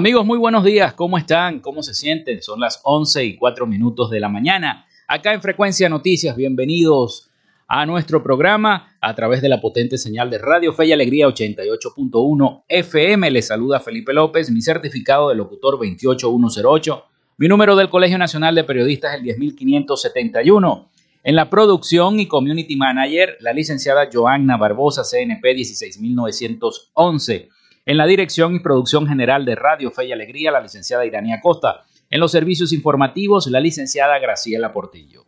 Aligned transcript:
Amigos, 0.00 0.24
muy 0.24 0.38
buenos 0.38 0.64
días. 0.64 0.94
¿Cómo 0.94 1.18
están? 1.18 1.60
¿Cómo 1.60 1.82
se 1.82 1.92
sienten? 1.92 2.42
Son 2.42 2.58
las 2.58 2.80
11 2.84 3.22
y 3.22 3.36
4 3.36 3.66
minutos 3.66 4.08
de 4.08 4.18
la 4.18 4.30
mañana. 4.30 4.86
Acá 5.06 5.34
en 5.34 5.42
Frecuencia 5.42 5.90
Noticias, 5.90 6.34
bienvenidos 6.36 7.28
a 7.68 7.84
nuestro 7.84 8.22
programa 8.22 8.96
a 9.02 9.14
través 9.14 9.42
de 9.42 9.50
la 9.50 9.60
potente 9.60 9.98
señal 9.98 10.30
de 10.30 10.38
Radio 10.38 10.72
Fe 10.72 10.86
y 10.86 10.92
Alegría 10.92 11.28
88.1 11.28 12.62
FM. 12.66 13.30
Les 13.30 13.48
saluda 13.48 13.78
Felipe 13.78 14.14
López, 14.14 14.50
mi 14.50 14.62
certificado 14.62 15.28
de 15.28 15.34
locutor 15.34 15.78
28108, 15.78 17.04
mi 17.36 17.48
número 17.48 17.76
del 17.76 17.90
Colegio 17.90 18.16
Nacional 18.16 18.54
de 18.54 18.64
Periodistas 18.64 19.16
el 19.16 19.24
10571. 19.24 20.88
En 21.24 21.36
la 21.36 21.50
producción 21.50 22.20
y 22.20 22.26
community 22.26 22.74
manager, 22.74 23.36
la 23.40 23.52
licenciada 23.52 24.08
Joanna 24.10 24.56
Barbosa, 24.56 25.02
CNP 25.02 25.56
16911. 25.56 27.50
En 27.86 27.96
la 27.96 28.06
dirección 28.06 28.54
y 28.54 28.60
producción 28.60 29.06
general 29.06 29.44
de 29.44 29.54
Radio 29.54 29.90
Fe 29.90 30.06
y 30.06 30.12
Alegría, 30.12 30.50
la 30.50 30.60
licenciada 30.60 31.06
Irania 31.06 31.40
Costa. 31.40 31.84
En 32.10 32.20
los 32.20 32.30
servicios 32.30 32.72
informativos, 32.72 33.46
la 33.46 33.60
licenciada 33.60 34.18
Graciela 34.18 34.72
Portillo. 34.72 35.24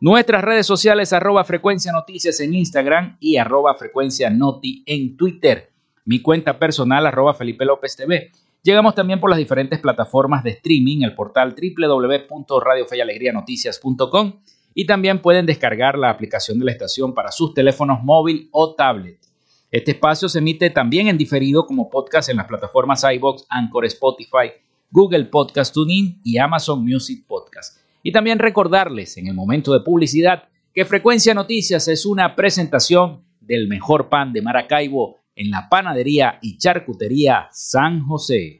Nuestras 0.00 0.44
redes 0.44 0.66
sociales, 0.66 1.12
arroba 1.12 1.44
frecuencia 1.44 1.92
noticias 1.92 2.38
en 2.40 2.54
Instagram 2.54 3.16
y 3.20 3.38
arroba 3.38 3.74
frecuencia 3.74 4.30
noti 4.30 4.82
en 4.86 5.16
Twitter. 5.16 5.70
Mi 6.04 6.22
cuenta 6.22 6.58
personal, 6.58 7.06
arroba 7.06 7.34
Felipe 7.34 7.64
López 7.64 7.96
TV. 7.96 8.30
Llegamos 8.62 8.94
también 8.94 9.20
por 9.20 9.30
las 9.30 9.38
diferentes 9.38 9.80
plataformas 9.80 10.44
de 10.44 10.50
streaming, 10.50 11.02
el 11.02 11.14
portal 11.14 11.54
www.radiofeyalegrianoticias.com 11.54 14.40
y 14.74 14.86
también 14.86 15.20
pueden 15.20 15.46
descargar 15.46 15.98
la 15.98 16.10
aplicación 16.10 16.58
de 16.58 16.66
la 16.66 16.72
estación 16.72 17.14
para 17.14 17.32
sus 17.32 17.52
teléfonos 17.52 18.02
móvil 18.02 18.48
o 18.52 18.74
tablet. 18.74 19.18
Este 19.72 19.92
espacio 19.92 20.28
se 20.28 20.40
emite 20.40 20.68
también 20.70 21.06
en 21.06 21.16
diferido 21.16 21.64
como 21.64 21.88
podcast 21.90 22.28
en 22.28 22.38
las 22.38 22.48
plataformas 22.48 23.04
iBox, 23.04 23.46
Anchor, 23.48 23.84
Spotify, 23.84 24.50
Google 24.90 25.26
Podcast 25.26 25.72
Tuning 25.72 26.20
y 26.24 26.38
Amazon 26.38 26.84
Music 26.84 27.24
Podcast. 27.28 27.78
Y 28.02 28.10
también 28.10 28.40
recordarles 28.40 29.16
en 29.16 29.28
el 29.28 29.34
momento 29.34 29.72
de 29.72 29.78
publicidad 29.80 30.48
que 30.74 30.84
Frecuencia 30.84 31.34
Noticias 31.34 31.86
es 31.86 32.04
una 32.04 32.34
presentación 32.34 33.22
del 33.40 33.68
mejor 33.68 34.08
pan 34.08 34.32
de 34.32 34.42
Maracaibo 34.42 35.18
en 35.36 35.52
la 35.52 35.68
panadería 35.68 36.40
y 36.42 36.58
charcutería 36.58 37.46
San 37.52 38.04
José. 38.04 38.59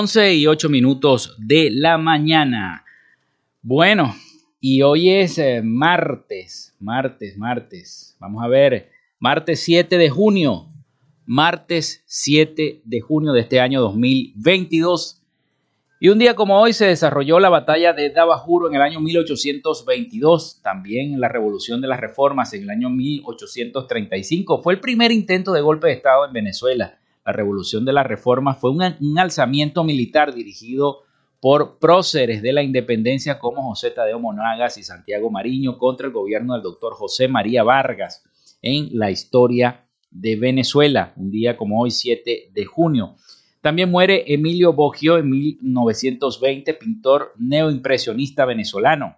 11 0.00 0.34
y 0.34 0.46
8 0.46 0.70
minutos 0.70 1.36
de 1.36 1.68
la 1.70 1.98
mañana. 1.98 2.86
Bueno, 3.60 4.14
y 4.58 4.80
hoy 4.80 5.10
es 5.10 5.36
eh, 5.36 5.60
martes, 5.62 6.74
martes, 6.80 7.36
martes. 7.36 8.16
Vamos 8.18 8.42
a 8.42 8.48
ver, 8.48 8.88
martes 9.18 9.60
7 9.60 9.98
de 9.98 10.08
junio, 10.08 10.68
martes 11.26 12.02
7 12.06 12.80
de 12.82 13.00
junio 13.02 13.32
de 13.32 13.42
este 13.42 13.60
año 13.60 13.82
2022. 13.82 15.20
Y 16.00 16.08
un 16.08 16.18
día 16.18 16.34
como 16.34 16.58
hoy 16.58 16.72
se 16.72 16.86
desarrolló 16.86 17.38
la 17.38 17.50
batalla 17.50 17.92
de 17.92 18.08
Dabajuro 18.08 18.68
en 18.68 18.76
el 18.76 18.80
año 18.80 19.00
1822, 19.00 20.62
también 20.62 21.20
la 21.20 21.28
revolución 21.28 21.82
de 21.82 21.88
las 21.88 22.00
reformas 22.00 22.54
en 22.54 22.62
el 22.62 22.70
año 22.70 22.88
1835. 22.88 24.62
Fue 24.62 24.72
el 24.72 24.80
primer 24.80 25.12
intento 25.12 25.52
de 25.52 25.60
golpe 25.60 25.88
de 25.88 25.92
Estado 25.92 26.24
en 26.24 26.32
Venezuela 26.32 26.99
la 27.24 27.32
revolución 27.32 27.84
de 27.84 27.92
la 27.92 28.02
reforma 28.02 28.54
fue 28.54 28.70
un, 28.70 29.18
alzamiento 29.18 29.84
militar 29.84 30.34
dirigido 30.34 31.02
por 31.40 31.78
próceres 31.78 32.42
de 32.42 32.52
la 32.52 32.62
independencia 32.62 33.38
como 33.38 33.62
José 33.62 33.90
Tadeo 33.90 34.18
Monagas 34.18 34.78
y 34.78 34.82
Santiago 34.82 35.30
Mariño 35.30 35.78
contra 35.78 36.06
el 36.06 36.12
gobierno 36.12 36.54
del 36.54 36.62
doctor 36.62 36.94
José 36.94 37.28
María 37.28 37.62
Vargas 37.62 38.24
en 38.62 38.90
la 38.92 39.10
historia 39.10 39.86
de 40.10 40.36
Venezuela, 40.36 41.12
un 41.16 41.30
día 41.30 41.56
como 41.56 41.80
hoy 41.80 41.90
7 41.90 42.50
de 42.52 42.64
junio. 42.64 43.16
También 43.60 43.90
muere 43.90 44.24
Emilio 44.26 44.72
Boggio 44.72 45.18
en 45.18 45.30
1920, 45.30 46.74
pintor 46.74 47.34
neoimpresionista 47.38 48.44
venezolano. 48.44 49.16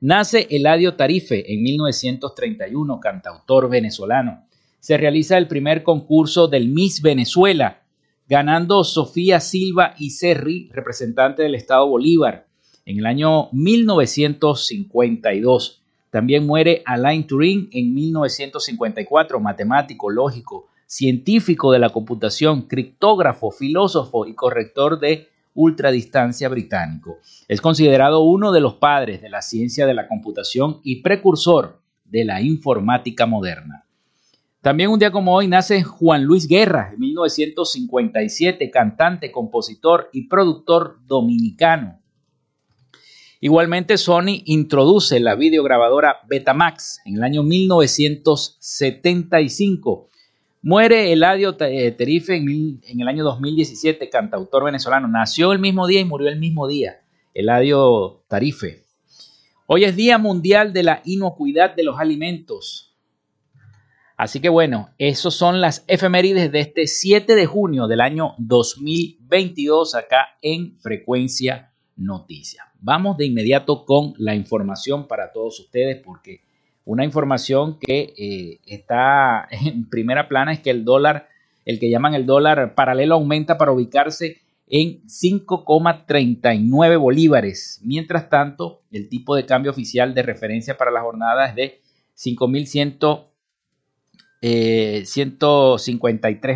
Nace 0.00 0.46
Eladio 0.50 0.94
Tarife 0.94 1.52
en 1.52 1.62
1931, 1.62 3.00
cantautor 3.00 3.68
venezolano. 3.68 4.45
Se 4.86 4.96
realiza 4.96 5.36
el 5.36 5.48
primer 5.48 5.82
concurso 5.82 6.46
del 6.46 6.68
Miss 6.68 7.02
Venezuela, 7.02 7.82
ganando 8.28 8.84
Sofía 8.84 9.40
Silva 9.40 9.96
y 9.98 10.10
Serri, 10.10 10.70
representante 10.72 11.42
del 11.42 11.56
Estado 11.56 11.88
Bolívar, 11.88 12.46
en 12.84 13.00
el 13.00 13.06
año 13.06 13.48
1952. 13.50 15.82
También 16.10 16.46
muere 16.46 16.84
Alain 16.86 17.26
Turing 17.26 17.68
en 17.72 17.94
1954, 17.94 19.40
matemático, 19.40 20.08
lógico, 20.08 20.68
científico 20.86 21.72
de 21.72 21.80
la 21.80 21.90
computación, 21.90 22.62
criptógrafo, 22.62 23.50
filósofo 23.50 24.24
y 24.24 24.34
corrector 24.34 25.00
de 25.00 25.26
ultradistancia 25.54 26.48
británico. 26.48 27.18
Es 27.48 27.60
considerado 27.60 28.20
uno 28.20 28.52
de 28.52 28.60
los 28.60 28.74
padres 28.74 29.20
de 29.20 29.30
la 29.30 29.42
ciencia 29.42 29.84
de 29.84 29.94
la 29.94 30.06
computación 30.06 30.78
y 30.84 31.02
precursor 31.02 31.80
de 32.04 32.24
la 32.24 32.40
informática 32.40 33.26
moderna. 33.26 33.85
También 34.66 34.90
un 34.90 34.98
día 34.98 35.12
como 35.12 35.32
hoy 35.32 35.46
nace 35.46 35.84
Juan 35.84 36.24
Luis 36.24 36.48
Guerra, 36.48 36.90
en 36.92 36.98
1957, 36.98 38.68
cantante, 38.72 39.30
compositor 39.30 40.10
y 40.12 40.26
productor 40.26 40.98
dominicano. 41.06 42.00
Igualmente 43.40 43.96
Sony 43.96 44.42
introduce 44.44 45.20
la 45.20 45.36
videograbadora 45.36 46.16
Betamax 46.28 47.00
en 47.04 47.14
el 47.14 47.22
año 47.22 47.44
1975 47.44 50.08
Muere 50.62 51.12
Eladio 51.12 51.56
eh, 51.60 51.92
Terife 51.92 52.34
en, 52.34 52.80
el 53.00 53.06
año 53.06 53.22
2017, 53.22 54.10
cantautor 54.10 54.64
venezolano. 54.64 55.06
Nació 55.06 55.52
el 55.52 55.60
mismo 55.60 55.86
día 55.86 56.00
y 56.00 56.04
murió 56.04 56.28
el 56.28 56.40
mismo 56.40 56.66
día. 56.66 57.02
Eladio 57.34 58.24
Tarife. 58.26 58.82
Hoy 59.66 59.84
es 59.84 59.94
Día 59.94 60.18
Mundial 60.18 60.72
de 60.72 60.82
la 60.82 61.02
Inocuidad 61.04 61.76
de 61.76 61.84
los 61.84 62.00
Alimentos. 62.00 62.85
Así 64.16 64.40
que 64.40 64.48
bueno, 64.48 64.88
esos 64.96 65.34
son 65.34 65.60
las 65.60 65.84
efemérides 65.88 66.50
de 66.50 66.60
este 66.60 66.86
7 66.86 67.34
de 67.34 67.44
junio 67.44 67.86
del 67.86 68.00
año 68.00 68.34
2022 68.38 69.94
acá 69.94 70.38
en 70.40 70.78
Frecuencia 70.78 71.74
Noticias. 71.96 72.64
Vamos 72.80 73.18
de 73.18 73.26
inmediato 73.26 73.84
con 73.84 74.14
la 74.16 74.34
información 74.34 75.06
para 75.06 75.32
todos 75.32 75.60
ustedes 75.60 76.02
porque 76.02 76.40
una 76.86 77.04
información 77.04 77.78
que 77.78 78.14
eh, 78.16 78.60
está 78.64 79.48
en 79.50 79.86
primera 79.90 80.28
plana 80.28 80.52
es 80.52 80.60
que 80.60 80.70
el 80.70 80.84
dólar, 80.84 81.28
el 81.66 81.78
que 81.78 81.90
llaman 81.90 82.14
el 82.14 82.24
dólar 82.24 82.74
paralelo, 82.74 83.16
aumenta 83.16 83.58
para 83.58 83.72
ubicarse 83.72 84.38
en 84.66 85.02
5,39 85.04 86.98
bolívares. 86.98 87.82
Mientras 87.84 88.30
tanto, 88.30 88.80
el 88.90 89.10
tipo 89.10 89.36
de 89.36 89.44
cambio 89.44 89.72
oficial 89.72 90.14
de 90.14 90.22
referencia 90.22 90.78
para 90.78 90.90
la 90.90 91.02
jornada 91.02 91.48
es 91.48 91.54
de 91.54 91.80
5.153 92.16 93.35
eh, 94.42 95.04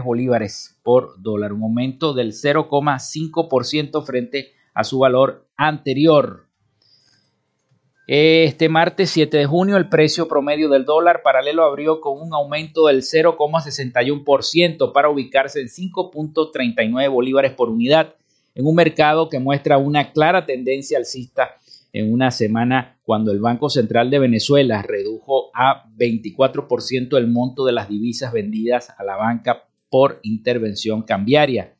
bolívares 0.04 0.78
por 0.82 1.20
dólar, 1.22 1.52
un 1.52 1.62
aumento 1.62 2.12
del 2.12 2.32
0,5% 2.32 4.04
frente 4.04 4.52
a 4.74 4.84
su 4.84 4.98
valor 4.98 5.46
anterior. 5.56 6.46
Este 8.06 8.68
martes 8.68 9.10
7 9.10 9.36
de 9.36 9.46
junio 9.46 9.76
el 9.76 9.88
precio 9.88 10.26
promedio 10.26 10.68
del 10.68 10.84
dólar 10.84 11.22
paralelo 11.22 11.62
abrió 11.62 12.00
con 12.00 12.20
un 12.20 12.34
aumento 12.34 12.86
del 12.86 13.02
0,61% 13.02 14.92
para 14.92 15.08
ubicarse 15.08 15.60
en 15.60 15.68
5.39 15.68 17.08
bolívares 17.08 17.52
por 17.52 17.68
unidad 17.68 18.16
en 18.56 18.66
un 18.66 18.74
mercado 18.74 19.28
que 19.28 19.38
muestra 19.38 19.78
una 19.78 20.12
clara 20.12 20.44
tendencia 20.44 20.98
alcista 20.98 21.59
en 21.92 22.12
una 22.12 22.30
semana 22.30 22.98
cuando 23.02 23.32
el 23.32 23.40
Banco 23.40 23.68
Central 23.68 24.10
de 24.10 24.18
Venezuela 24.18 24.82
redujo 24.82 25.50
a 25.54 25.88
24% 25.96 27.16
el 27.16 27.26
monto 27.28 27.64
de 27.64 27.72
las 27.72 27.88
divisas 27.88 28.32
vendidas 28.32 28.90
a 28.96 29.04
la 29.04 29.16
banca 29.16 29.64
por 29.90 30.20
intervención 30.22 31.02
cambiaria. 31.02 31.74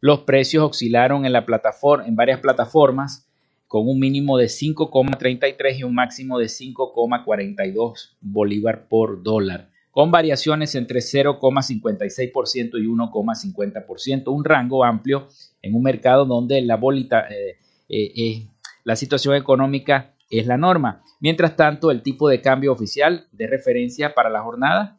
Los 0.00 0.20
precios 0.20 0.64
oscilaron 0.64 1.24
en, 1.24 1.32
la 1.32 1.46
plataforma, 1.46 2.06
en 2.06 2.16
varias 2.16 2.40
plataformas 2.40 3.26
con 3.66 3.88
un 3.88 3.98
mínimo 3.98 4.38
de 4.38 4.46
5,33 4.46 5.78
y 5.78 5.82
un 5.82 5.94
máximo 5.94 6.38
de 6.38 6.46
5,42 6.46 8.10
bolívar 8.20 8.86
por 8.88 9.22
dólar, 9.22 9.70
con 9.90 10.10
variaciones 10.10 10.74
entre 10.74 11.00
0,56% 11.00 12.80
y 12.80 12.86
1,50%, 12.86 14.28
un 14.28 14.44
rango 14.44 14.84
amplio 14.84 15.28
en 15.62 15.74
un 15.74 15.82
mercado 15.82 16.24
donde 16.24 16.60
la, 16.62 16.76
bolita, 16.76 17.26
eh, 17.28 17.56
eh, 17.88 18.46
la 18.84 18.96
situación 18.96 19.34
económica 19.34 20.14
es 20.30 20.46
la 20.46 20.56
norma. 20.56 21.02
Mientras 21.20 21.56
tanto, 21.56 21.90
el 21.90 22.02
tipo 22.02 22.28
de 22.28 22.40
cambio 22.40 22.72
oficial 22.72 23.26
de 23.32 23.46
referencia 23.46 24.14
para 24.14 24.30
la 24.30 24.42
jornada 24.42 24.98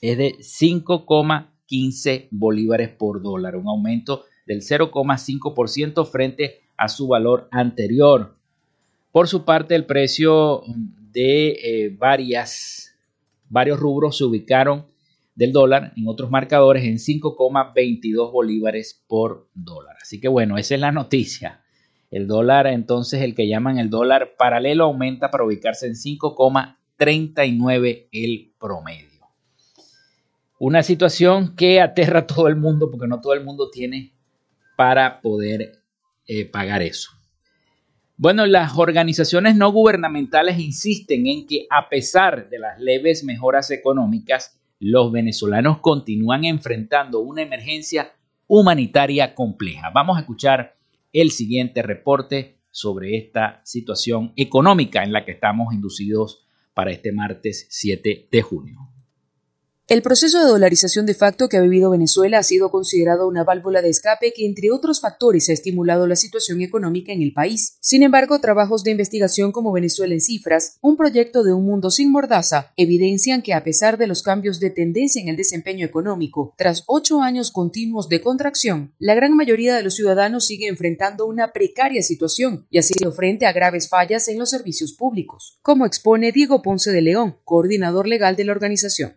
es 0.00 0.18
de 0.18 0.34
5,15 0.38 2.28
bolívares 2.30 2.90
por 2.90 3.22
dólar, 3.22 3.56
un 3.56 3.68
aumento 3.68 4.24
del 4.46 4.60
0,5% 4.60 6.06
frente 6.06 6.60
a 6.76 6.88
su 6.88 7.08
valor 7.08 7.48
anterior. 7.50 8.36
Por 9.12 9.28
su 9.28 9.44
parte, 9.44 9.74
el 9.74 9.86
precio 9.86 10.62
de 11.12 11.48
eh, 11.50 11.96
varias, 11.96 12.94
varios 13.48 13.78
rubros 13.78 14.18
se 14.18 14.24
ubicaron 14.24 14.86
del 15.34 15.52
dólar 15.52 15.92
en 15.96 16.06
otros 16.08 16.30
marcadores 16.30 16.84
en 16.84 16.96
5,22 16.96 18.32
bolívares 18.32 19.02
por 19.06 19.48
dólar. 19.54 19.96
Así 20.00 20.20
que 20.20 20.28
bueno, 20.28 20.58
esa 20.58 20.74
es 20.74 20.80
la 20.80 20.92
noticia. 20.92 21.63
El 22.14 22.26
dólar, 22.28 22.68
entonces, 22.68 23.22
el 23.22 23.34
que 23.34 23.48
llaman 23.48 23.78
el 23.78 23.90
dólar 23.90 24.36
paralelo, 24.38 24.84
aumenta 24.84 25.32
para 25.32 25.42
ubicarse 25.42 25.88
en 25.88 25.94
5,39 25.94 28.06
el 28.12 28.52
promedio. 28.56 29.26
Una 30.60 30.84
situación 30.84 31.56
que 31.56 31.80
aterra 31.80 32.20
a 32.20 32.26
todo 32.28 32.46
el 32.46 32.54
mundo 32.54 32.88
porque 32.88 33.08
no 33.08 33.20
todo 33.20 33.34
el 33.34 33.42
mundo 33.42 33.68
tiene 33.68 34.12
para 34.76 35.20
poder 35.22 35.82
eh, 36.28 36.44
pagar 36.44 36.82
eso. 36.82 37.10
Bueno, 38.16 38.46
las 38.46 38.78
organizaciones 38.78 39.56
no 39.56 39.72
gubernamentales 39.72 40.60
insisten 40.60 41.26
en 41.26 41.48
que 41.48 41.66
a 41.68 41.88
pesar 41.88 42.48
de 42.48 42.60
las 42.60 42.78
leves 42.78 43.24
mejoras 43.24 43.72
económicas, 43.72 44.56
los 44.78 45.10
venezolanos 45.10 45.80
continúan 45.80 46.44
enfrentando 46.44 47.18
una 47.18 47.42
emergencia 47.42 48.12
humanitaria 48.46 49.34
compleja. 49.34 49.90
Vamos 49.92 50.16
a 50.16 50.20
escuchar 50.20 50.76
el 51.14 51.30
siguiente 51.30 51.80
reporte 51.80 52.58
sobre 52.70 53.16
esta 53.16 53.62
situación 53.64 54.32
económica 54.36 55.04
en 55.04 55.12
la 55.12 55.24
que 55.24 55.32
estamos 55.32 55.72
inducidos 55.72 56.46
para 56.74 56.90
este 56.90 57.12
martes 57.12 57.66
7 57.70 58.28
de 58.30 58.42
junio. 58.42 58.93
El 59.86 60.00
proceso 60.00 60.40
de 60.40 60.46
dolarización 60.46 61.04
de 61.04 61.12
facto 61.12 61.50
que 61.50 61.58
ha 61.58 61.60
vivido 61.60 61.90
Venezuela 61.90 62.38
ha 62.38 62.42
sido 62.42 62.70
considerado 62.70 63.28
una 63.28 63.44
válvula 63.44 63.82
de 63.82 63.90
escape 63.90 64.32
que, 64.34 64.46
entre 64.46 64.70
otros 64.70 65.02
factores, 65.02 65.50
ha 65.50 65.52
estimulado 65.52 66.06
la 66.06 66.16
situación 66.16 66.62
económica 66.62 67.12
en 67.12 67.20
el 67.20 67.34
país. 67.34 67.76
Sin 67.80 68.02
embargo, 68.02 68.40
trabajos 68.40 68.82
de 68.82 68.92
investigación 68.92 69.52
como 69.52 69.72
Venezuela 69.72 70.14
en 70.14 70.22
cifras, 70.22 70.78
un 70.80 70.96
proyecto 70.96 71.44
de 71.44 71.52
un 71.52 71.66
mundo 71.66 71.90
sin 71.90 72.10
mordaza, 72.10 72.72
evidencian 72.78 73.42
que 73.42 73.52
a 73.52 73.62
pesar 73.62 73.98
de 73.98 74.06
los 74.06 74.22
cambios 74.22 74.58
de 74.58 74.70
tendencia 74.70 75.20
en 75.20 75.28
el 75.28 75.36
desempeño 75.36 75.84
económico, 75.84 76.54
tras 76.56 76.84
ocho 76.86 77.20
años 77.20 77.50
continuos 77.50 78.08
de 78.08 78.22
contracción, 78.22 78.94
la 78.98 79.14
gran 79.14 79.36
mayoría 79.36 79.76
de 79.76 79.82
los 79.82 79.96
ciudadanos 79.96 80.46
sigue 80.46 80.66
enfrentando 80.66 81.26
una 81.26 81.52
precaria 81.52 82.02
situación 82.02 82.66
y 82.70 82.78
ha 82.78 82.82
sido 82.82 83.12
frente 83.12 83.44
a 83.44 83.52
graves 83.52 83.90
fallas 83.90 84.28
en 84.28 84.38
los 84.38 84.48
servicios 84.48 84.94
públicos, 84.94 85.58
como 85.60 85.84
expone 85.84 86.32
Diego 86.32 86.62
Ponce 86.62 86.90
de 86.90 87.02
León, 87.02 87.36
coordinador 87.44 88.08
legal 88.08 88.34
de 88.34 88.44
la 88.44 88.52
organización 88.52 89.14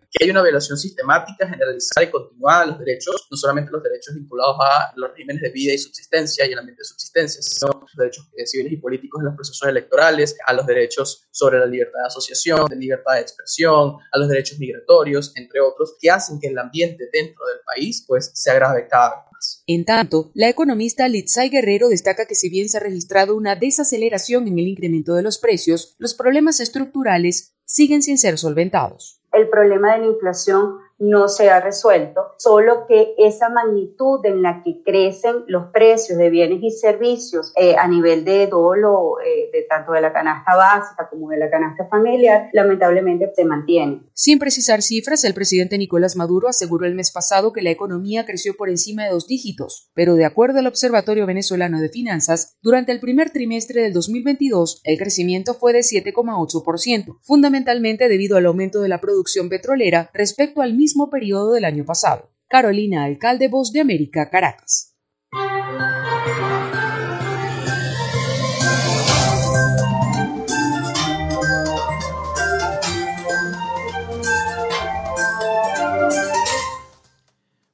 sistemática, 0.60 1.48
generalizada 1.48 2.06
y 2.06 2.10
continuada 2.10 2.64
de 2.64 2.70
los 2.70 2.78
derechos, 2.78 3.28
no 3.30 3.36
solamente 3.36 3.70
los 3.70 3.82
derechos 3.82 4.14
vinculados 4.14 4.56
a 4.60 4.92
los 4.96 5.10
regímenes 5.10 5.42
de 5.42 5.50
vida 5.50 5.72
y 5.72 5.78
subsistencia 5.78 6.46
y 6.46 6.52
el 6.52 6.58
ambiente 6.58 6.80
de 6.80 6.86
subsistencia, 6.86 7.42
sino 7.42 7.80
los 7.80 7.96
derechos 7.96 8.28
eh, 8.36 8.46
civiles 8.46 8.72
y 8.72 8.76
políticos 8.76 9.20
en 9.20 9.26
los 9.26 9.34
procesos 9.34 9.68
electorales, 9.68 10.36
a 10.44 10.52
los 10.52 10.66
derechos 10.66 11.26
sobre 11.30 11.58
la 11.58 11.66
libertad 11.66 12.00
de 12.00 12.06
asociación, 12.06 12.66
de 12.66 12.76
libertad 12.76 13.14
de 13.14 13.20
expresión, 13.20 13.96
a 14.12 14.18
los 14.18 14.28
derechos 14.28 14.58
migratorios, 14.58 15.32
entre 15.36 15.60
otros, 15.60 15.96
que 16.00 16.10
hacen 16.10 16.40
que 16.40 16.48
el 16.48 16.58
ambiente 16.58 17.08
dentro 17.12 17.46
del 17.46 17.58
país 17.64 18.04
pues 18.06 18.30
se 18.34 18.50
agrave 18.50 18.86
cada 18.88 19.10
vez 19.10 19.18
más. 19.32 19.62
En 19.66 19.84
tanto, 19.84 20.30
la 20.34 20.48
economista 20.48 21.08
Litzai 21.08 21.48
Guerrero 21.48 21.88
destaca 21.88 22.26
que 22.26 22.34
si 22.34 22.48
bien 22.48 22.68
se 22.68 22.78
ha 22.78 22.80
registrado 22.80 23.36
una 23.36 23.56
desaceleración 23.56 24.48
en 24.48 24.58
el 24.58 24.68
incremento 24.68 25.14
de 25.14 25.22
los 25.22 25.38
precios, 25.38 25.94
los 25.98 26.14
problemas 26.14 26.60
estructurales 26.60 27.54
siguen 27.64 28.02
sin 28.02 28.18
ser 28.18 28.38
solventados 28.38 29.17
el 29.32 29.48
problema 29.48 29.92
de 29.92 30.00
la 30.00 30.06
inflación 30.06 30.78
no 30.98 31.28
se 31.28 31.48
ha 31.48 31.60
resuelto, 31.60 32.34
solo 32.38 32.86
que 32.86 33.14
esa 33.18 33.48
magnitud 33.48 34.24
en 34.24 34.42
la 34.42 34.62
que 34.64 34.82
crecen 34.84 35.44
los 35.46 35.70
precios 35.72 36.18
de 36.18 36.30
bienes 36.30 36.58
y 36.62 36.70
servicios 36.70 37.52
eh, 37.56 37.76
a 37.76 37.86
nivel 37.86 38.24
de 38.24 38.48
todo 38.48 38.74
lo, 38.74 39.20
eh, 39.20 39.50
de 39.52 39.62
tanto 39.62 39.92
de 39.92 40.00
la 40.00 40.12
canasta 40.12 40.56
básica 40.56 41.08
como 41.08 41.30
de 41.30 41.38
la 41.38 41.50
canasta 41.50 41.86
familiar, 41.88 42.48
lamentablemente 42.52 43.30
se 43.34 43.44
mantiene. 43.44 44.02
Sin 44.12 44.38
precisar 44.38 44.82
cifras, 44.82 45.24
el 45.24 45.34
presidente 45.34 45.78
Nicolás 45.78 46.16
Maduro 46.16 46.48
aseguró 46.48 46.86
el 46.86 46.94
mes 46.94 47.12
pasado 47.12 47.52
que 47.52 47.62
la 47.62 47.70
economía 47.70 48.26
creció 48.26 48.56
por 48.56 48.68
encima 48.68 49.04
de 49.04 49.10
dos 49.10 49.28
dígitos, 49.28 49.90
pero 49.94 50.16
de 50.16 50.24
acuerdo 50.24 50.58
al 50.58 50.66
Observatorio 50.66 51.26
Venezolano 51.26 51.80
de 51.80 51.88
Finanzas, 51.88 52.56
durante 52.60 52.92
el 52.92 53.00
primer 53.00 53.30
trimestre 53.30 53.82
del 53.82 53.92
2022 53.92 54.80
el 54.84 54.98
crecimiento 54.98 55.54
fue 55.54 55.72
de 55.72 55.80
7,8%, 55.80 57.18
fundamentalmente 57.22 58.08
debido 58.08 58.36
al 58.36 58.46
aumento 58.46 58.80
de 58.80 58.88
la 58.88 59.00
producción 59.00 59.48
petrolera 59.48 60.10
respecto 60.12 60.60
al 60.60 60.74
mismo 60.74 60.87
periodo 61.10 61.52
del 61.52 61.64
año 61.64 61.84
pasado. 61.84 62.30
Carolina 62.48 63.04
Alcalde, 63.04 63.48
Voz 63.48 63.72
de 63.72 63.80
América, 63.80 64.30
Caracas. 64.30 64.94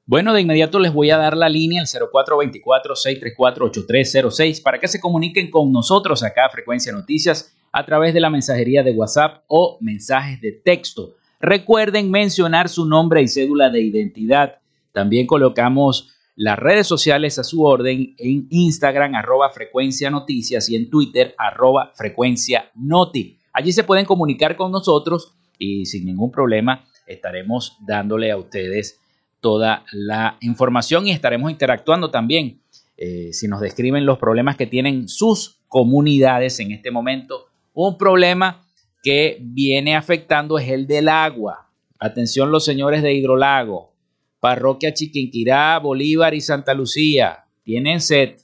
Bueno, 0.07 0.35
de 0.35 0.43
inmediato 0.43 0.79
les 0.79 0.93
voy 0.93 1.11
a 1.11 1.17
dar 1.17 1.35
la 1.37 1.49
línea 1.49 1.81
al 1.81 1.89
0424-634-8306 1.89 4.63
para 4.63 4.79
que 4.79 4.87
se 4.87 5.01
comuniquen 5.01 5.51
con 5.51 5.73
nosotros 5.73 6.23
acá 6.23 6.47
a 6.47 6.51
Frecuencia 6.51 6.93
Noticias 6.93 7.53
a 7.73 7.85
través 7.85 8.15
de 8.15 8.21
la 8.21 8.31
mensajería 8.31 8.85
de 8.85 8.93
WhatsApp 8.93 9.43
o 9.49 9.77
mensajes 9.81 10.41
de 10.41 10.53
texto. 10.53 11.17
Recuerden 11.45 12.11
mencionar 12.11 12.71
su 12.71 12.87
nombre 12.87 13.21
y 13.21 13.29
cédula 13.29 13.69
de 13.69 13.83
identidad. 13.83 14.61
También 14.93 15.27
colocamos 15.27 16.09
las 16.37 16.59
redes 16.59 16.87
sociales 16.87 17.39
a 17.39 17.45
su 17.45 17.65
orden 17.65 18.15
en 18.17 18.47
Instagram 18.49 19.15
arroba 19.15 19.51
frecuencia 19.51 20.09
noticias 20.09 20.71
y 20.71 20.77
en 20.77 20.89
Twitter 20.89 21.35
arroba 21.37 21.93
frecuencia 21.95 22.71
noti. 22.75 23.37
Allí 23.53 23.73
se 23.73 23.85
pueden 23.85 24.07
comunicar 24.07 24.57
con 24.57 24.73
nosotros 24.73 25.35
y 25.59 25.85
sin 25.85 26.07
ningún 26.07 26.31
problema 26.31 26.87
estaremos 27.07 27.77
dándole 27.87 28.31
a 28.31 28.39
ustedes 28.39 28.99
toda 29.41 29.85
la 29.93 30.39
información 30.41 31.07
y 31.07 31.11
estaremos 31.11 31.51
interactuando 31.51 32.11
también. 32.11 32.63
Eh, 32.97 33.35
si 33.35 33.49
nos 33.49 33.61
describen 33.61 34.07
los 34.07 34.17
problemas 34.17 34.57
que 34.57 34.67
tienen 34.67 35.09
sus 35.09 35.59
comunidades 35.69 36.59
en 36.61 36.73
este 36.73 36.91
momento, 36.91 37.49
un 37.75 37.99
problema 37.99 38.64
que 39.05 39.37
viene 39.41 39.95
afectando 39.95 40.59
es 40.59 40.69
el 40.71 40.87
del 40.87 41.11
agua. 41.11 41.69
Atención 42.01 42.51
los 42.51 42.65
señores 42.65 43.03
de 43.03 43.13
Hidrolago, 43.13 43.93
Parroquia 44.41 44.95
Chiquinquirá, 44.95 45.79
Bolívar 45.79 46.33
y 46.33 46.41
Santa 46.41 46.73
Lucía. 46.73 47.45
Tienen 47.65 48.01
sed, 48.01 48.39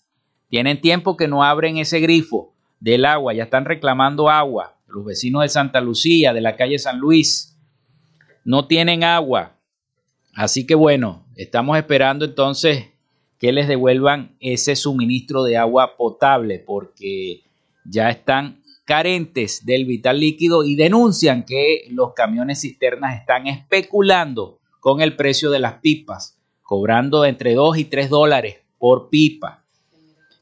tienen 0.50 0.80
tiempo 0.80 1.16
que 1.16 1.28
no 1.28 1.42
abren 1.42 1.78
ese 1.78 1.98
grifo 2.00 2.54
del 2.78 3.06
agua, 3.06 3.32
ya 3.32 3.44
están 3.44 3.64
reclamando 3.64 4.28
agua. 4.28 4.76
Los 4.86 5.06
vecinos 5.06 5.42
de 5.42 5.48
Santa 5.48 5.80
Lucía, 5.80 6.34
de 6.34 6.42
la 6.42 6.56
calle 6.56 6.78
San 6.78 6.98
Luis, 6.98 7.58
no 8.44 8.66
tienen 8.66 9.02
agua. 9.02 9.56
Así 10.34 10.66
que 10.66 10.74
bueno, 10.74 11.24
estamos 11.36 11.78
esperando 11.78 12.26
entonces 12.26 12.90
que 13.38 13.52
les 13.52 13.66
devuelvan 13.66 14.36
ese 14.40 14.76
suministro 14.76 15.42
de 15.42 15.56
agua 15.56 15.96
potable 15.96 16.58
porque 16.58 17.44
ya 17.86 18.10
están 18.10 18.59
carentes 18.90 19.64
del 19.64 19.84
vital 19.84 20.18
líquido 20.18 20.64
y 20.64 20.74
denuncian 20.74 21.44
que 21.44 21.84
los 21.90 22.12
camiones 22.12 22.62
cisternas 22.62 23.20
están 23.20 23.46
especulando 23.46 24.58
con 24.80 25.00
el 25.00 25.14
precio 25.14 25.52
de 25.52 25.60
las 25.60 25.74
pipas, 25.74 26.40
cobrando 26.60 27.24
entre 27.24 27.54
2 27.54 27.78
y 27.78 27.84
3 27.84 28.10
dólares 28.10 28.56
por 28.78 29.08
pipa. 29.08 29.64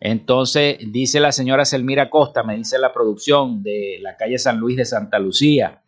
Entonces, 0.00 0.78
dice 0.80 1.20
la 1.20 1.30
señora 1.30 1.66
Selmira 1.66 2.08
Costa, 2.08 2.42
me 2.42 2.56
dice 2.56 2.78
la 2.78 2.94
producción 2.94 3.62
de 3.62 3.98
la 4.00 4.16
calle 4.16 4.38
San 4.38 4.56
Luis 4.56 4.78
de 4.78 4.86
Santa 4.86 5.18
Lucía, 5.18 5.82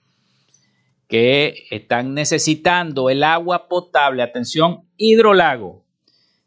que 1.08 1.64
están 1.70 2.12
necesitando 2.12 3.08
el 3.08 3.22
agua 3.24 3.68
potable. 3.68 4.22
Atención, 4.22 4.82
hidrolago. 4.98 5.79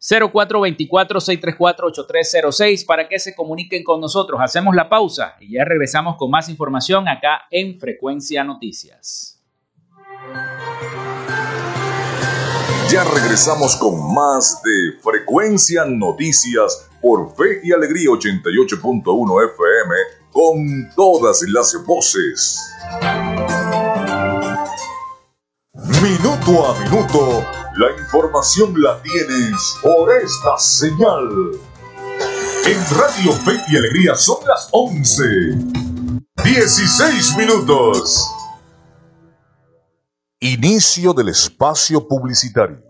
0424-634-8306 0.04 2.86
para 2.86 3.08
que 3.08 3.18
se 3.20 3.34
comuniquen 3.34 3.84
con 3.84 4.02
nosotros. 4.02 4.42
Hacemos 4.44 4.76
la 4.76 4.90
pausa 4.90 5.38
y 5.40 5.54
ya 5.54 5.64
regresamos 5.64 6.18
con 6.18 6.30
más 6.30 6.50
información 6.50 7.08
acá 7.08 7.44
en 7.50 7.80
Frecuencia 7.80 8.44
Noticias. 8.44 9.40
Ya 12.90 13.06
regresamos 13.06 13.78
con 13.78 14.14
más 14.14 14.62
de 14.62 15.00
Frecuencia 15.02 15.86
Noticias 15.86 16.90
por 17.02 17.34
Fe 17.36 17.62
y 17.64 17.72
Alegría 17.72 18.10
88.1 18.10 19.52
FM 19.52 19.96
con 20.32 20.90
todas 20.96 21.44
las 21.48 21.82
voces. 21.86 22.60
Minuto 26.02 26.68
a 26.68 26.74
minuto, 26.84 27.46
la 27.76 27.92
información 28.00 28.74
la 28.80 29.02
tienes 29.02 29.78
por 29.82 30.12
esta 30.14 30.58
señal. 30.58 31.30
En 32.66 32.98
Radio 32.98 33.34
Fe 33.34 33.60
y 33.68 33.78
Alegría 33.78 34.16
son 34.16 34.38
las 34.48 34.70
11. 34.72 35.24
16 36.44 37.38
minutos. 37.38 38.30
Inicio 40.40 41.14
del 41.14 41.30
espacio 41.30 42.08
publicitario. 42.08 42.84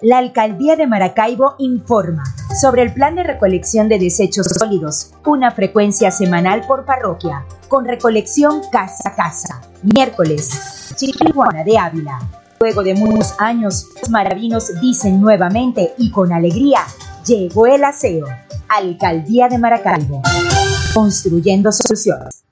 La 0.00 0.18
Alcaldía 0.18 0.76
de 0.76 0.86
Maracaibo 0.86 1.54
informa 1.58 2.24
sobre 2.60 2.82
el 2.82 2.92
plan 2.92 3.14
de 3.14 3.22
recolección 3.22 3.88
de 3.88 3.98
desechos 3.98 4.46
sólidos, 4.58 5.12
una 5.24 5.50
frecuencia 5.50 6.10
semanal 6.10 6.66
por 6.66 6.84
parroquia, 6.84 7.46
con 7.68 7.86
recolección 7.86 8.62
casa 8.70 9.10
a 9.10 9.14
casa. 9.14 9.60
Miércoles, 9.82 10.92
Chiquihuana 10.96 11.64
de 11.64 11.78
Ávila. 11.78 12.18
Luego 12.60 12.82
de 12.82 12.94
muchos 12.94 13.34
años, 13.38 13.88
los 14.00 14.10
maravinos 14.10 14.80
dicen 14.80 15.20
nuevamente 15.20 15.94
y 15.98 16.10
con 16.10 16.32
alegría, 16.32 16.80
llegó 17.26 17.66
el 17.66 17.84
aseo. 17.84 18.26
Alcaldía 18.68 19.48
de 19.48 19.58
Maracaibo. 19.58 20.22
Construyendo 20.94 21.72
soluciones. 21.72 22.44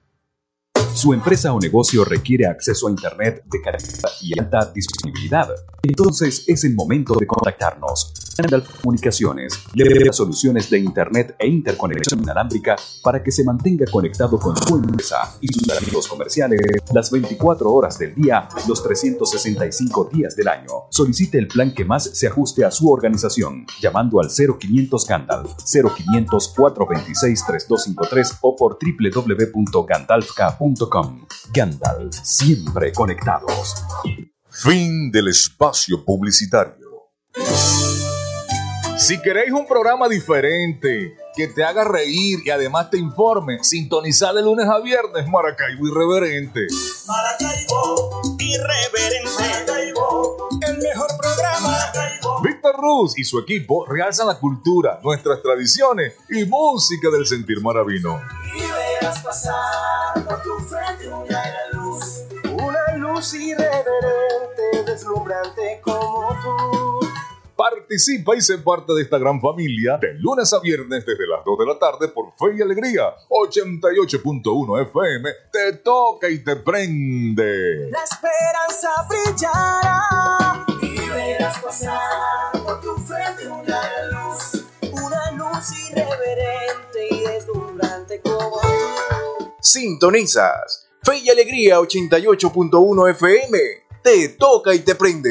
Su 0.95 1.15
empresa 1.15 1.53
o 1.53 1.61
negocio 1.61 2.05
requiere 2.05 2.47
acceso 2.47 2.89
a 2.89 2.91
Internet 2.91 3.45
de 3.47 3.61
calidad 3.61 4.11
y 4.21 4.39
alta 4.39 4.71
disponibilidad. 4.75 5.49
Entonces 5.83 6.45
es 6.49 6.65
el 6.65 6.75
momento 6.75 7.15
de 7.15 7.27
contactarnos. 7.27 8.30
Gandalf 8.37 8.81
Comunicaciones 8.81 9.55
le 9.75 10.13
soluciones 10.13 10.69
de 10.71 10.79
Internet 10.79 11.37
e 11.39 11.47
interconexión 11.47 12.23
inalámbrica 12.23 12.77
para 13.03 13.23
que 13.23 13.31
se 13.31 13.45
mantenga 13.45 13.85
conectado 13.91 14.39
con 14.39 14.57
su 14.57 14.77
empresa 14.77 15.37
y 15.41 15.49
sus 15.49 15.69
amigos 15.77 16.09
comerciales 16.09 16.61
las 16.93 17.11
24 17.11 17.71
horas 17.73 17.99
del 17.99 18.15
día, 18.15 18.49
los 18.69 18.83
365 18.83 20.11
días 20.13 20.37
del 20.37 20.49
año. 20.49 20.69
Solicite 20.91 21.39
el 21.39 21.49
plan 21.49 21.73
que 21.75 21.85
más 21.85 22.05
se 22.05 22.29
ajuste 22.29 22.65
a 22.65 22.71
su 22.71 22.91
organización 22.91 23.67
llamando 23.81 24.21
al 24.21 24.31
0500 24.31 25.07
Gandalf 25.07 25.53
0500 25.65 26.55
426 26.57 27.45
3253 27.47 28.39
o 28.43 28.57
por 28.57 28.79
www.gandalfk.com 28.81 31.27
Gandalf, 31.53 32.15
siempre 32.23 32.93
conectados. 32.93 33.75
Fin 34.49 35.11
del 35.11 35.27
espacio 35.29 36.05
publicitario. 36.05 37.11
Si 39.01 39.19
queréis 39.23 39.51
un 39.51 39.67
programa 39.67 40.09
diferente, 40.09 41.17
que 41.35 41.49
te 41.49 41.65
haga 41.65 41.85
reír 41.85 42.41
y 42.45 42.51
además 42.51 42.91
te 42.91 42.99
informe, 42.99 43.65
sintonizar 43.65 44.35
de 44.35 44.43
lunes 44.43 44.69
a 44.69 44.79
viernes 44.79 45.27
Maracaibo 45.27 45.89
Irreverente. 45.89 46.67
Maracaibo 47.07 48.21
Irreverente. 48.39 49.31
Maracaibo, 49.39 50.49
el 50.69 50.79
mejor 50.79 51.09
programa. 51.19 51.69
Maracaibo. 51.71 52.43
Víctor 52.43 52.77
Ruz 52.77 53.19
y 53.19 53.25
su 53.25 53.39
equipo 53.39 53.87
realzan 53.87 54.27
la 54.27 54.39
cultura, 54.39 55.01
nuestras 55.03 55.41
tradiciones 55.41 56.17
y 56.29 56.45
música 56.45 57.09
del 57.09 57.27
sentir 57.27 57.63
maravino. 57.63 58.21
Y 58.55 58.61
verás 58.61 59.21
pasar 59.21 60.25
por 60.27 60.43
tu 60.43 60.59
frente 60.59 61.09
una 61.09 61.43
luz. 61.73 62.25
Una 62.53 62.97
luz 62.97 63.33
irreverente, 63.33 64.85
deslumbrante 64.85 65.81
como 65.83 66.37
tú. 66.43 67.10
Participa 67.61 68.35
y 68.35 68.41
sé 68.41 68.57
parte 68.57 68.95
de 68.95 69.03
esta 69.03 69.19
gran 69.19 69.39
familia 69.39 69.99
de 69.99 70.15
lunes 70.15 70.51
a 70.55 70.61
viernes 70.61 71.05
desde 71.05 71.27
las 71.27 71.45
2 71.45 71.59
de 71.59 71.67
la 71.67 71.79
tarde 71.79 72.09
por 72.09 72.33
Fe 72.39 72.57
y 72.57 72.63
Alegría 72.63 73.15
88.1 73.29 74.83
FM. 74.85 75.31
Te 75.53 75.75
toca 75.75 76.31
y 76.31 76.43
te 76.43 76.57
prende. 76.57 77.91
La 77.91 78.03
esperanza 78.03 79.07
brillará 79.11 80.65
y 80.81 81.11
verás 81.11 81.59
pasar 81.59 82.53
por 82.65 82.81
tu 82.81 82.97
frente 82.97 83.47
una 83.47 83.83
luz. 84.11 84.65
Una 84.93 85.31
luz 85.33 85.91
irreverente 85.91 87.09
y 87.11 87.21
deslumbrante 87.27 88.23
como 88.23 88.59
tú. 89.39 89.53
Sintonizas 89.61 90.89
Fe 91.03 91.19
y 91.19 91.29
Alegría 91.29 91.79
88.1 91.79 93.11
FM. 93.11 93.59
Te 94.03 94.31
toca 94.31 94.73
y 94.73 94.79
te 94.79 94.95
prende. 94.95 95.31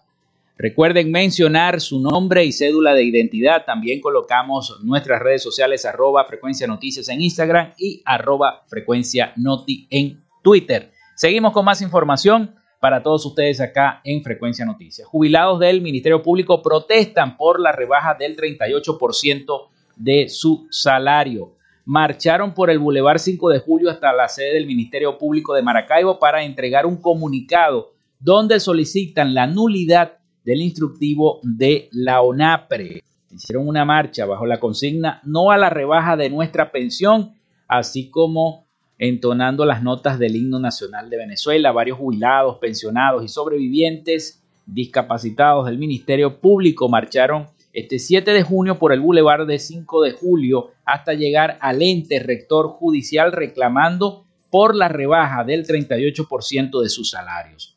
Recuerden 0.59 1.13
mencionar 1.13 1.81
su 1.81 2.01
nombre 2.01 2.45
y 2.45 2.51
cédula 2.51 2.93
de 2.93 3.05
identidad. 3.05 3.65
También 3.65 4.01
colocamos 4.01 4.81
nuestras 4.83 5.23
redes 5.23 5.45
sociales 5.45 5.85
arroba 5.85 6.25
frecuencia 6.25 6.67
noticias 6.67 7.09
en 7.11 7.21
Instagram 7.21 7.75
y 7.79 8.03
arroba 8.05 8.65
frecuencia 8.67 9.33
noti 9.37 9.87
en 9.89 10.21
Twitter. 10.43 10.91
Seguimos 11.15 11.53
con 11.53 11.65
más 11.65 11.81
información 11.81 12.57
para 12.87 13.03
todos 13.03 13.27
ustedes 13.27 13.61
acá 13.61 14.01
en 14.05 14.23
Frecuencia 14.23 14.65
Noticias. 14.65 15.09
Jubilados 15.09 15.59
del 15.59 15.83
Ministerio 15.83 16.23
Público 16.23 16.63
protestan 16.63 17.37
por 17.37 17.59
la 17.59 17.73
rebaja 17.73 18.15
del 18.15 18.37
38% 18.37 19.69
de 19.97 20.29
su 20.29 20.69
salario. 20.71 21.57
Marcharon 21.85 22.55
por 22.55 22.71
el 22.71 22.79
Boulevard 22.79 23.19
5 23.19 23.49
de 23.49 23.59
Julio 23.59 23.91
hasta 23.91 24.13
la 24.13 24.29
sede 24.29 24.55
del 24.55 24.67
Ministerio 24.67 25.19
Público 25.19 25.53
de 25.53 25.63
Maracaibo 25.63 26.21
para 26.21 26.45
entregar 26.45 26.87
un 26.87 26.99
comunicado 26.99 27.91
donde 28.21 28.61
solicitan 28.61 29.35
la 29.35 29.49
nulidad 29.49 30.19
del 30.45 30.63
instructivo 30.63 31.41
de 31.43 31.89
la 31.91 32.21
ONAPRE. 32.21 33.03
Hicieron 33.33 33.67
una 33.67 33.85
marcha 33.85 34.27
bajo 34.27 34.47
la 34.47 34.61
consigna 34.61 35.21
no 35.25 35.51
a 35.51 35.57
la 35.57 35.71
rebaja 35.71 36.17
de 36.17 36.31
nuestra 36.31 36.71
pensión, 36.71 37.33
así 37.67 38.11
como 38.11 38.66
entonando 38.99 39.65
las 39.65 39.83
notas 39.83 40.19
del 40.19 40.37
himno 40.37 40.59
nacional 40.59 41.11
de 41.11 41.19
Venezuela. 41.19 41.73
Varios 41.73 41.99
jubilados, 41.99 42.59
pensionados 42.59 43.25
y 43.25 43.29
sobrevivientes 43.29 44.43
discapacitados 44.67 45.67
del 45.67 45.79
Ministerio 45.79 46.41
Público 46.41 46.89
marcharon 46.89 47.47
este 47.73 47.99
7 47.99 48.33
de 48.33 48.43
junio 48.43 48.79
por 48.79 48.93
el 48.93 49.01
Boulevard 49.01 49.47
de 49.47 49.59
5 49.59 50.03
de 50.03 50.13
Julio 50.13 50.71
hasta 50.85 51.13
llegar 51.13 51.59
al 51.61 51.83
ente 51.83 52.19
rector 52.21 52.69
judicial 52.69 53.33
reclamando 53.33 54.25
por 54.51 54.75
la 54.75 54.89
rebaja 54.89 55.45
del 55.45 55.67
38% 55.67 56.81
de 56.81 56.89
sus 56.89 57.11
salarios. 57.11 57.77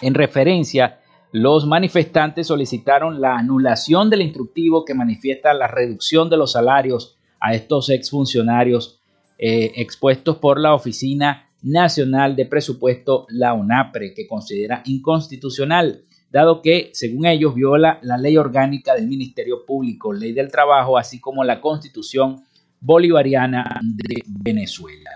En 0.00 0.14
referencia, 0.14 0.98
los 1.30 1.66
manifestantes 1.66 2.48
solicitaron 2.48 3.20
la 3.20 3.38
anulación 3.38 4.10
del 4.10 4.22
instructivo 4.22 4.84
que 4.84 4.94
manifiesta 4.94 5.54
la 5.54 5.68
reducción 5.68 6.28
de 6.28 6.36
los 6.36 6.52
salarios 6.52 7.16
a 7.40 7.54
estos 7.54 7.88
exfuncionarios 7.90 9.01
eh, 9.44 9.72
expuestos 9.82 10.36
por 10.36 10.60
la 10.60 10.72
Oficina 10.72 11.50
Nacional 11.62 12.36
de 12.36 12.46
Presupuesto, 12.46 13.26
la 13.28 13.54
UNAPRE, 13.54 14.14
que 14.14 14.28
considera 14.28 14.84
inconstitucional, 14.86 16.04
dado 16.30 16.62
que, 16.62 16.90
según 16.92 17.26
ellos, 17.26 17.52
viola 17.52 17.98
la 18.02 18.18
ley 18.18 18.36
orgánica 18.36 18.94
del 18.94 19.08
Ministerio 19.08 19.66
Público, 19.66 20.12
ley 20.12 20.32
del 20.32 20.48
trabajo, 20.48 20.96
así 20.96 21.18
como 21.18 21.42
la 21.42 21.60
constitución 21.60 22.44
bolivariana 22.78 23.80
de 23.82 24.22
Venezuela. 24.28 25.10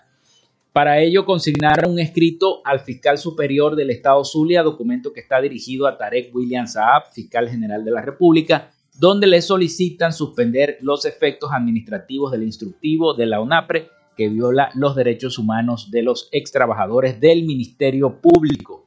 Para 0.72 0.98
ello 0.98 1.24
consignaron 1.24 1.92
un 1.92 2.00
escrito 2.00 2.62
al 2.64 2.80
fiscal 2.80 3.18
superior 3.18 3.76
del 3.76 3.90
Estado 3.90 4.24
Zulia, 4.24 4.64
documento 4.64 5.12
que 5.12 5.20
está 5.20 5.40
dirigido 5.40 5.86
a 5.86 5.96
Tarek 5.96 6.34
William 6.34 6.66
Saab, 6.66 7.12
fiscal 7.12 7.48
general 7.48 7.84
de 7.84 7.92
la 7.92 8.02
República, 8.02 8.72
donde 8.98 9.28
le 9.28 9.40
solicitan 9.40 10.12
suspender 10.12 10.78
los 10.80 11.04
efectos 11.04 11.50
administrativos 11.52 12.32
del 12.32 12.42
instructivo 12.42 13.14
de 13.14 13.26
la 13.26 13.40
UNAPRE 13.40 13.94
que 14.16 14.28
viola 14.28 14.70
los 14.74 14.96
derechos 14.96 15.38
humanos 15.38 15.90
de 15.90 16.02
los 16.02 16.28
extrabajadores 16.32 17.20
del 17.20 17.44
Ministerio 17.44 18.20
Público. 18.20 18.86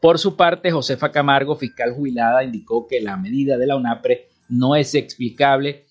Por 0.00 0.18
su 0.18 0.36
parte, 0.36 0.70
Josefa 0.70 1.10
Camargo, 1.10 1.56
fiscal 1.56 1.92
jubilada, 1.92 2.44
indicó 2.44 2.86
que 2.86 3.00
la 3.00 3.16
medida 3.16 3.56
de 3.56 3.66
la 3.66 3.76
UNAPRE 3.76 4.28
no 4.48 4.76
es 4.76 4.94
explicable, 4.94 5.86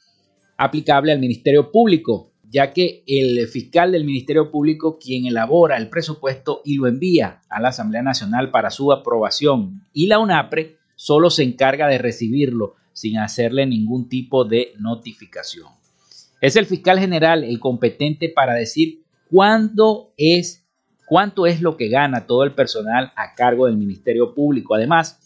aplicable 0.57 1.11
al 1.11 1.19
Ministerio 1.19 1.71
Público, 1.71 2.31
ya 2.49 2.71
que 2.71 3.03
el 3.07 3.47
fiscal 3.47 3.91
del 3.91 4.05
Ministerio 4.05 4.51
Público 4.51 4.97
quien 4.99 5.25
elabora 5.25 5.77
el 5.77 5.89
presupuesto 5.89 6.61
y 6.63 6.77
lo 6.77 6.87
envía 6.87 7.41
a 7.49 7.59
la 7.59 7.69
Asamblea 7.69 8.03
Nacional 8.03 8.51
para 8.51 8.69
su 8.69 8.91
aprobación 8.93 9.81
y 9.91 10.07
la 10.07 10.19
UNAPRE 10.19 10.77
solo 10.95 11.29
se 11.29 11.43
encarga 11.43 11.87
de 11.87 11.97
recibirlo 11.97 12.75
sin 12.93 13.17
hacerle 13.17 13.65
ningún 13.65 14.07
tipo 14.07 14.45
de 14.45 14.73
notificación. 14.79 15.67
Es 16.41 16.55
el 16.55 16.65
fiscal 16.65 16.99
general 16.99 17.43
el 17.43 17.59
competente 17.59 18.29
para 18.29 18.53
decir 18.53 19.03
cuándo 19.29 20.13
es, 20.17 20.65
cuánto 21.05 21.45
es 21.45 21.61
lo 21.61 21.77
que 21.77 21.89
gana 21.89 22.27
todo 22.27 22.43
el 22.43 22.53
personal 22.53 23.11
a 23.15 23.33
cargo 23.35 23.65
del 23.65 23.77
Ministerio 23.77 24.33
Público. 24.33 24.75
Además, 24.75 25.19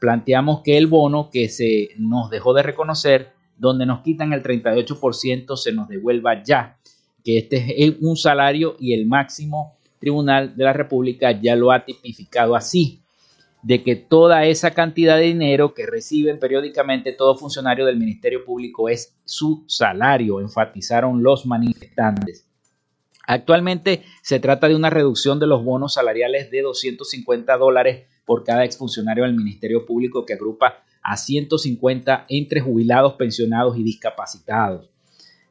planteamos 0.00 0.62
que 0.62 0.76
el 0.76 0.86
bono 0.86 1.30
que 1.30 1.48
se 1.48 1.90
nos 1.96 2.30
dejó 2.30 2.54
de 2.54 2.62
reconocer, 2.62 3.32
donde 3.56 3.86
nos 3.86 4.02
quitan 4.02 4.32
el 4.32 4.42
38%, 4.42 5.56
se 5.56 5.72
nos 5.72 5.88
devuelva 5.88 6.42
ya, 6.42 6.76
que 7.24 7.38
este 7.38 7.84
es 7.84 7.94
un 8.00 8.16
salario 8.16 8.76
y 8.78 8.92
el 8.94 9.06
máximo 9.06 9.76
tribunal 9.98 10.56
de 10.56 10.64
la 10.64 10.72
República 10.72 11.32
ya 11.32 11.56
lo 11.56 11.72
ha 11.72 11.84
tipificado 11.84 12.54
así 12.54 13.02
de 13.62 13.82
que 13.82 13.96
toda 13.96 14.46
esa 14.46 14.70
cantidad 14.72 15.16
de 15.16 15.24
dinero 15.24 15.74
que 15.74 15.86
reciben 15.86 16.38
periódicamente 16.38 17.12
todo 17.12 17.36
funcionario 17.36 17.86
del 17.86 17.98
Ministerio 17.98 18.44
Público 18.44 18.88
es 18.88 19.16
su 19.24 19.64
salario, 19.66 20.40
enfatizaron 20.40 21.22
los 21.22 21.46
manifestantes. 21.46 22.46
Actualmente 23.26 24.04
se 24.22 24.40
trata 24.40 24.68
de 24.68 24.74
una 24.74 24.90
reducción 24.90 25.38
de 25.38 25.46
los 25.46 25.62
bonos 25.62 25.94
salariales 25.94 26.50
de 26.50 26.62
250 26.62 27.56
dólares 27.58 28.06
por 28.24 28.44
cada 28.44 28.64
exfuncionario 28.64 29.24
del 29.24 29.34
Ministerio 29.34 29.84
Público 29.84 30.24
que 30.24 30.34
agrupa 30.34 30.82
a 31.02 31.16
150 31.16 32.26
entre 32.28 32.60
jubilados, 32.60 33.14
pensionados 33.14 33.76
y 33.76 33.82
discapacitados. 33.82 34.90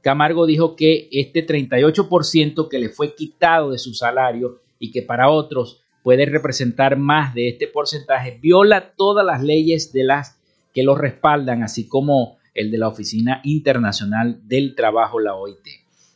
Camargo 0.01 0.45
dijo 0.45 0.75
que 0.75 1.09
este 1.11 1.45
38% 1.45 2.69
que 2.69 2.79
le 2.79 2.89
fue 2.89 3.13
quitado 3.13 3.71
de 3.71 3.77
su 3.77 3.93
salario 3.93 4.61
y 4.79 4.91
que 4.91 5.01
para 5.01 5.29
otros 5.29 5.83
puede 6.03 6.25
representar 6.25 6.97
más 6.97 7.33
de 7.33 7.49
este 7.49 7.67
porcentaje, 7.67 8.39
viola 8.41 8.93
todas 8.95 9.25
las 9.25 9.43
leyes 9.43 9.91
de 9.93 10.03
las 10.03 10.39
que 10.73 10.83
lo 10.83 10.95
respaldan, 10.95 11.63
así 11.63 11.87
como 11.87 12.37
el 12.53 12.71
de 12.71 12.77
la 12.77 12.87
Oficina 12.87 13.41
Internacional 13.43 14.39
del 14.47 14.75
Trabajo, 14.75 15.19
la 15.19 15.35
OIT. 15.35 15.67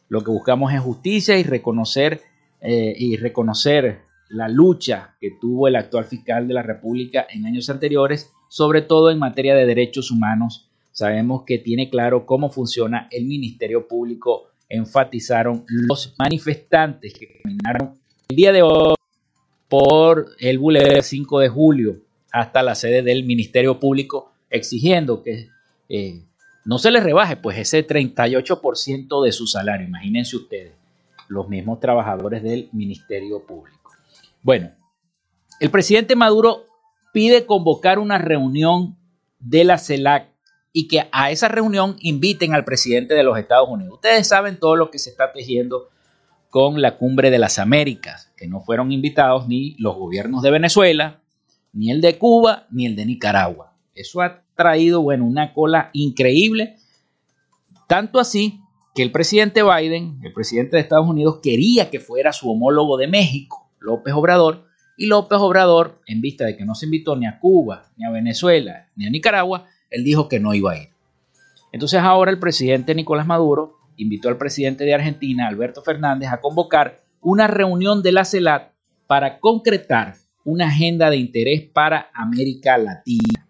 Lo 0.10 0.22
que 0.22 0.32
buscamos 0.32 0.74
es 0.74 0.82
justicia 0.82 1.38
y 1.38 1.44
reconocer 1.44 2.22
eh, 2.62 2.94
y 2.98 3.18
reconocer 3.18 4.02
la 4.30 4.48
lucha 4.48 5.16
que 5.20 5.32
tuvo 5.40 5.68
el 5.68 5.76
actual 5.76 6.06
fiscal 6.06 6.48
de 6.48 6.54
la 6.54 6.62
República 6.62 7.26
en 7.30 7.46
años 7.46 7.70
anteriores, 7.70 8.32
sobre 8.50 8.82
todo 8.82 9.10
en 9.12 9.20
materia 9.20 9.56
de 9.56 9.66
derechos 9.66 10.12
humanos. 10.12 10.70
Sabemos 10.92 11.44
que 11.46 11.58
tiene 11.58 11.90
claro 11.90 12.26
cómo 12.26 12.50
funciona 12.50 13.08
el 13.12 13.26
Ministerio 13.26 13.88
Público, 13.88 14.50
enfatizaron 14.70 15.66
los 15.68 16.14
manifestantes 16.18 17.14
que 17.14 17.42
caminaron 17.42 18.00
el 18.30 18.36
día 18.36 18.52
de 18.52 18.62
hoy 18.62 18.96
por 19.72 20.36
el 20.40 20.60
Boulevard 20.60 21.02
5 21.02 21.40
de 21.40 21.48
julio 21.48 21.96
hasta 22.30 22.62
la 22.62 22.76
sede 22.76 23.04
del 23.04 23.24
Ministerio 23.24 23.80
Público, 23.80 24.34
exigiendo 24.50 25.24
que 25.24 25.48
eh, 25.88 26.26
no 26.66 26.78
se 26.78 26.92
les 26.92 27.02
rebaje 27.02 27.38
pues 27.38 27.58
ese 27.58 27.88
38% 27.88 29.24
de 29.24 29.32
su 29.32 29.48
salario. 29.48 29.88
Imagínense 29.88 30.36
ustedes, 30.36 30.74
los 31.30 31.48
mismos 31.48 31.80
trabajadores 31.80 32.44
del 32.44 32.68
Ministerio 32.74 33.46
Público. 33.46 33.92
Bueno, 34.42 34.72
el 35.62 35.72
presidente 35.72 36.18
Maduro 36.18 36.66
pide 37.14 37.46
convocar 37.46 37.98
una 37.98 38.18
reunión 38.18 38.98
de 39.40 39.64
la 39.64 39.78
CELAC 39.78 40.28
y 40.74 40.90
que 40.90 41.08
a 41.14 41.32
esa 41.32 41.48
reunión 41.48 41.96
inviten 42.02 42.54
al 42.54 42.66
presidente 42.66 43.14
de 43.14 43.24
los 43.24 43.38
Estados 43.38 43.70
Unidos. 43.70 43.94
Ustedes 43.94 44.28
saben 44.28 44.60
todo 44.60 44.76
lo 44.76 44.92
que 44.92 45.00
se 45.00 45.12
está 45.12 45.32
tejiendo 45.32 45.88
con 46.52 46.82
la 46.82 46.98
cumbre 46.98 47.32
de 47.32 47.40
las 47.40 47.60
Américas, 47.60 48.30
que 48.36 48.46
no 48.46 48.60
fueron 48.60 48.92
invitados 48.92 49.48
ni 49.48 49.74
los 49.80 49.96
gobiernos 49.96 50.44
de 50.44 50.52
Venezuela, 50.52 51.22
ni 51.72 51.92
el 51.92 52.02
de 52.02 52.18
Cuba, 52.18 52.68
ni 52.70 52.86
el 52.86 52.98
de 52.98 53.06
Nicaragua. 53.06 53.74
Eso 53.96 54.22
ha 54.22 54.44
traído, 54.54 55.02
bueno, 55.02 55.26
una 55.26 55.54
cola 55.54 55.90
increíble, 55.94 56.76
tanto 57.88 58.20
así 58.20 58.60
que 58.94 59.02
el 59.02 59.14
presidente 59.14 59.64
Biden, 59.64 60.20
el 60.24 60.34
presidente 60.34 60.76
de 60.76 60.82
Estados 60.82 61.08
Unidos, 61.08 61.40
quería 61.42 61.90
que 61.90 62.02
fuera 62.02 62.34
su 62.34 62.52
homólogo 62.52 62.98
de 62.98 63.08
México, 63.08 63.70
López 63.80 64.14
Obrador, 64.14 64.66
y 64.98 65.06
López 65.06 65.40
Obrador, 65.40 66.02
en 66.06 66.20
vista 66.20 66.44
de 66.46 66.58
que 66.58 66.66
no 66.66 66.76
se 66.76 66.86
invitó 66.86 67.16
ni 67.16 67.28
a 67.28 67.40
Cuba, 67.40 67.86
ni 67.96 68.04
a 68.04 68.12
Venezuela, 68.12 68.90
ni 68.98 69.08
a 69.08 69.10
Nicaragua, 69.10 69.68
él 69.90 70.04
dijo 70.04 70.28
que 70.28 70.42
no 70.42 70.54
iba 70.54 70.74
a 70.74 70.78
ir. 70.78 70.90
Entonces 71.72 72.02
ahora 72.02 72.30
el 72.30 72.40
presidente 72.40 72.94
Nicolás 72.94 73.26
Maduro 73.26 73.78
invitó 73.98 74.30
al 74.30 74.38
presidente 74.38 74.84
de 74.84 74.94
Argentina, 74.94 75.48
Alberto 75.48 75.82
Fernández, 75.82 76.30
a 76.32 76.42
convocar 76.42 77.04
una 77.22 77.48
reunión 77.48 78.02
de 78.02 78.12
la 78.12 78.26
CELAT 78.26 78.72
para 79.08 79.40
concretar 79.40 80.16
una 80.44 80.68
agenda 80.68 81.10
de 81.10 81.18
interés 81.18 81.62
para 81.62 82.10
América 82.14 82.78
Latina. 82.78 83.48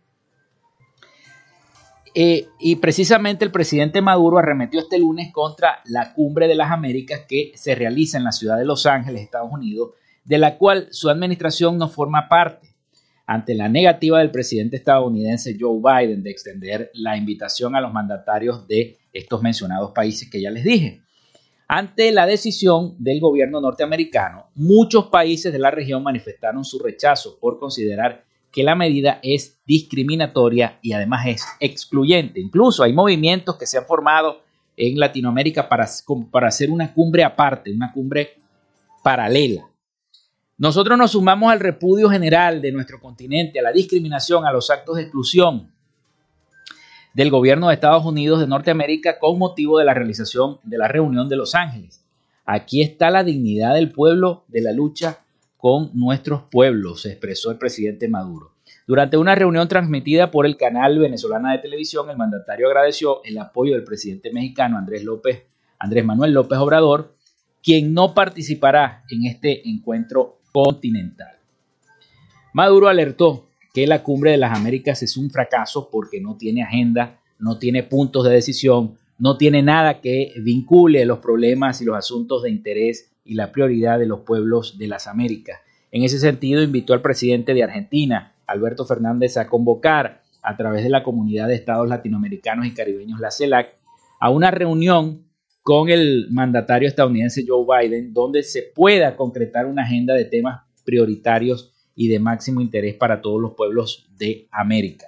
Eh, 2.14 2.48
y 2.60 2.76
precisamente 2.76 3.46
el 3.46 3.52
presidente 3.52 4.02
Maduro 4.02 4.38
arremetió 4.38 4.82
este 4.82 5.00
lunes 5.00 5.32
contra 5.32 5.80
la 5.86 6.14
cumbre 6.14 6.48
de 6.50 6.56
las 6.56 6.72
Américas 6.72 7.22
que 7.28 7.54
se 7.56 7.74
realiza 7.74 8.18
en 8.18 8.26
la 8.26 8.34
ciudad 8.34 8.58
de 8.58 8.66
Los 8.66 8.86
Ángeles, 8.86 9.22
Estados 9.22 9.52
Unidos, 9.52 9.92
de 10.26 10.38
la 10.38 10.58
cual 10.58 10.88
su 10.92 11.10
administración 11.10 11.78
no 11.78 11.88
forma 11.88 12.28
parte, 12.28 12.76
ante 13.26 13.56
la 13.56 13.70
negativa 13.70 14.20
del 14.20 14.30
presidente 14.30 14.76
estadounidense 14.76 15.56
Joe 15.58 15.80
Biden 15.80 16.22
de 16.22 16.32
extender 16.32 16.92
la 16.94 17.16
invitación 17.16 17.76
a 17.76 17.82
los 17.82 17.94
mandatarios 17.94 18.68
de 18.68 18.98
estos 19.14 19.42
mencionados 19.42 19.92
países 19.92 20.30
que 20.30 20.42
ya 20.42 20.52
les 20.52 20.64
dije. 20.64 21.02
Ante 21.68 22.12
la 22.12 22.26
decisión 22.26 22.96
del 23.00 23.22
gobierno 23.22 23.62
norteamericano, 23.62 24.48
muchos 24.56 25.06
países 25.06 25.54
de 25.54 25.60
la 25.60 25.72
región 25.72 26.04
manifestaron 26.04 26.66
su 26.66 26.80
rechazo 26.80 27.38
por 27.40 27.60
considerar 27.60 28.26
que 28.52 28.64
la 28.64 28.76
medida 28.76 29.20
es 29.24 29.62
discriminatoria 29.66 30.80
y 30.82 30.92
además 30.92 31.28
es 31.28 31.46
excluyente. 31.62 32.42
Incluso 32.42 32.84
hay 32.84 32.92
movimientos 32.92 33.56
que 33.56 33.66
se 33.66 33.78
han 33.78 33.86
formado 33.86 34.42
en 34.76 35.00
Latinoamérica 35.00 35.70
para, 35.70 35.88
para 36.30 36.50
hacer 36.50 36.70
una 36.70 36.94
cumbre 36.94 37.24
aparte, 37.24 37.72
una 37.72 37.92
cumbre 37.94 38.38
paralela. 39.02 39.68
Nosotros 40.58 40.98
nos 40.98 41.12
sumamos 41.12 41.52
al 41.52 41.60
repudio 41.60 42.10
general 42.10 42.62
de 42.62 42.72
nuestro 42.72 43.00
continente, 43.00 43.60
a 43.60 43.64
la 43.64 43.72
discriminación, 43.72 44.46
a 44.46 44.52
los 44.52 44.70
actos 44.70 44.98
de 44.98 45.04
exclusión 45.04 45.72
del 47.14 47.30
gobierno 47.30 47.68
de 47.68 47.76
Estados 47.76 48.06
Unidos 48.06 48.40
de 48.40 48.48
Norteamérica 48.48 49.20
con 49.20 49.38
motivo 49.38 49.78
de 49.78 49.86
la 49.86 49.94
realización 49.94 50.60
de 50.64 50.78
la 50.78 50.88
reunión 50.88 51.28
de 51.28 51.36
Los 51.36 51.56
Ángeles. 51.56 52.04
Aquí 52.46 52.82
está 52.82 53.10
la 53.10 53.24
dignidad 53.24 53.76
del 53.76 53.92
pueblo 53.92 54.44
de 54.48 54.62
la 54.62 54.72
lucha 54.72 55.20
con 55.58 55.92
nuestros 55.94 56.44
pueblos, 56.44 57.06
expresó 57.06 57.52
el 57.52 57.58
presidente 57.58 58.08
Maduro. 58.08 58.52
Durante 58.88 59.18
una 59.18 59.36
reunión 59.36 59.68
transmitida 59.68 60.32
por 60.32 60.46
el 60.46 60.58
canal 60.58 60.98
venezolana 60.98 61.52
de 61.52 61.60
televisión, 61.60 62.10
el 62.10 62.18
mandatario 62.18 62.68
agradeció 62.68 63.24
el 63.24 63.38
apoyo 63.38 63.74
del 63.74 63.84
presidente 63.84 64.32
mexicano 64.34 64.78
Andrés 64.78 65.04
López, 65.04 65.44
Andrés 65.78 66.04
Manuel 66.04 66.34
López 66.34 66.58
Obrador, 66.58 67.16
quien 67.62 67.94
no 67.94 68.14
participará 68.14 69.04
en 69.10 69.26
este 69.26 69.70
encuentro 69.70 70.40
continental. 70.52 71.38
Maduro 72.54 72.88
alertó 72.88 73.48
que 73.74 73.88
la 73.88 74.04
cumbre 74.04 74.32
de 74.32 74.38
las 74.38 74.58
Américas 74.58 75.02
es 75.04 75.18
un 75.18 75.30
fracaso 75.30 75.90
porque 75.92 76.20
no 76.20 76.36
tiene 76.38 76.64
agenda, 76.64 77.20
no 77.40 77.58
tiene 77.58 77.84
puntos 77.84 78.26
de 78.26 78.32
decisión, 78.32 78.98
no 79.18 79.38
tiene 79.38 79.62
nada 79.62 80.02
que 80.02 80.34
vincule 80.38 81.06
los 81.06 81.20
problemas 81.20 81.82
y 81.82 81.86
los 81.86 81.98
asuntos 81.98 82.44
de 82.44 82.50
interés 82.50 83.12
y 83.24 83.36
la 83.36 83.52
prioridad 83.52 84.00
de 84.00 84.08
los 84.08 84.22
pueblos 84.22 84.78
de 84.78 84.88
las 84.88 85.08
Américas. 85.08 85.60
En 85.92 86.04
ese 86.04 86.20
sentido, 86.20 86.64
invitó 86.64 86.94
al 86.94 87.02
presidente 87.02 87.54
de 87.54 87.64
Argentina, 87.64 88.34
Alberto 88.48 88.86
Fernández, 88.86 89.38
a 89.38 89.48
convocar 89.48 90.22
a 90.42 90.58
través 90.58 90.84
de 90.84 90.90
la 90.90 91.04
Comunidad 91.04 91.48
de 91.48 91.56
Estados 91.56 91.88
Latinoamericanos 91.88 92.66
y 92.66 92.74
Caribeños, 92.74 93.20
la 93.20 93.32
CELAC, 93.32 93.76
a 94.20 94.30
una 94.30 94.52
reunión 94.52 95.26
con 95.62 95.90
el 95.90 96.28
mandatario 96.32 96.88
estadounidense 96.88 97.46
Joe 97.48 97.66
Biden, 97.66 98.14
donde 98.14 98.42
se 98.42 98.64
pueda 98.64 99.16
concretar 99.16 99.68
una 99.68 99.84
agenda 99.84 100.16
de 100.16 100.26
temas 100.26 100.62
prioritarios 100.84 101.71
y 101.96 102.08
de 102.08 102.20
máximo 102.20 102.62
interés 102.62 102.96
para 102.96 103.22
todos 103.22 103.42
los 103.42 103.54
pueblos 103.54 104.08
de 104.18 104.48
América. 104.52 105.08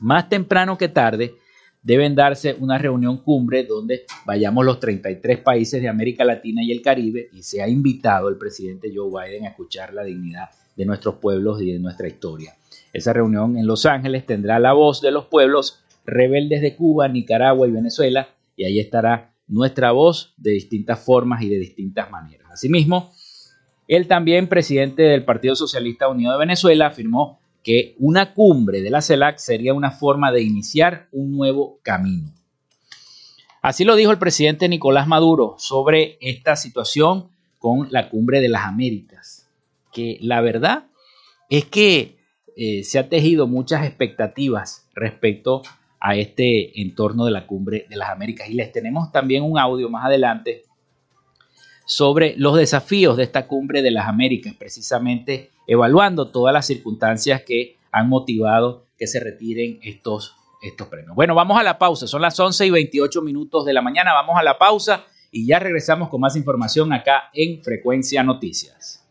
Más 0.00 0.28
temprano 0.28 0.76
que 0.76 0.88
tarde, 0.88 1.34
deben 1.82 2.14
darse 2.14 2.56
una 2.58 2.78
reunión 2.78 3.18
cumbre 3.18 3.64
donde 3.64 4.04
vayamos 4.24 4.64
los 4.64 4.80
33 4.80 5.38
países 5.38 5.80
de 5.80 5.88
América 5.88 6.24
Latina 6.24 6.62
y 6.62 6.72
el 6.72 6.82
Caribe 6.82 7.28
y 7.32 7.42
se 7.42 7.62
ha 7.62 7.68
invitado 7.68 8.28
el 8.28 8.36
presidente 8.36 8.90
Joe 8.92 9.10
Biden 9.10 9.44
a 9.44 9.50
escuchar 9.50 9.92
la 9.92 10.02
dignidad 10.02 10.48
de 10.76 10.86
nuestros 10.86 11.16
pueblos 11.16 11.60
y 11.62 11.72
de 11.72 11.78
nuestra 11.78 12.08
historia. 12.08 12.54
Esa 12.92 13.12
reunión 13.12 13.56
en 13.58 13.66
Los 13.66 13.86
Ángeles 13.86 14.24
tendrá 14.24 14.58
la 14.58 14.72
voz 14.72 15.00
de 15.02 15.10
los 15.10 15.26
pueblos 15.26 15.84
rebeldes 16.06 16.62
de 16.62 16.74
Cuba, 16.74 17.06
Nicaragua 17.08 17.68
y 17.68 17.72
Venezuela 17.72 18.28
y 18.56 18.64
ahí 18.64 18.80
estará 18.80 19.34
nuestra 19.46 19.92
voz 19.92 20.34
de 20.38 20.52
distintas 20.52 21.04
formas 21.04 21.42
y 21.42 21.48
de 21.48 21.58
distintas 21.58 22.10
maneras. 22.10 22.48
Asimismo, 22.50 23.12
él 23.86 24.08
también, 24.08 24.48
presidente 24.48 25.02
del 25.02 25.24
Partido 25.24 25.54
Socialista 25.56 26.08
Unido 26.08 26.32
de 26.32 26.38
Venezuela, 26.38 26.86
afirmó 26.86 27.38
que 27.62 27.94
una 27.98 28.34
cumbre 28.34 28.82
de 28.82 28.90
la 28.90 29.00
CELAC 29.00 29.38
sería 29.38 29.74
una 29.74 29.90
forma 29.90 30.32
de 30.32 30.42
iniciar 30.42 31.08
un 31.12 31.36
nuevo 31.36 31.78
camino. 31.82 32.30
Así 33.62 33.84
lo 33.84 33.96
dijo 33.96 34.10
el 34.10 34.18
presidente 34.18 34.68
Nicolás 34.68 35.06
Maduro 35.06 35.54
sobre 35.58 36.18
esta 36.20 36.56
situación 36.56 37.28
con 37.58 37.88
la 37.90 38.10
cumbre 38.10 38.40
de 38.40 38.50
las 38.50 38.64
Américas, 38.64 39.48
que 39.90 40.18
la 40.20 40.42
verdad 40.42 40.84
es 41.48 41.64
que 41.64 42.18
eh, 42.56 42.84
se 42.84 42.98
ha 42.98 43.08
tejido 43.08 43.46
muchas 43.46 43.86
expectativas 43.86 44.86
respecto 44.94 45.62
a 45.98 46.16
este 46.16 46.82
entorno 46.82 47.24
de 47.24 47.30
la 47.30 47.46
cumbre 47.46 47.86
de 47.88 47.96
las 47.96 48.10
Américas 48.10 48.50
y 48.50 48.52
les 48.52 48.70
tenemos 48.70 49.10
también 49.10 49.42
un 49.42 49.58
audio 49.58 49.88
más 49.88 50.04
adelante 50.04 50.63
sobre 51.84 52.34
los 52.36 52.56
desafíos 52.56 53.16
de 53.16 53.24
esta 53.24 53.46
cumbre 53.46 53.82
de 53.82 53.90
las 53.90 54.08
Américas, 54.08 54.54
precisamente 54.58 55.50
evaluando 55.66 56.28
todas 56.28 56.52
las 56.52 56.66
circunstancias 56.66 57.42
que 57.42 57.78
han 57.92 58.08
motivado 58.08 58.86
que 58.98 59.06
se 59.06 59.20
retiren 59.20 59.78
estos, 59.82 60.34
estos 60.62 60.88
premios. 60.88 61.14
Bueno, 61.14 61.34
vamos 61.34 61.58
a 61.58 61.62
la 61.62 61.78
pausa, 61.78 62.06
son 62.06 62.22
las 62.22 62.38
11 62.38 62.66
y 62.66 62.70
28 62.70 63.22
minutos 63.22 63.64
de 63.64 63.72
la 63.72 63.82
mañana, 63.82 64.12
vamos 64.14 64.36
a 64.38 64.42
la 64.42 64.58
pausa 64.58 65.04
y 65.30 65.46
ya 65.46 65.58
regresamos 65.58 66.08
con 66.08 66.20
más 66.20 66.36
información 66.36 66.92
acá 66.92 67.30
en 67.32 67.62
Frecuencia 67.62 68.22
Noticias. 68.22 69.04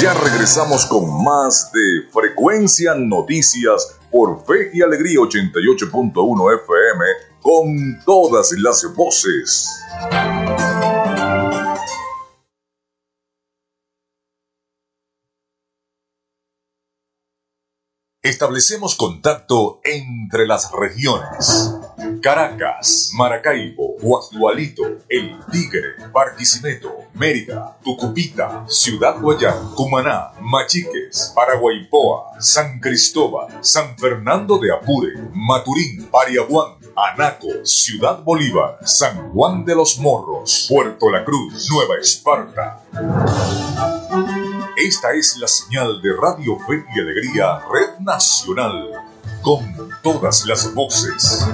Ya 0.00 0.12
regresamos 0.12 0.84
con 0.86 1.24
más 1.24 1.72
de 1.72 2.10
Frecuencia 2.12 2.94
Noticias 2.94 3.98
por 4.10 4.44
Fe 4.44 4.70
y 4.74 4.82
Alegría 4.82 5.18
88.1 5.20 6.62
FM 6.62 7.04
con 7.46 8.00
todas 8.04 8.50
las 8.58 8.84
voces. 8.96 9.70
Establecemos 18.26 18.96
contacto 18.96 19.80
entre 19.84 20.48
las 20.48 20.72
regiones. 20.72 21.76
Caracas, 22.20 23.10
Maracaibo, 23.14 23.94
Guasdualito, 24.00 24.82
El 25.08 25.38
Tigre, 25.52 25.94
Barquisimeto, 26.12 27.04
Mérida, 27.14 27.76
Tucupita, 27.84 28.64
Ciudad 28.66 29.20
Guayán, 29.20 29.70
Cumaná, 29.76 30.32
Machiques, 30.40 31.32
Paraguaypoa, 31.36 32.32
San 32.40 32.80
Cristóbal, 32.80 33.58
San 33.60 33.96
Fernando 33.96 34.58
de 34.58 34.72
Apure, 34.72 35.12
Maturín, 35.32 36.08
Pariaguán, 36.10 36.78
Anaco, 36.96 37.64
Ciudad 37.64 38.24
Bolívar, 38.24 38.80
San 38.84 39.30
Juan 39.30 39.64
de 39.64 39.76
los 39.76 40.00
Morros, 40.00 40.66
Puerto 40.68 41.10
La 41.10 41.24
Cruz, 41.24 41.68
Nueva 41.70 41.94
Esparta. 42.00 42.82
Esta 44.76 45.14
es 45.14 45.38
la 45.38 45.48
señal 45.48 46.02
de 46.02 46.10
Radio 46.12 46.58
Fe 46.58 46.84
y 46.94 47.00
Alegría 47.00 47.60
Red 47.60 47.98
Nacional, 48.04 48.90
con 49.40 49.64
todas 50.02 50.44
las 50.44 50.74
voces. 50.74 51.48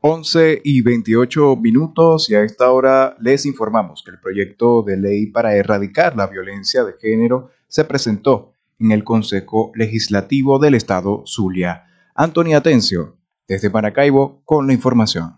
11 0.00 0.60
y 0.64 0.82
28 0.82 1.54
minutos 1.54 2.28
y 2.28 2.34
a 2.34 2.42
esta 2.42 2.72
hora 2.72 3.16
les 3.20 3.46
informamos 3.46 4.02
que 4.04 4.10
el 4.10 4.18
proyecto 4.18 4.82
de 4.82 4.96
ley 4.96 5.26
para 5.26 5.54
erradicar 5.54 6.16
la 6.16 6.26
violencia 6.26 6.82
de 6.82 6.94
género 7.00 7.50
se 7.68 7.84
presentó 7.84 8.54
en 8.80 8.90
el 8.90 9.04
Consejo 9.04 9.70
Legislativo 9.76 10.58
del 10.58 10.74
Estado 10.74 11.22
Zulia. 11.26 11.84
Antonio 12.16 12.58
Atencio, 12.58 13.16
desde 13.46 13.70
Maracaibo, 13.70 14.42
con 14.44 14.66
la 14.66 14.72
información. 14.72 15.36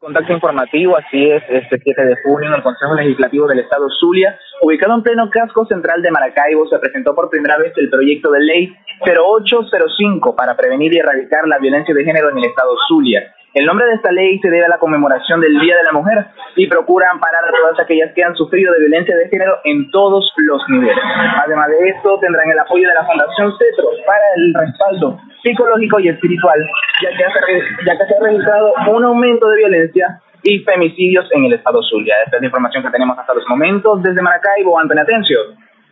Contacto 0.00 0.32
informativo, 0.32 0.96
así 0.96 1.30
es, 1.30 1.42
este 1.50 1.78
7 1.78 2.06
de 2.06 2.16
junio 2.22 2.48
en 2.48 2.54
el 2.54 2.62
Consejo 2.62 2.94
Legislativo 2.94 3.46
del 3.46 3.58
Estado 3.58 3.86
Zulia, 3.90 4.34
ubicado 4.62 4.94
en 4.94 5.02
pleno 5.02 5.28
casco 5.28 5.66
central 5.66 6.00
de 6.00 6.10
Maracaibo, 6.10 6.66
se 6.68 6.78
presentó 6.78 7.14
por 7.14 7.28
primera 7.28 7.58
vez 7.58 7.74
el 7.76 7.90
proyecto 7.90 8.30
de 8.30 8.40
ley 8.40 8.72
0805 9.04 10.34
para 10.34 10.56
prevenir 10.56 10.94
y 10.94 10.98
erradicar 11.00 11.46
la 11.46 11.58
violencia 11.58 11.94
de 11.94 12.02
género 12.02 12.30
en 12.30 12.38
el 12.38 12.44
Estado 12.46 12.74
Zulia. 12.88 13.30
El 13.52 13.66
nombre 13.66 13.86
de 13.86 13.94
esta 13.94 14.12
ley 14.12 14.38
se 14.38 14.48
debe 14.48 14.64
a 14.64 14.68
la 14.68 14.78
conmemoración 14.78 15.40
del 15.40 15.58
Día 15.58 15.76
de 15.76 15.82
la 15.82 15.92
Mujer 15.92 16.24
y 16.54 16.68
procura 16.68 17.10
amparar 17.10 17.44
a 17.44 17.50
todas 17.50 17.80
aquellas 17.80 18.12
que 18.14 18.22
han 18.22 18.36
sufrido 18.36 18.72
de 18.72 18.78
violencia 18.78 19.16
de 19.16 19.28
género 19.28 19.58
en 19.64 19.90
todos 19.90 20.32
los 20.36 20.62
niveles. 20.68 21.02
Además 21.44 21.68
de 21.68 21.88
esto, 21.88 22.18
tendrán 22.20 22.48
el 22.48 22.58
apoyo 22.60 22.86
de 22.88 22.94
la 22.94 23.04
Fundación 23.04 23.52
CETRO 23.58 23.88
para 24.06 24.22
el 24.36 24.54
respaldo 24.54 25.18
psicológico 25.42 25.98
y 25.98 26.08
espiritual, 26.10 26.64
ya 27.02 27.10
que, 27.10 28.06
se 28.06 28.14
ha 28.14 28.22
registrado 28.22 28.72
un 28.86 29.04
aumento 29.04 29.48
de 29.48 29.56
violencia 29.56 30.20
y 30.44 30.60
femicidios 30.60 31.26
en 31.32 31.46
el 31.46 31.54
estado 31.54 31.82
Zulia. 31.82 32.14
Esta 32.24 32.36
es 32.36 32.42
la 32.42 32.46
información 32.46 32.84
que 32.84 32.90
tenemos 32.90 33.18
hasta 33.18 33.34
los 33.34 33.44
momentos. 33.48 34.00
Desde 34.02 34.22
Maracaibo, 34.22 34.78
Antonio 34.78 35.02
Atencio, 35.02 35.38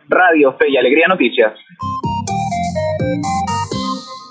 Radio 0.07 0.53
Fe 0.53 0.69
y 0.69 0.77
Alegría 0.77 1.07
Noticias. 1.07 1.53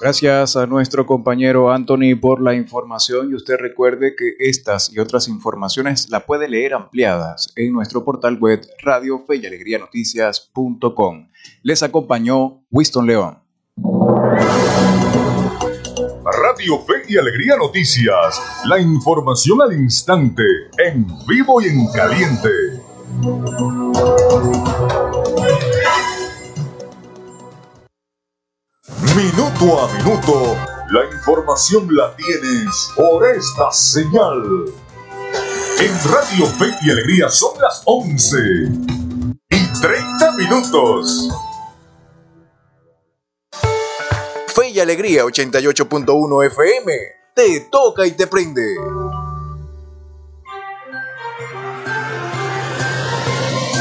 Gracias 0.00 0.56
a 0.56 0.66
nuestro 0.66 1.06
compañero 1.06 1.72
Anthony 1.72 2.14
por 2.20 2.40
la 2.40 2.54
información 2.54 3.30
y 3.30 3.34
usted 3.34 3.56
recuerde 3.58 4.14
que 4.16 4.36
estas 4.38 4.92
y 4.92 5.00
otras 5.00 5.26
informaciones 5.26 6.08
la 6.08 6.24
puede 6.24 6.48
leer 6.48 6.74
ampliadas 6.74 7.52
en 7.56 7.72
nuestro 7.72 8.04
portal 8.04 8.38
web 8.38 8.60
radio 8.82 9.18
fe 9.26 9.36
y 9.36 9.46
alegría 9.46 9.78
noticias.com. 9.78 11.28
Les 11.62 11.82
acompañó 11.82 12.62
Winston 12.70 13.06
León. 13.06 13.38
Radio 16.48 16.78
Fe 16.80 16.94
y 17.08 17.16
Alegría 17.16 17.56
Noticias, 17.56 18.40
la 18.66 18.78
información 18.78 19.62
al 19.62 19.72
instante, 19.72 20.42
en 20.78 21.06
vivo 21.26 21.60
y 21.60 21.66
en 21.66 21.86
caliente. 21.92 22.50
Minuto 29.18 29.80
a 29.80 29.92
minuto, 29.94 30.56
la 30.90 31.04
información 31.12 31.88
la 31.90 32.14
tienes 32.14 32.92
por 32.94 33.26
esta 33.26 33.68
señal. 33.72 34.72
En 35.80 36.12
Radio 36.12 36.46
Fe 36.46 36.66
y 36.82 36.90
Alegría 36.92 37.28
son 37.28 37.60
las 37.60 37.82
11 37.84 38.38
y 39.50 39.80
30 39.80 40.32
minutos. 40.36 41.30
Fe 44.54 44.68
y 44.68 44.78
Alegría 44.78 45.24
88.1 45.24 46.46
FM. 46.46 46.92
Te 47.34 47.68
toca 47.72 48.06
y 48.06 48.12
te 48.12 48.28
prende. 48.28 48.76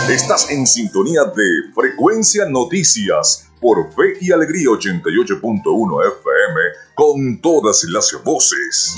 Estás 0.10 0.50
en 0.50 0.66
sintonía 0.66 1.26
de 1.26 1.74
Frecuencia 1.76 2.46
Noticias 2.50 3.47
por 3.60 3.92
Fe 3.94 4.18
y 4.22 4.32
Alegría 4.32 4.70
88.1 4.70 6.08
FM 6.20 6.60
con 6.94 7.42
todas 7.42 7.84
las 7.86 8.16
voces. 8.24 8.98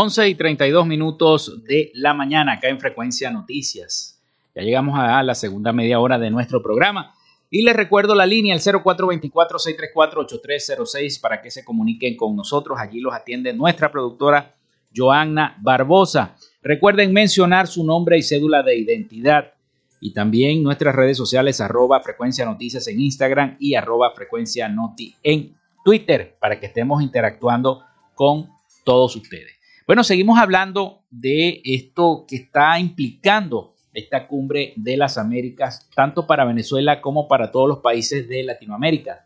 11 0.00 0.28
y 0.28 0.36
32 0.36 0.86
minutos 0.86 1.64
de 1.64 1.90
la 1.94 2.14
mañana 2.14 2.52
acá 2.52 2.68
en 2.68 2.78
Frecuencia 2.78 3.32
Noticias. 3.32 4.22
Ya 4.54 4.62
llegamos 4.62 4.96
a 4.96 5.20
la 5.24 5.34
segunda 5.34 5.72
media 5.72 5.98
hora 5.98 6.20
de 6.20 6.30
nuestro 6.30 6.62
programa. 6.62 7.16
Y 7.50 7.62
les 7.62 7.74
recuerdo 7.74 8.14
la 8.14 8.24
línea, 8.24 8.54
el 8.54 8.60
0424-634-8306, 8.60 11.20
para 11.20 11.42
que 11.42 11.50
se 11.50 11.64
comuniquen 11.64 12.16
con 12.16 12.36
nosotros. 12.36 12.78
Allí 12.78 13.00
los 13.00 13.12
atiende 13.12 13.52
nuestra 13.52 13.90
productora 13.90 14.54
Joanna 14.94 15.56
Barbosa. 15.60 16.36
Recuerden 16.62 17.12
mencionar 17.12 17.66
su 17.66 17.84
nombre 17.84 18.18
y 18.18 18.22
cédula 18.22 18.62
de 18.62 18.78
identidad. 18.78 19.52
Y 20.00 20.12
también 20.12 20.62
nuestras 20.62 20.94
redes 20.94 21.16
sociales, 21.16 21.60
arroba 21.60 21.98
frecuencia 22.02 22.44
noticias 22.44 22.86
en 22.86 23.00
Instagram 23.00 23.56
y 23.58 23.74
arroba 23.74 24.12
frecuencia 24.14 24.68
noti 24.68 25.16
en 25.24 25.56
Twitter, 25.84 26.36
para 26.38 26.60
que 26.60 26.66
estemos 26.66 27.02
interactuando 27.02 27.82
con 28.14 28.48
todos 28.84 29.16
ustedes. 29.16 29.57
Bueno, 29.88 30.04
seguimos 30.04 30.38
hablando 30.38 31.00
de 31.10 31.60
esto 31.64 32.26
que 32.28 32.36
está 32.36 32.78
implicando 32.78 33.72
esta 33.94 34.28
cumbre 34.28 34.74
de 34.76 34.98
las 34.98 35.16
Américas, 35.16 35.88
tanto 35.94 36.26
para 36.26 36.44
Venezuela 36.44 37.00
como 37.00 37.26
para 37.26 37.50
todos 37.50 37.70
los 37.70 37.78
países 37.78 38.28
de 38.28 38.42
Latinoamérica. 38.42 39.24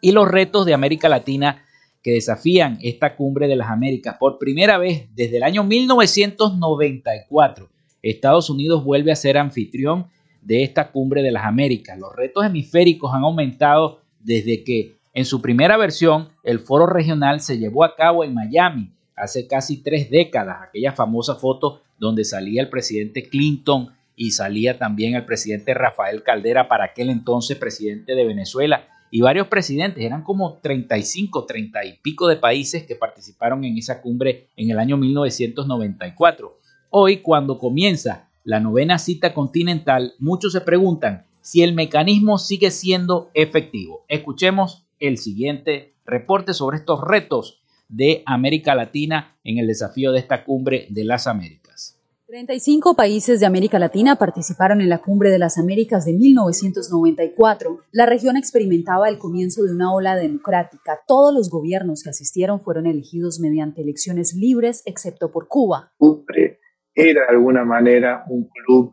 Y 0.00 0.12
los 0.12 0.28
retos 0.28 0.66
de 0.66 0.74
América 0.74 1.08
Latina 1.08 1.64
que 2.00 2.12
desafían 2.12 2.78
esta 2.80 3.16
cumbre 3.16 3.48
de 3.48 3.56
las 3.56 3.70
Américas. 3.70 4.18
Por 4.20 4.38
primera 4.38 4.78
vez 4.78 5.08
desde 5.16 5.38
el 5.38 5.42
año 5.42 5.64
1994, 5.64 7.68
Estados 8.02 8.50
Unidos 8.50 8.84
vuelve 8.84 9.10
a 9.10 9.16
ser 9.16 9.36
anfitrión 9.36 10.06
de 10.42 10.62
esta 10.62 10.92
cumbre 10.92 11.22
de 11.22 11.32
las 11.32 11.44
Américas. 11.44 11.98
Los 11.98 12.14
retos 12.14 12.46
hemisféricos 12.46 13.12
han 13.12 13.24
aumentado 13.24 14.00
desde 14.20 14.62
que 14.62 14.94
en 15.12 15.24
su 15.24 15.42
primera 15.42 15.76
versión 15.76 16.28
el 16.44 16.60
foro 16.60 16.86
regional 16.86 17.40
se 17.40 17.58
llevó 17.58 17.82
a 17.82 17.96
cabo 17.96 18.22
en 18.22 18.32
Miami 18.32 18.92
hace 19.22 19.46
casi 19.46 19.76
tres 19.76 20.10
décadas, 20.10 20.56
aquella 20.62 20.92
famosa 20.92 21.36
foto 21.36 21.80
donde 21.96 22.24
salía 22.24 22.60
el 22.60 22.68
presidente 22.68 23.28
Clinton 23.28 23.90
y 24.16 24.32
salía 24.32 24.78
también 24.78 25.14
el 25.14 25.24
presidente 25.24 25.74
Rafael 25.74 26.24
Caldera, 26.24 26.66
para 26.66 26.86
aquel 26.86 27.08
entonces 27.08 27.56
presidente 27.56 28.16
de 28.16 28.26
Venezuela, 28.26 28.88
y 29.12 29.20
varios 29.20 29.46
presidentes, 29.46 30.02
eran 30.02 30.24
como 30.24 30.54
35, 30.54 31.44
30 31.44 31.84
y 31.84 31.92
pico 32.02 32.26
de 32.26 32.36
países 32.36 32.84
que 32.84 32.96
participaron 32.96 33.64
en 33.64 33.78
esa 33.78 34.00
cumbre 34.00 34.48
en 34.56 34.70
el 34.70 34.78
año 34.80 34.96
1994. 34.96 36.58
Hoy, 36.90 37.18
cuando 37.18 37.58
comienza 37.58 38.28
la 38.42 38.58
novena 38.58 38.98
cita 38.98 39.32
continental, 39.34 40.14
muchos 40.18 40.52
se 40.52 40.62
preguntan 40.62 41.26
si 41.42 41.62
el 41.62 41.74
mecanismo 41.74 42.38
sigue 42.38 42.72
siendo 42.72 43.30
efectivo. 43.34 44.04
Escuchemos 44.08 44.84
el 44.98 45.18
siguiente 45.18 45.94
reporte 46.04 46.54
sobre 46.54 46.78
estos 46.78 47.00
retos 47.02 47.61
de 47.92 48.22
América 48.26 48.74
Latina 48.74 49.36
en 49.44 49.58
el 49.58 49.66
desafío 49.66 50.12
de 50.12 50.18
esta 50.18 50.44
cumbre 50.44 50.86
de 50.88 51.04
las 51.04 51.26
Américas. 51.26 51.98
35 52.26 52.96
países 52.96 53.40
de 53.40 53.46
América 53.46 53.78
Latina 53.78 54.16
participaron 54.16 54.80
en 54.80 54.88
la 54.88 55.02
Cumbre 55.02 55.28
de 55.28 55.38
las 55.38 55.58
Américas 55.58 56.06
de 56.06 56.14
1994. 56.14 57.80
La 57.92 58.06
región 58.06 58.38
experimentaba 58.38 59.10
el 59.10 59.18
comienzo 59.18 59.64
de 59.64 59.74
una 59.74 59.92
ola 59.92 60.16
democrática. 60.16 60.98
Todos 61.06 61.34
los 61.34 61.50
gobiernos 61.50 62.02
que 62.02 62.08
asistieron 62.08 62.62
fueron 62.62 62.86
elegidos 62.86 63.38
mediante 63.38 63.82
elecciones 63.82 64.32
libres, 64.34 64.82
excepto 64.86 65.30
por 65.30 65.46
Cuba. 65.46 65.92
Cumbre 65.98 66.60
era 66.94 67.26
de 67.26 67.36
alguna 67.36 67.66
manera 67.66 68.24
un 68.28 68.48
club, 68.48 68.92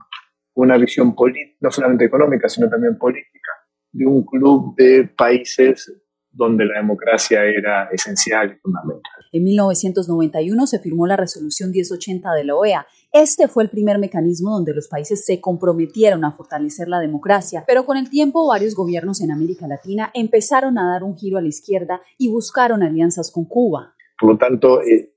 una 0.55 0.75
visión 0.77 1.15
política, 1.15 1.55
no 1.62 1.71
solamente 1.71 2.03
económica, 2.03 2.49
sino 2.49 2.67
también 2.69 2.97
política, 2.97 3.51
de 3.93 4.05
un 4.05 4.25
club 4.25 4.75
de 4.75 5.05
países 5.05 5.89
donde 6.39 6.63
la 6.63 6.78
democracia 6.78 7.43
era 7.43 7.89
esencial 7.91 8.54
y 8.54 8.60
fundamental. 8.62 9.25
En 9.34 9.43
1991 9.43 10.67
se 10.67 10.80
firmó 10.80 11.06
la 11.06 11.17
resolución 11.17 11.71
1080 11.71 12.34
de 12.34 12.43
la 12.45 12.56
OEA. 12.56 12.88
Este 13.12 13.49
fue 13.49 13.63
el 13.63 13.69
primer 13.69 13.99
mecanismo 13.99 14.52
donde 14.52 14.73
los 14.73 14.88
países 14.88 15.25
se 15.25 15.41
comprometieron 15.41 16.23
a 16.23 16.32
fortalecer 16.32 16.88
la 16.88 17.02
democracia, 17.02 17.65
pero 17.67 17.86
con 17.86 17.97
el 17.97 18.10
tiempo 18.10 18.47
varios 18.47 18.73
gobiernos 18.73 19.19
en 19.19 19.32
América 19.32 19.67
Latina 19.67 20.12
empezaron 20.13 20.78
a 20.78 20.93
dar 20.93 21.04
un 21.04 21.17
giro 21.17 21.38
a 21.38 21.41
la 21.41 21.49
izquierda 21.49 22.02
y 22.17 22.30
buscaron 22.30 22.84
alianzas 22.84 23.32
con 23.32 23.43
Cuba. 23.43 23.93
Por 24.17 24.32
lo 24.32 24.38
tanto, 24.38 24.82
eh, 24.82 25.12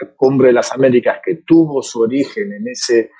la 0.00 0.14
cumbre 0.14 0.48
de 0.48 0.54
las 0.54 0.72
Américas 0.72 1.18
que 1.24 1.42
tuvo 1.44 1.82
su 1.82 2.00
origen 2.00 2.52
en 2.52 2.68
ese 2.68 3.10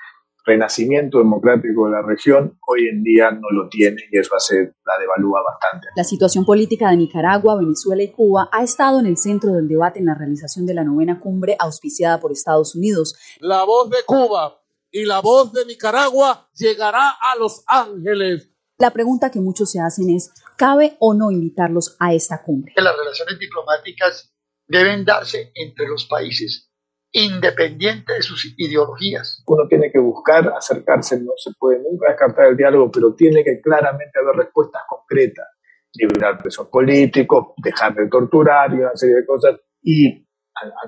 renacimiento 0.45 1.19
democrático 1.19 1.85
de 1.85 1.91
la 1.91 2.01
región, 2.01 2.57
hoy 2.67 2.87
en 2.87 3.03
día 3.03 3.31
no 3.31 3.49
lo 3.51 3.69
tiene 3.69 4.01
y 4.11 4.17
eso 4.17 4.35
hace 4.35 4.73
la 4.85 4.93
devalúa 4.99 5.41
bastante. 5.43 5.87
La 5.95 6.03
situación 6.03 6.45
política 6.45 6.89
de 6.89 6.97
Nicaragua, 6.97 7.57
Venezuela 7.57 8.03
y 8.03 8.11
Cuba 8.11 8.49
ha 8.51 8.63
estado 8.63 8.99
en 8.99 9.05
el 9.05 9.17
centro 9.17 9.53
del 9.53 9.67
debate 9.67 9.99
en 9.99 10.05
la 10.07 10.15
realización 10.15 10.65
de 10.65 10.73
la 10.73 10.83
novena 10.83 11.19
cumbre 11.19 11.55
auspiciada 11.59 12.19
por 12.19 12.31
Estados 12.31 12.75
Unidos. 12.75 13.15
La 13.39 13.63
voz 13.63 13.89
de 13.89 13.97
Cuba 14.05 14.61
y 14.91 15.05
la 15.05 15.21
voz 15.21 15.53
de 15.53 15.65
Nicaragua 15.65 16.49
llegará 16.53 17.09
a 17.09 17.35
Los 17.37 17.63
Ángeles. 17.67 18.49
La 18.77 18.91
pregunta 18.91 19.29
que 19.29 19.39
muchos 19.39 19.71
se 19.71 19.79
hacen 19.79 20.09
es, 20.09 20.33
¿cabe 20.57 20.97
o 20.99 21.13
no 21.13 21.31
invitarlos 21.31 21.95
a 21.99 22.13
esta 22.13 22.41
cumbre? 22.43 22.73
Las 22.75 22.97
relaciones 22.97 23.37
diplomáticas 23.37 24.33
deben 24.67 25.05
darse 25.05 25.51
entre 25.53 25.87
los 25.87 26.05
países 26.05 26.70
independiente 27.11 28.13
de 28.13 28.21
sus 28.21 28.53
ideologías. 28.57 29.43
Uno 29.45 29.67
tiene 29.67 29.91
que 29.91 29.99
buscar 29.99 30.47
acercarse, 30.55 31.19
no 31.19 31.31
se 31.35 31.51
puede 31.59 31.79
nunca 31.79 32.09
descartar 32.09 32.47
el 32.47 32.57
diálogo, 32.57 32.89
pero 32.91 33.13
tiene 33.13 33.43
que 33.43 33.59
claramente 33.61 34.19
haber 34.19 34.45
respuestas 34.45 34.83
concretas. 34.87 35.47
Liberar 35.93 36.37
presos 36.41 36.67
políticos, 36.67 37.47
dejar 37.57 37.93
de 37.95 38.07
torturar 38.07 38.73
y 38.73 38.77
una 38.77 38.95
serie 38.95 39.15
de 39.15 39.25
cosas. 39.25 39.59
Y, 39.81 40.25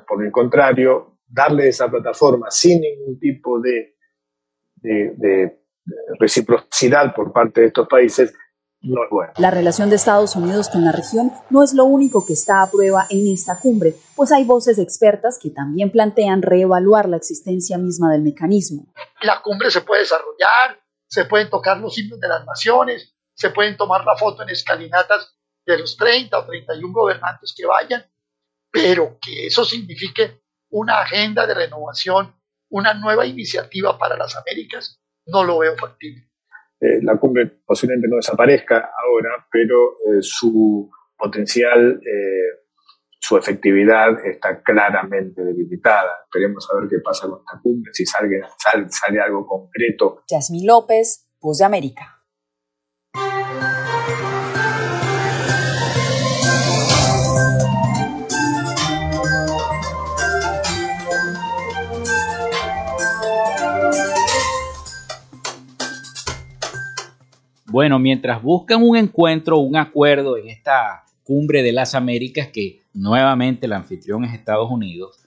por 0.07 0.23
el 0.23 0.31
contrario, 0.31 1.19
darle 1.27 1.67
esa 1.67 1.89
plataforma 1.89 2.49
sin 2.49 2.79
ningún 2.81 3.19
tipo 3.19 3.59
de, 3.59 3.95
reciprocidad 6.19 7.13
por 7.13 7.33
parte 7.33 7.61
de 7.61 7.67
estos 7.67 7.87
países 7.87 8.33
no 8.83 9.03
es 9.03 9.09
bueno. 9.09 9.33
La 9.37 9.49
relación 9.49 9.89
de 9.89 9.95
Estados 9.95 10.35
Unidos 10.35 10.69
con 10.69 10.83
la 10.83 10.91
región 10.91 11.31
no 11.49 11.63
es 11.63 11.73
lo 11.73 11.85
único 11.85 12.25
que 12.25 12.33
está 12.33 12.61
a 12.61 12.69
prueba 12.69 13.07
en 13.09 13.31
esta 13.33 13.59
cumbre, 13.59 13.95
pues 14.15 14.31
hay 14.31 14.43
voces 14.43 14.77
expertas 14.77 15.39
que 15.41 15.49
también 15.49 15.91
plantean 15.91 16.41
reevaluar 16.41 17.07
la 17.09 17.17
existencia 17.17 17.77
misma 17.77 18.11
del 18.11 18.21
mecanismo. 18.21 18.85
La 19.21 19.41
cumbre 19.41 19.71
se 19.71 19.81
puede 19.81 20.01
desarrollar, 20.01 20.79
se 21.07 21.25
pueden 21.25 21.49
tocar 21.49 21.77
los 21.77 21.97
himnos 21.97 22.19
de 22.19 22.27
las 22.27 22.45
naciones, 22.45 23.15
se 23.33 23.49
pueden 23.49 23.77
tomar 23.77 24.05
la 24.05 24.17
foto 24.17 24.43
en 24.43 24.49
escalinatas 24.49 25.33
de 25.65 25.79
los 25.79 25.95
30 25.95 26.37
o 26.37 26.45
31 26.45 26.93
gobernantes 26.93 27.53
que 27.55 27.65
vayan, 27.65 28.05
pero 28.69 29.17
que 29.21 29.47
eso 29.47 29.63
signifique 29.63 30.43
una 30.69 31.01
agenda 31.01 31.47
de 31.47 31.53
renovación, 31.53 32.35
una 32.69 32.93
nueva 32.93 33.25
iniciativa 33.25 33.97
para 33.97 34.17
las 34.17 34.35
Américas, 34.35 34.99
no 35.25 35.43
lo 35.43 35.59
veo 35.59 35.77
factible. 35.77 36.32
Eh, 36.83 36.99
la 37.01 37.17
cumbre 37.17 37.47
posiblemente 37.65 38.09
no 38.09 38.17
desaparezca 38.17 38.75
ahora, 38.75 39.47
pero 39.49 39.99
eh, 40.05 40.21
su 40.21 40.89
potencial, 41.17 42.01
eh, 42.05 42.65
su 43.17 43.37
efectividad 43.37 44.19
está 44.25 44.61
claramente 44.61 45.41
debilitada. 45.45 46.11
Esperemos 46.25 46.67
a 46.69 46.81
ver 46.81 46.89
qué 46.89 46.97
pasa 46.99 47.29
con 47.29 47.39
esta 47.39 47.61
cumbre, 47.61 47.93
si 47.93 48.05
sale, 48.05 49.21
algo 49.21 49.47
concreto. 49.47 50.23
Yasmín 50.29 50.67
López, 50.67 51.29
Voz 51.39 51.59
de 51.59 51.65
América. 51.65 52.22
Bueno, 67.73 67.97
mientras 67.97 68.39
buscan 68.43 68.83
un 68.83 68.95
encuentro, 68.95 69.57
un 69.57 69.75
acuerdo 69.77 70.37
en 70.37 70.47
esta 70.47 71.05
cumbre 71.23 71.63
de 71.63 71.71
las 71.71 71.95
Américas, 71.95 72.49
que 72.49 72.81
nuevamente 72.93 73.65
el 73.65 73.73
anfitrión 73.73 74.23
es 74.25 74.35
Estados 74.35 74.69
Unidos, 74.69 75.25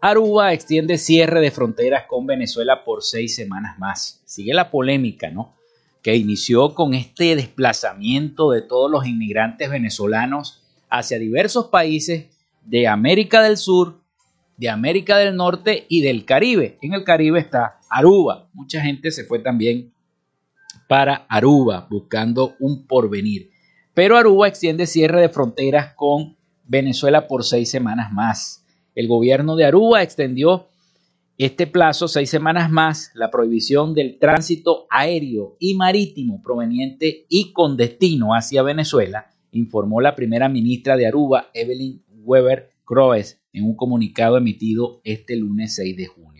Aruba 0.00 0.54
extiende 0.54 0.96
cierre 0.96 1.42
de 1.42 1.50
fronteras 1.50 2.04
con 2.08 2.24
Venezuela 2.24 2.82
por 2.82 3.02
seis 3.02 3.34
semanas 3.34 3.78
más. 3.78 4.22
Sigue 4.24 4.54
la 4.54 4.70
polémica, 4.70 5.30
¿no? 5.30 5.54
Que 6.00 6.16
inició 6.16 6.74
con 6.74 6.94
este 6.94 7.36
desplazamiento 7.36 8.50
de 8.50 8.62
todos 8.62 8.90
los 8.90 9.06
inmigrantes 9.06 9.68
venezolanos 9.68 10.62
hacia 10.88 11.18
diversos 11.18 11.66
países 11.66 12.28
de 12.64 12.88
América 12.88 13.42
del 13.42 13.58
Sur, 13.58 14.00
de 14.56 14.70
América 14.70 15.18
del 15.18 15.36
Norte 15.36 15.84
y 15.90 16.00
del 16.00 16.24
Caribe. 16.24 16.78
En 16.80 16.94
el 16.94 17.04
Caribe 17.04 17.38
está 17.38 17.80
Aruba. 17.90 18.48
Mucha 18.54 18.80
gente 18.80 19.10
se 19.10 19.24
fue 19.24 19.40
también 19.40 19.92
para 20.88 21.26
Aruba, 21.28 21.86
buscando 21.88 22.56
un 22.58 22.86
porvenir. 22.86 23.50
Pero 23.94 24.16
Aruba 24.16 24.48
extiende 24.48 24.86
cierre 24.86 25.20
de 25.20 25.28
fronteras 25.28 25.94
con 25.94 26.36
Venezuela 26.64 27.28
por 27.28 27.44
seis 27.44 27.70
semanas 27.70 28.12
más. 28.12 28.64
El 28.94 29.06
gobierno 29.06 29.54
de 29.54 29.66
Aruba 29.66 30.02
extendió 30.02 30.66
este 31.36 31.68
plazo 31.68 32.08
seis 32.08 32.30
semanas 32.30 32.68
más 32.70 33.12
la 33.14 33.30
prohibición 33.30 33.94
del 33.94 34.18
tránsito 34.18 34.86
aéreo 34.90 35.56
y 35.60 35.74
marítimo 35.74 36.42
proveniente 36.42 37.26
y 37.28 37.52
con 37.52 37.76
destino 37.76 38.34
hacia 38.34 38.64
Venezuela, 38.64 39.26
informó 39.52 40.00
la 40.00 40.16
primera 40.16 40.48
ministra 40.48 40.96
de 40.96 41.06
Aruba, 41.06 41.50
Evelyn 41.54 42.02
Weber 42.24 42.70
Croes, 42.84 43.40
en 43.52 43.64
un 43.64 43.76
comunicado 43.76 44.36
emitido 44.36 45.00
este 45.04 45.36
lunes 45.36 45.74
6 45.76 45.96
de 45.96 46.06
junio. 46.06 46.37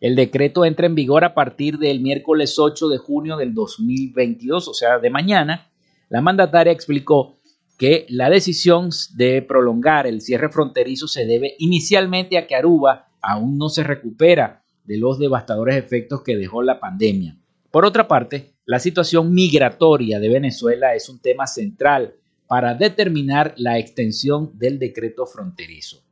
El 0.00 0.16
decreto 0.16 0.64
entra 0.64 0.86
en 0.86 0.94
vigor 0.94 1.24
a 1.24 1.34
partir 1.34 1.78
del 1.78 2.00
miércoles 2.00 2.58
8 2.58 2.88
de 2.88 2.96
junio 2.96 3.36
del 3.36 3.52
2022, 3.52 4.68
o 4.68 4.74
sea, 4.74 4.98
de 4.98 5.10
mañana. 5.10 5.70
La 6.08 6.22
mandataria 6.22 6.72
explicó 6.72 7.38
que 7.76 8.06
la 8.08 8.30
decisión 8.30 8.90
de 9.14 9.42
prolongar 9.42 10.06
el 10.06 10.22
cierre 10.22 10.48
fronterizo 10.48 11.06
se 11.06 11.26
debe 11.26 11.54
inicialmente 11.58 12.38
a 12.38 12.46
que 12.46 12.54
Aruba 12.54 13.08
aún 13.20 13.58
no 13.58 13.68
se 13.68 13.84
recupera 13.84 14.62
de 14.84 14.98
los 14.98 15.18
devastadores 15.18 15.76
efectos 15.76 16.22
que 16.22 16.36
dejó 16.36 16.62
la 16.62 16.80
pandemia. 16.80 17.36
Por 17.70 17.84
otra 17.84 18.08
parte, 18.08 18.54
la 18.64 18.78
situación 18.78 19.32
migratoria 19.34 20.18
de 20.18 20.28
Venezuela 20.28 20.94
es 20.94 21.08
un 21.08 21.20
tema 21.20 21.46
central 21.46 22.14
para 22.46 22.74
determinar 22.74 23.54
la 23.58 23.78
extensión 23.78 24.58
del 24.58 24.78
decreto 24.78 25.26
fronterizo. 25.26 26.02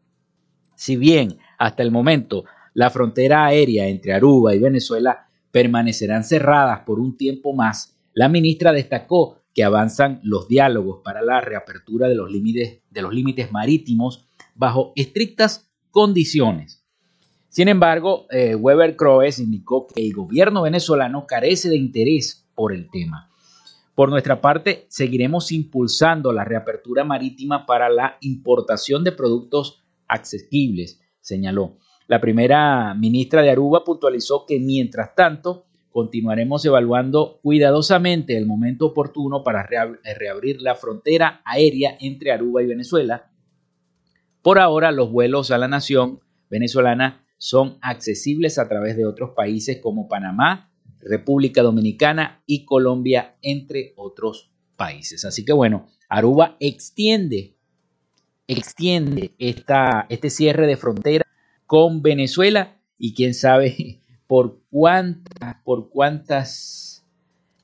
Si 0.77 0.97
bien 0.97 1.39
hasta 1.59 1.83
el 1.83 1.91
momento 1.91 2.45
la 2.79 2.91
frontera 2.91 3.45
aérea 3.45 3.89
entre 3.89 4.13
Aruba 4.13 4.55
y 4.55 4.61
Venezuela 4.61 5.27
permanecerán 5.51 6.23
cerradas 6.23 6.83
por 6.87 7.01
un 7.01 7.17
tiempo 7.17 7.53
más, 7.53 7.99
la 8.15 8.29
ministra 8.29 8.71
destacó 8.71 9.43
que 9.53 9.65
avanzan 9.65 10.21
los 10.23 10.47
diálogos 10.47 11.01
para 11.03 11.21
la 11.21 11.41
reapertura 11.41 12.09
de 12.09 12.15
los 12.15 12.31
límites, 12.31 13.51
marítimos 13.51 14.29
bajo 14.55 14.93
estrictas 14.95 15.69
condiciones. 15.91 16.87
Sin 17.49 17.67
embargo, 17.67 18.27
eh, 18.31 18.55
Weber 18.55 18.95
Croes 18.95 19.41
indicó 19.41 19.89
que 19.89 20.01
el 20.01 20.15
gobierno 20.15 20.63
venezolano 20.63 21.27
carece 21.27 21.69
de 21.71 21.79
interés 21.79 22.47
por 22.55 22.73
el 22.73 22.89
tema. 22.93 23.29
Por 23.97 24.09
nuestra 24.09 24.41
parte, 24.41 24.87
seguiremos 24.89 25.51
impulsando 25.51 26.33
la 26.33 26.45
reapertura 26.45 27.03
marítima 27.03 27.67
para 27.67 27.89
la 27.89 28.19
importación 28.21 29.03
de 29.03 29.11
productos 29.11 29.83
accesibles, 30.07 31.01
señaló. 31.21 31.77
La 32.09 32.23
primera 32.23 32.95
ministra 32.95 33.43
de 33.43 33.51
Aruba 33.51 33.85
puntualizó 33.85 34.47
que 34.47 34.59
mientras 34.59 35.15
tanto 35.15 35.67
continuaremos 35.91 36.65
evaluando 36.65 37.39
cuidadosamente 37.43 38.39
el 38.39 38.47
momento 38.47 38.87
oportuno 38.87 39.45
para 39.45 39.67
reabrir 39.67 40.63
la 40.63 40.75
frontera 40.75 41.43
aérea 41.45 41.99
entre 42.01 42.33
Aruba 42.33 42.63
y 42.63 42.67
Venezuela. 42.67 43.31
Por 44.41 44.59
ahora, 44.59 44.91
los 44.91 45.13
vuelos 45.13 45.51
a 45.51 45.59
la 45.59 45.69
nación 45.69 46.21
venezolana 46.49 47.27
son 47.37 47.77
accesibles 47.83 48.59
a 48.59 48.69
través 48.69 48.97
de 48.97 49.05
otros 49.05 49.33
países 49.37 49.79
como 49.83 50.09
Panamá, 50.09 50.71
República 51.01 51.63
Dominicana 51.63 52.43
y 52.47 52.65
Colombia, 52.65 53.37
entre 53.43 53.93
otros 53.97 54.51
países. 54.77 55.27
Así 55.27 55.45
que 55.45 55.53
bueno, 55.53 55.89
Aruba 56.09 56.57
extiende, 56.59 57.55
extiende 58.47 59.33
este 59.39 60.31
cierre 60.31 60.67
de 60.67 60.79
frontera 60.79 61.28
con 61.69 62.01
Venezuela 62.01 62.81
y 62.99 63.15
quién 63.15 63.35
sabe 63.35 64.01
por 64.27 64.63
cuántas, 64.71 65.57
por 65.65 65.91
cuántas, 65.91 67.07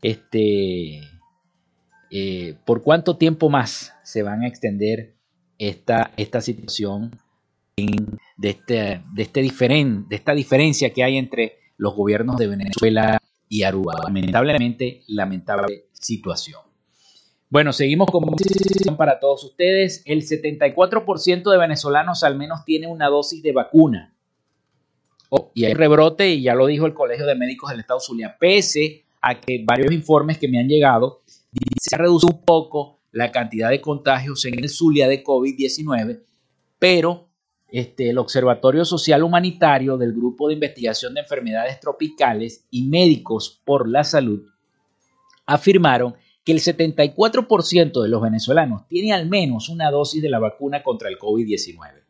este, 0.03 1.01
eh, 2.11 2.55
por 2.65 2.83
cuánto 2.83 3.17
tiempo 3.17 3.49
más 3.49 3.95
se 4.05 4.23
van 4.23 4.43
a 4.43 4.47
extender 4.47 5.15
esta, 5.59 6.13
esta 6.19 6.43
situación 6.43 7.19
de, 8.37 8.51
este, 8.51 9.03
de, 9.15 9.23
este 9.23 9.41
diferen, 9.41 10.07
de 10.09 10.17
esta 10.17 10.35
diferencia 10.35 10.93
que 10.93 11.03
hay 11.03 11.17
entre 11.17 11.55
los 11.79 11.97
gobiernos 11.97 12.37
de 12.37 12.47
Venezuela 12.47 13.19
y 13.49 13.63
Aruba. 13.63 13.95
Lamentablemente, 14.05 15.03
lamentable 15.09 15.87
situación. 15.93 16.61
Bueno, 17.55 17.73
seguimos 17.73 18.11
con 18.11 18.25
para 18.97 19.21
todos 19.21 19.45
ustedes. 19.45 20.03
El 20.07 20.23
74% 20.23 21.53
de 21.53 21.57
venezolanos 21.57 22.25
al 22.25 22.37
menos 22.37 22.65
tiene 22.65 22.89
una 22.89 23.07
dosis 23.07 23.45
de 23.45 23.53
vacuna. 23.53 24.13
Oh, 25.29 25.53
y 25.55 25.65
hay 25.65 25.75
rebrote, 25.75 26.31
y 26.31 26.43
ya 26.43 26.57
lo 26.57 26.67
dijo 26.67 26.85
el 26.87 26.95
Colegio 26.95 27.27
de 27.27 27.37
Médicos 27.37 27.71
del 27.71 27.79
Estado 27.79 28.01
Zulia, 28.01 28.37
pese 28.41 29.05
a 29.21 29.41
que 29.41 29.63
varios 29.65 29.93
informes 29.93 30.39
que 30.39 30.49
me 30.49 30.59
han 30.59 30.67
llegado 30.67 31.23
se 31.81 31.95
ha 31.95 31.99
reducido 31.99 32.35
un 32.35 32.45
poco 32.45 32.99
la 33.13 33.31
cantidad 33.31 33.71
de 33.71 33.81
contagios 33.81 34.45
en 34.47 34.59
el 34.59 34.69
Zulia 34.69 35.07
de 35.07 35.23
COVID-19, 35.23 36.25
pero 36.81 37.29
este, 37.69 38.11
el 38.11 38.19
Observatorio 38.19 38.85
Social 38.85 39.23
Humanitario 39.23 39.97
del 39.97 40.13
Grupo 40.13 40.49
de 40.49 40.55
Investigación 40.55 41.15
de 41.15 41.21
Enfermedades 41.21 41.79
Tropicales 41.79 42.67
y 42.73 42.89
Médicos 42.89 43.63
por 43.65 43.89
la 43.89 44.03
Salud 44.03 44.43
afirmaron 45.47 46.15
que 46.45 46.53
el 46.53 46.61
74% 46.61 48.03
de 48.03 48.09
los 48.09 48.23
venezolanos 48.23 48.87
tiene 48.89 49.13
al 49.13 49.29
menos 49.29 49.69
una 49.69 49.91
dosis 49.91 50.23
de 50.23 50.31
la 50.31 50.39
vacuna 50.39 50.83
contra 50.83 51.09
el 51.09 51.19
COVID-19. 51.19 52.03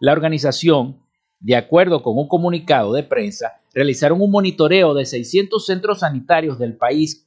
La 0.00 0.12
organización, 0.12 0.98
de 1.40 1.56
acuerdo 1.56 2.02
con 2.02 2.18
un 2.18 2.28
comunicado 2.28 2.92
de 2.92 3.04
prensa, 3.04 3.60
realizaron 3.72 4.20
un 4.20 4.30
monitoreo 4.30 4.94
de 4.94 5.06
600 5.06 5.64
centros 5.64 6.00
sanitarios 6.00 6.58
del 6.58 6.76
país 6.76 7.26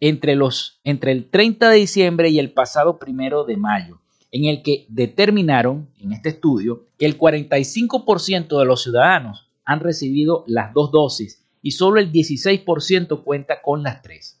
entre, 0.00 0.34
los, 0.34 0.80
entre 0.82 1.12
el 1.12 1.30
30 1.30 1.70
de 1.70 1.76
diciembre 1.76 2.30
y 2.30 2.38
el 2.38 2.52
pasado 2.52 2.98
primero 2.98 3.44
de 3.44 3.56
mayo 3.56 4.00
en 4.32 4.44
el 4.44 4.62
que 4.62 4.86
determinaron 4.88 5.88
en 5.98 6.12
este 6.12 6.30
estudio 6.30 6.86
que 6.98 7.06
el 7.06 7.18
45% 7.18 8.58
de 8.58 8.64
los 8.64 8.82
ciudadanos 8.82 9.50
han 9.64 9.80
recibido 9.80 10.44
las 10.46 10.72
dos 10.72 10.90
dosis 10.90 11.44
y 11.62 11.72
solo 11.72 12.00
el 12.00 12.12
16% 12.12 13.22
cuenta 13.22 13.60
con 13.62 13.82
las 13.82 14.02
tres. 14.02 14.39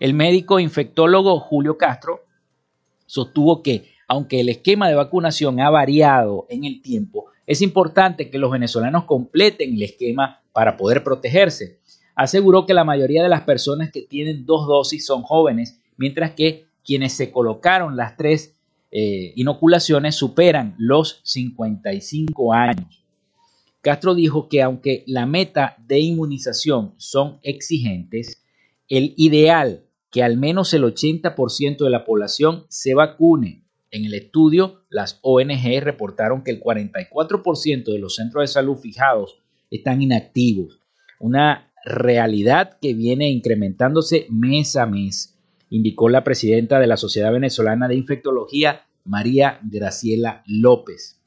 El 0.00 0.14
médico 0.14 0.58
infectólogo 0.58 1.38
Julio 1.40 1.78
Castro 1.78 2.24
sostuvo 3.06 3.62
que, 3.62 3.90
aunque 4.08 4.40
el 4.40 4.48
esquema 4.48 4.88
de 4.88 4.94
vacunación 4.94 5.60
ha 5.60 5.70
variado 5.70 6.46
en 6.48 6.64
el 6.64 6.82
tiempo, 6.82 7.26
es 7.46 7.62
importante 7.62 8.30
que 8.30 8.38
los 8.38 8.50
venezolanos 8.50 9.04
completen 9.04 9.74
el 9.74 9.82
esquema 9.82 10.40
para 10.52 10.76
poder 10.76 11.04
protegerse. 11.04 11.78
Aseguró 12.14 12.66
que 12.66 12.74
la 12.74 12.84
mayoría 12.84 13.22
de 13.22 13.28
las 13.28 13.42
personas 13.42 13.90
que 13.90 14.02
tienen 14.02 14.46
dos 14.46 14.66
dosis 14.66 15.04
son 15.04 15.22
jóvenes, 15.22 15.80
mientras 15.96 16.32
que 16.32 16.66
quienes 16.84 17.12
se 17.12 17.30
colocaron 17.30 17.96
las 17.96 18.16
tres 18.16 18.54
eh, 18.90 19.32
inoculaciones 19.36 20.14
superan 20.14 20.74
los 20.78 21.20
55 21.24 22.52
años. 22.52 23.04
Castro 23.80 24.14
dijo 24.14 24.48
que 24.48 24.62
aunque 24.62 25.04
la 25.06 25.26
meta 25.26 25.76
de 25.86 25.98
inmunización 25.98 26.94
son 26.96 27.38
exigentes, 27.42 28.43
el 28.88 29.14
ideal 29.16 29.84
que 30.10 30.22
al 30.22 30.36
menos 30.36 30.72
el 30.74 30.84
80% 30.84 31.84
de 31.84 31.90
la 31.90 32.04
población 32.04 32.66
se 32.68 32.94
vacune. 32.94 33.64
En 33.90 34.04
el 34.04 34.14
estudio, 34.14 34.82
las 34.88 35.18
ONG 35.22 35.80
reportaron 35.80 36.42
que 36.42 36.50
el 36.50 36.60
44% 36.60 37.84
de 37.84 37.98
los 37.98 38.16
centros 38.16 38.42
de 38.42 38.48
salud 38.48 38.76
fijados 38.76 39.38
están 39.70 40.02
inactivos, 40.02 40.78
una 41.18 41.72
realidad 41.84 42.78
que 42.80 42.94
viene 42.94 43.28
incrementándose 43.30 44.26
mes 44.30 44.76
a 44.76 44.86
mes 44.86 45.34
indicó 45.70 46.08
la 46.08 46.24
presidenta 46.24 46.78
de 46.78 46.86
la 46.86 46.96
Sociedad 46.96 47.32
Venezolana 47.32 47.88
de 47.88 47.96
Infectología, 47.96 48.86
María 49.04 49.58
Graciela 49.62 50.42
López. 50.46 51.20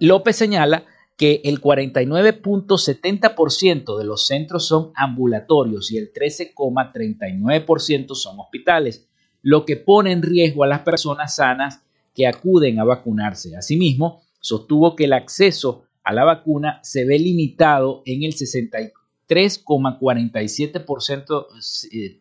López 0.00 0.36
señala 0.36 0.84
que 1.18 1.42
el 1.44 1.60
49.70% 1.60 3.98
de 3.98 4.04
los 4.04 4.26
centros 4.26 4.66
son 4.66 4.92
ambulatorios 4.94 5.92
y 5.92 5.98
el 5.98 6.10
13,39% 6.12 8.14
son 8.14 8.40
hospitales, 8.40 9.06
lo 9.42 9.66
que 9.66 9.76
pone 9.76 10.12
en 10.12 10.22
riesgo 10.22 10.64
a 10.64 10.68
las 10.68 10.80
personas 10.80 11.36
sanas 11.36 11.82
que 12.14 12.26
acuden 12.26 12.80
a 12.80 12.84
vacunarse. 12.84 13.54
Asimismo, 13.56 14.22
sostuvo 14.40 14.96
que 14.96 15.04
el 15.04 15.12
acceso 15.12 15.84
a 16.02 16.14
la 16.14 16.24
vacuna 16.24 16.80
se 16.82 17.04
ve 17.04 17.18
limitado 17.18 18.00
en 18.06 18.22
el 18.22 18.32
64 18.32 18.98
3,47% 19.28 21.46
eh, 21.92 22.18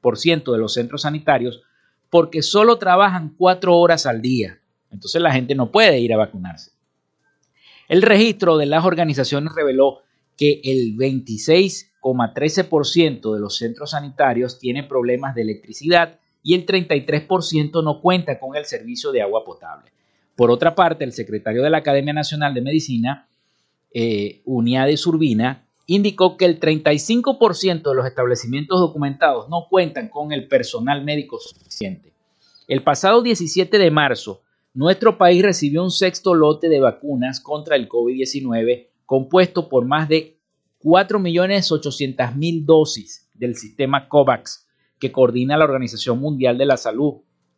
de 0.51 0.57
los 0.57 0.73
centros 0.73 1.03
sanitarios 1.03 1.61
porque 2.09 2.41
solo 2.41 2.77
trabajan 2.77 3.33
cuatro 3.37 3.77
horas 3.77 4.05
al 4.05 4.21
día. 4.21 4.59
Entonces 4.91 5.21
la 5.21 5.31
gente 5.31 5.55
no 5.55 5.71
puede 5.71 5.97
ir 5.99 6.13
a 6.13 6.17
vacunarse. 6.17 6.71
El 7.87 8.01
registro 8.01 8.57
de 8.57 8.65
las 8.65 8.83
organizaciones 8.85 9.53
reveló 9.55 9.99
que 10.37 10.59
el 10.63 10.97
26,13% 10.97 13.33
de 13.33 13.39
los 13.39 13.57
centros 13.57 13.91
sanitarios 13.91 14.57
tiene 14.59 14.83
problemas 14.83 15.35
de 15.35 15.43
electricidad 15.43 16.19
y 16.43 16.53
el 16.53 16.65
33% 16.65 17.83
no 17.83 18.01
cuenta 18.01 18.39
con 18.39 18.55
el 18.55 18.63
servicio 18.65 19.11
de 19.11 19.21
agua 19.21 19.43
potable. 19.43 19.91
Por 20.35 20.49
otra 20.51 20.75
parte, 20.75 21.03
el 21.03 21.11
secretario 21.13 21.63
de 21.63 21.69
la 21.69 21.79
Academia 21.79 22.13
Nacional 22.13 22.53
de 22.53 22.61
Medicina, 22.61 23.27
eh, 23.93 24.41
Uniades 24.45 25.05
Urbina, 25.07 25.65
indicó 25.87 26.37
que 26.37 26.45
el 26.45 26.59
35% 26.59 27.89
de 27.89 27.95
los 27.95 28.05
establecimientos 28.05 28.79
documentados 28.79 29.49
no 29.49 29.65
cuentan 29.69 30.09
con 30.09 30.31
el 30.31 30.47
personal 30.47 31.03
médico 31.03 31.39
suficiente. 31.39 32.13
El 32.67 32.83
pasado 32.83 33.23
17 33.23 33.79
de 33.79 33.89
marzo, 33.89 34.43
nuestro 34.77 35.17
país 35.17 35.41
recibió 35.41 35.83
un 35.83 35.89
sexto 35.89 36.35
lote 36.35 36.69
de 36.69 36.79
vacunas 36.79 37.41
contra 37.41 37.75
el 37.75 37.89
COVID-19 37.89 38.89
compuesto 39.07 39.69
por 39.69 39.85
más 39.85 40.07
de 40.07 40.37
4.800.000 40.83 42.63
dosis 42.63 43.27
del 43.33 43.55
sistema 43.55 44.07
COVAX 44.07 44.67
que 44.99 45.11
coordina 45.11 45.57
la 45.57 45.65
Organización 45.65 46.19
Mundial 46.19 46.59
de 46.59 46.67
la 46.67 46.77
Salud, 46.77 47.15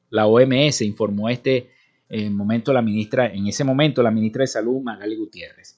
la 0.09 0.27
OMS, 0.27 0.81
informó 0.83 1.27
este 1.27 1.71
eh, 2.07 2.29
momento 2.29 2.71
la 2.71 2.81
ministra, 2.81 3.27
en 3.27 3.47
ese 3.47 3.65
momento 3.65 4.01
la 4.01 4.11
ministra 4.11 4.43
de 4.43 4.47
Salud, 4.47 4.81
Magali 4.81 5.17
Gutiérrez. 5.17 5.77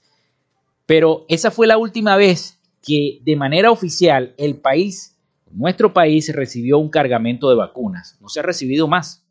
Pero 0.86 1.26
esa 1.28 1.50
fue 1.50 1.66
la 1.66 1.80
última 1.80 2.18
vez 2.18 2.60
que 2.84 3.20
de 3.24 3.36
manera 3.36 3.72
oficial 3.72 4.36
el 4.38 4.58
país, 4.58 5.18
nuestro 5.50 5.92
país, 5.92 6.32
recibió 6.36 6.78
un 6.78 6.90
cargamento 6.90 7.50
de 7.50 7.56
vacunas. 7.56 8.20
No 8.22 8.30
se 8.30 8.42
ha 8.42 8.44
recibido 8.44 8.88
más. 8.88 9.26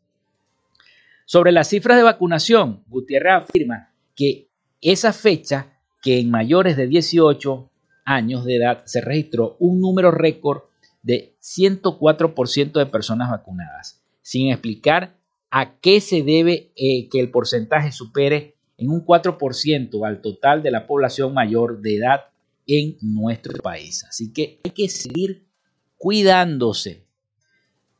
Sobre 1.31 1.53
las 1.53 1.69
cifras 1.69 1.95
de 1.95 2.03
vacunación, 2.03 2.83
Gutiérrez 2.87 3.43
afirma 3.43 3.93
que 4.17 4.49
esa 4.81 5.13
fecha, 5.13 5.79
que 6.01 6.19
en 6.19 6.29
mayores 6.29 6.75
de 6.75 6.87
18 6.87 7.71
años 8.03 8.43
de 8.43 8.57
edad 8.57 8.83
se 8.83 8.99
registró 8.99 9.55
un 9.61 9.79
número 9.79 10.11
récord 10.11 10.63
de 11.03 11.37
104% 11.41 12.73
de 12.73 12.85
personas 12.85 13.31
vacunadas, 13.31 14.03
sin 14.21 14.51
explicar 14.51 15.15
a 15.51 15.79
qué 15.79 16.01
se 16.01 16.21
debe 16.21 16.73
eh, 16.75 17.07
que 17.09 17.21
el 17.21 17.31
porcentaje 17.31 17.93
supere 17.93 18.57
en 18.77 18.89
un 18.89 19.05
4% 19.05 20.05
al 20.05 20.19
total 20.19 20.61
de 20.61 20.71
la 20.71 20.85
población 20.85 21.33
mayor 21.33 21.79
de 21.79 21.95
edad 21.95 22.25
en 22.67 22.97
nuestro 23.01 23.53
país. 23.63 24.03
Así 24.03 24.33
que 24.33 24.59
hay 24.65 24.71
que 24.71 24.89
seguir 24.89 25.45
cuidándose, 25.97 27.05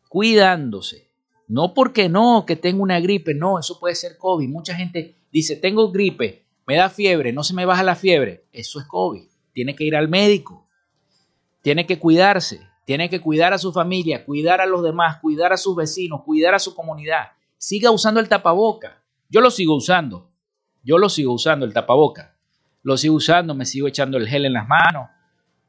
cuidándose. 0.10 1.11
No 1.52 1.74
porque 1.74 2.08
no, 2.08 2.46
que 2.48 2.56
tengo 2.56 2.82
una 2.82 3.02
gripe, 3.02 3.34
no, 3.34 3.60
eso 3.60 3.78
puede 3.78 3.94
ser 3.94 4.18
COVID. 4.18 4.48
Mucha 4.48 4.74
gente 4.74 5.18
dice, 5.34 5.58
tengo 5.58 5.92
gripe, 5.92 6.46
me 6.66 6.78
da 6.78 6.90
fiebre, 6.90 7.34
no 7.34 7.44
se 7.44 7.54
me 7.54 7.66
baja 7.66 7.84
la 7.84 7.96
fiebre. 7.96 8.46
Eso 8.54 8.80
es 8.80 8.86
COVID. 8.86 9.28
Tiene 9.52 9.76
que 9.76 9.84
ir 9.84 9.98
al 9.98 10.08
médico, 10.08 10.66
tiene 11.62 11.86
que 11.86 12.00
cuidarse, 12.00 12.62
tiene 12.86 13.10
que 13.10 13.20
cuidar 13.20 13.52
a 13.52 13.58
su 13.58 13.74
familia, 13.74 14.24
cuidar 14.24 14.62
a 14.62 14.66
los 14.66 14.82
demás, 14.82 15.18
cuidar 15.20 15.52
a 15.52 15.58
sus 15.58 15.76
vecinos, 15.76 16.22
cuidar 16.24 16.56
a 16.56 16.60
su 16.60 16.74
comunidad. 16.74 17.32
Siga 17.58 17.92
usando 17.92 18.22
el 18.22 18.30
tapaboca. 18.30 19.04
Yo 19.28 19.42
lo 19.42 19.52
sigo 19.52 19.76
usando. 19.76 20.32
Yo 20.84 20.98
lo 20.98 21.10
sigo 21.10 21.34
usando, 21.34 21.66
el 21.66 21.74
tapaboca. 21.74 22.38
Lo 22.82 22.96
sigo 22.96 23.16
usando, 23.16 23.56
me 23.56 23.66
sigo 23.66 23.90
echando 23.90 24.18
el 24.18 24.30
gel 24.30 24.46
en 24.46 24.54
las 24.54 24.70
manos. 24.70 25.10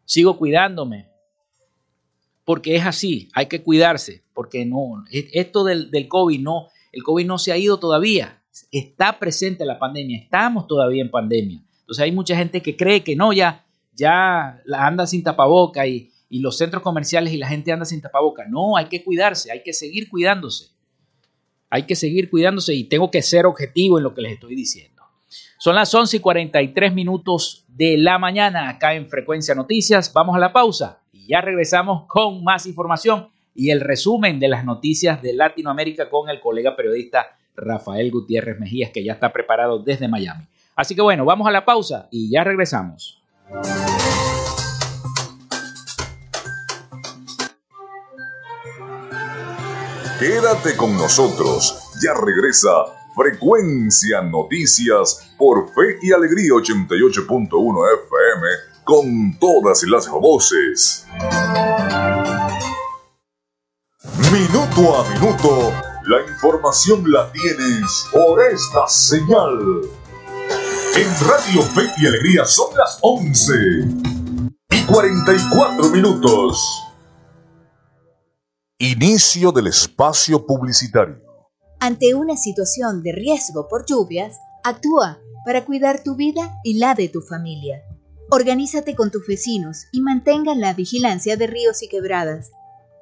Sigo 0.04 0.38
cuidándome. 0.38 1.10
Porque 2.52 2.76
es 2.76 2.84
así, 2.84 3.30
hay 3.32 3.46
que 3.46 3.62
cuidarse. 3.62 4.24
Porque 4.34 4.66
no, 4.66 5.02
esto 5.10 5.64
del, 5.64 5.90
del 5.90 6.06
COVID 6.06 6.38
no, 6.38 6.68
el 6.92 7.02
COVID 7.02 7.24
no 7.24 7.38
se 7.38 7.50
ha 7.50 7.56
ido 7.56 7.78
todavía. 7.78 8.42
Está 8.70 9.18
presente 9.18 9.64
la 9.64 9.78
pandemia, 9.78 10.18
estamos 10.18 10.66
todavía 10.66 11.00
en 11.00 11.10
pandemia. 11.10 11.62
Entonces 11.80 12.02
hay 12.02 12.12
mucha 12.12 12.36
gente 12.36 12.60
que 12.60 12.76
cree 12.76 13.02
que 13.02 13.16
no, 13.16 13.32
ya, 13.32 13.64
ya 13.94 14.60
anda 14.70 15.06
sin 15.06 15.22
tapaboca 15.22 15.86
y, 15.86 16.10
y 16.28 16.40
los 16.40 16.58
centros 16.58 16.82
comerciales 16.82 17.32
y 17.32 17.38
la 17.38 17.48
gente 17.48 17.72
anda 17.72 17.86
sin 17.86 18.02
tapaboca. 18.02 18.44
No, 18.46 18.76
hay 18.76 18.84
que 18.90 19.02
cuidarse, 19.02 19.50
hay 19.50 19.62
que 19.62 19.72
seguir 19.72 20.10
cuidándose. 20.10 20.66
Hay 21.70 21.84
que 21.84 21.96
seguir 21.96 22.28
cuidándose 22.28 22.74
y 22.74 22.84
tengo 22.84 23.10
que 23.10 23.22
ser 23.22 23.46
objetivo 23.46 23.96
en 23.96 24.04
lo 24.04 24.12
que 24.12 24.20
les 24.20 24.34
estoy 24.34 24.54
diciendo. 24.54 24.91
Son 25.62 25.76
las 25.76 25.94
11 25.94 26.16
y 26.16 26.18
43 26.18 26.92
minutos 26.92 27.64
de 27.68 27.96
la 27.96 28.18
mañana 28.18 28.68
acá 28.68 28.94
en 28.94 29.08
Frecuencia 29.08 29.54
Noticias. 29.54 30.12
Vamos 30.12 30.34
a 30.34 30.40
la 30.40 30.52
pausa 30.52 30.98
y 31.12 31.28
ya 31.28 31.40
regresamos 31.40 32.08
con 32.08 32.42
más 32.42 32.66
información 32.66 33.28
y 33.54 33.70
el 33.70 33.80
resumen 33.80 34.40
de 34.40 34.48
las 34.48 34.64
noticias 34.64 35.22
de 35.22 35.34
Latinoamérica 35.34 36.10
con 36.10 36.28
el 36.28 36.40
colega 36.40 36.74
periodista 36.74 37.36
Rafael 37.54 38.10
Gutiérrez 38.10 38.58
Mejías, 38.58 38.90
que 38.90 39.04
ya 39.04 39.12
está 39.12 39.32
preparado 39.32 39.78
desde 39.78 40.08
Miami. 40.08 40.48
Así 40.74 40.96
que 40.96 41.02
bueno, 41.02 41.24
vamos 41.24 41.46
a 41.46 41.52
la 41.52 41.64
pausa 41.64 42.08
y 42.10 42.28
ya 42.28 42.42
regresamos. 42.42 43.22
Quédate 50.18 50.76
con 50.76 50.96
nosotros, 50.96 51.88
ya 52.02 52.14
regresa 52.14 53.01
Frecuencia 53.14 54.22
Noticias 54.22 55.34
por 55.36 55.68
Fe 55.68 55.98
y 56.02 56.12
Alegría 56.12 56.52
88.1 56.52 57.84
FM 58.06 58.46
con 58.84 59.38
todas 59.38 59.82
las 59.84 60.08
voces. 60.08 61.06
Minuto 64.32 64.96
a 64.96 65.08
minuto, 65.10 65.72
la 66.06 66.22
información 66.26 67.10
la 67.10 67.30
tienes 67.32 68.06
por 68.12 68.42
esta 68.42 68.88
señal. 68.88 69.82
En 70.96 71.28
Radio 71.28 71.62
Fe 71.62 71.82
y 71.98 72.06
Alegría 72.06 72.44
son 72.44 72.74
las 72.76 72.98
11 73.02 73.52
y 74.70 74.82
44 74.84 75.90
minutos. 75.90 76.82
Inicio 78.78 79.52
del 79.52 79.68
espacio 79.68 80.44
publicitario. 80.44 81.31
Ante 81.84 82.14
una 82.14 82.36
situación 82.36 83.02
de 83.02 83.10
riesgo 83.10 83.66
por 83.66 83.84
lluvias, 83.86 84.38
actúa 84.62 85.18
para 85.44 85.64
cuidar 85.64 86.04
tu 86.04 86.14
vida 86.14 86.60
y 86.62 86.78
la 86.78 86.94
de 86.94 87.08
tu 87.08 87.22
familia. 87.22 87.82
Organízate 88.30 88.94
con 88.94 89.10
tus 89.10 89.26
vecinos 89.26 89.86
y 89.90 90.00
mantengan 90.00 90.60
la 90.60 90.74
vigilancia 90.74 91.36
de 91.36 91.48
ríos 91.48 91.82
y 91.82 91.88
quebradas. 91.88 92.52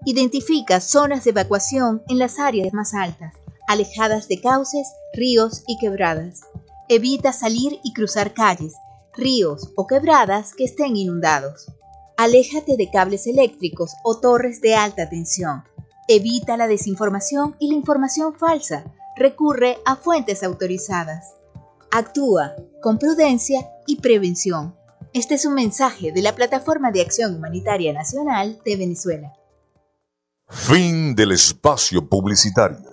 Identifica 0.06 0.80
zonas 0.80 1.24
de 1.24 1.30
evacuación 1.32 2.02
en 2.08 2.18
las 2.18 2.38
áreas 2.38 2.72
más 2.72 2.94
altas, 2.94 3.34
alejadas 3.68 4.28
de 4.28 4.40
cauces, 4.40 4.88
ríos 5.12 5.62
y 5.66 5.76
quebradas. 5.76 6.40
Evita 6.88 7.34
salir 7.34 7.80
y 7.84 7.92
cruzar 7.92 8.32
calles, 8.32 8.72
ríos 9.12 9.74
o 9.76 9.86
quebradas 9.86 10.54
que 10.54 10.64
estén 10.64 10.96
inundados. 10.96 11.66
Aléjate 12.16 12.78
de 12.78 12.90
cables 12.90 13.26
eléctricos 13.26 13.92
o 14.04 14.20
torres 14.20 14.62
de 14.62 14.74
alta 14.74 15.10
tensión. 15.10 15.64
Evita 16.12 16.56
la 16.56 16.66
desinformación 16.66 17.54
y 17.60 17.68
la 17.68 17.76
información 17.76 18.34
falsa. 18.34 18.82
Recurre 19.16 19.78
a 19.86 19.94
fuentes 19.94 20.42
autorizadas. 20.42 21.36
Actúa 21.92 22.56
con 22.82 22.98
prudencia 22.98 23.70
y 23.86 24.00
prevención. 24.00 24.74
Este 25.12 25.36
es 25.36 25.44
un 25.44 25.54
mensaje 25.54 26.10
de 26.10 26.20
la 26.20 26.34
Plataforma 26.34 26.90
de 26.90 27.02
Acción 27.02 27.36
Humanitaria 27.36 27.92
Nacional 27.92 28.60
de 28.64 28.76
Venezuela. 28.76 29.32
Fin 30.48 31.14
del 31.14 31.30
espacio 31.30 32.08
publicitario. 32.08 32.90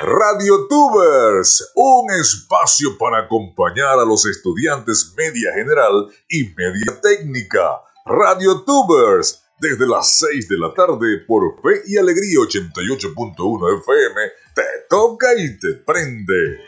Radio 0.00 0.66
Tubers, 0.68 1.70
un 1.74 2.10
espacio 2.12 2.96
para 2.98 3.26
acompañar 3.26 3.98
a 3.98 4.06
los 4.06 4.24
estudiantes 4.24 5.12
media 5.18 5.52
general 5.52 6.08
y 6.30 6.44
media 6.56 6.98
técnica. 7.02 7.82
Radio 8.06 8.62
Tubers, 8.64 9.43
desde 9.58 9.86
las 9.86 10.18
6 10.18 10.48
de 10.48 10.58
la 10.58 10.74
tarde 10.74 11.18
por 11.26 11.60
Fe 11.62 11.82
y 11.86 11.96
Alegría 11.96 12.38
88.1 12.40 13.78
FM, 13.80 14.20
te 14.54 14.62
toca 14.88 15.28
y 15.36 15.58
te 15.58 15.74
prende. 15.84 16.60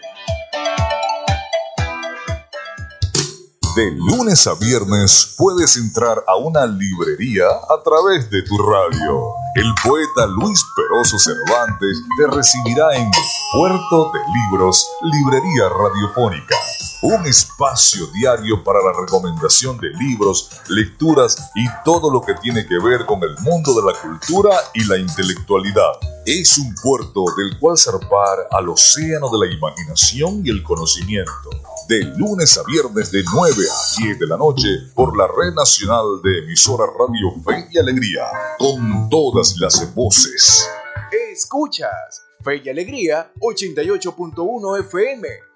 De 3.76 3.90
lunes 3.90 4.46
a 4.46 4.54
viernes 4.54 5.34
puedes 5.36 5.76
entrar 5.76 6.24
a 6.26 6.36
una 6.36 6.64
librería 6.64 7.46
a 7.46 7.82
través 7.84 8.30
de 8.30 8.42
tu 8.42 8.56
radio. 8.56 9.34
El 9.54 9.70
poeta 9.84 10.26
Luis 10.26 10.64
Peroso 10.74 11.18
Cervantes 11.18 12.02
te 12.16 12.26
recibirá 12.34 12.96
en 12.96 13.10
Puerto 13.52 14.12
de 14.12 14.20
Libros, 14.50 14.88
Librería 15.02 15.68
Radiofónica. 15.68 16.56
Un 17.02 17.26
espacio 17.26 18.06
diario 18.14 18.64
para 18.64 18.80
la 18.80 18.98
recomendación 18.98 19.76
de 19.78 19.90
libros, 19.90 20.50
lecturas 20.68 21.50
y 21.54 21.66
todo 21.84 22.10
lo 22.10 22.22
que 22.22 22.34
tiene 22.34 22.66
que 22.66 22.78
ver 22.78 23.04
con 23.04 23.22
el 23.22 23.36
mundo 23.40 23.74
de 23.74 23.92
la 23.92 23.98
cultura 24.00 24.56
y 24.72 24.84
la 24.84 24.96
intelectualidad. 24.96 25.92
Es 26.24 26.56
un 26.56 26.74
puerto 26.74 27.24
del 27.36 27.58
cual 27.58 27.76
zarpar 27.76 28.48
al 28.50 28.70
océano 28.70 29.28
de 29.30 29.46
la 29.46 29.54
imaginación 29.54 30.40
y 30.44 30.48
el 30.48 30.62
conocimiento 30.62 31.50
de 31.86 32.02
lunes 32.16 32.56
a 32.56 32.62
viernes 32.64 33.12
de 33.12 33.22
9 33.30 33.54
a 33.70 34.02
10 34.02 34.18
de 34.18 34.26
la 34.26 34.38
noche 34.38 34.68
por 34.94 35.16
la 35.16 35.26
red 35.26 35.52
nacional 35.54 36.20
de 36.22 36.38
emisora 36.38 36.86
Radio 36.86 37.30
Fe 37.44 37.68
y 37.72 37.78
Alegría, 37.78 38.24
con 38.58 39.10
todas 39.10 39.54
las 39.58 39.94
voces. 39.94 40.66
Escuchas 41.30 42.22
Fe 42.42 42.62
y 42.64 42.70
Alegría 42.70 43.30
88.1 43.40 44.80
FM. 44.80 45.55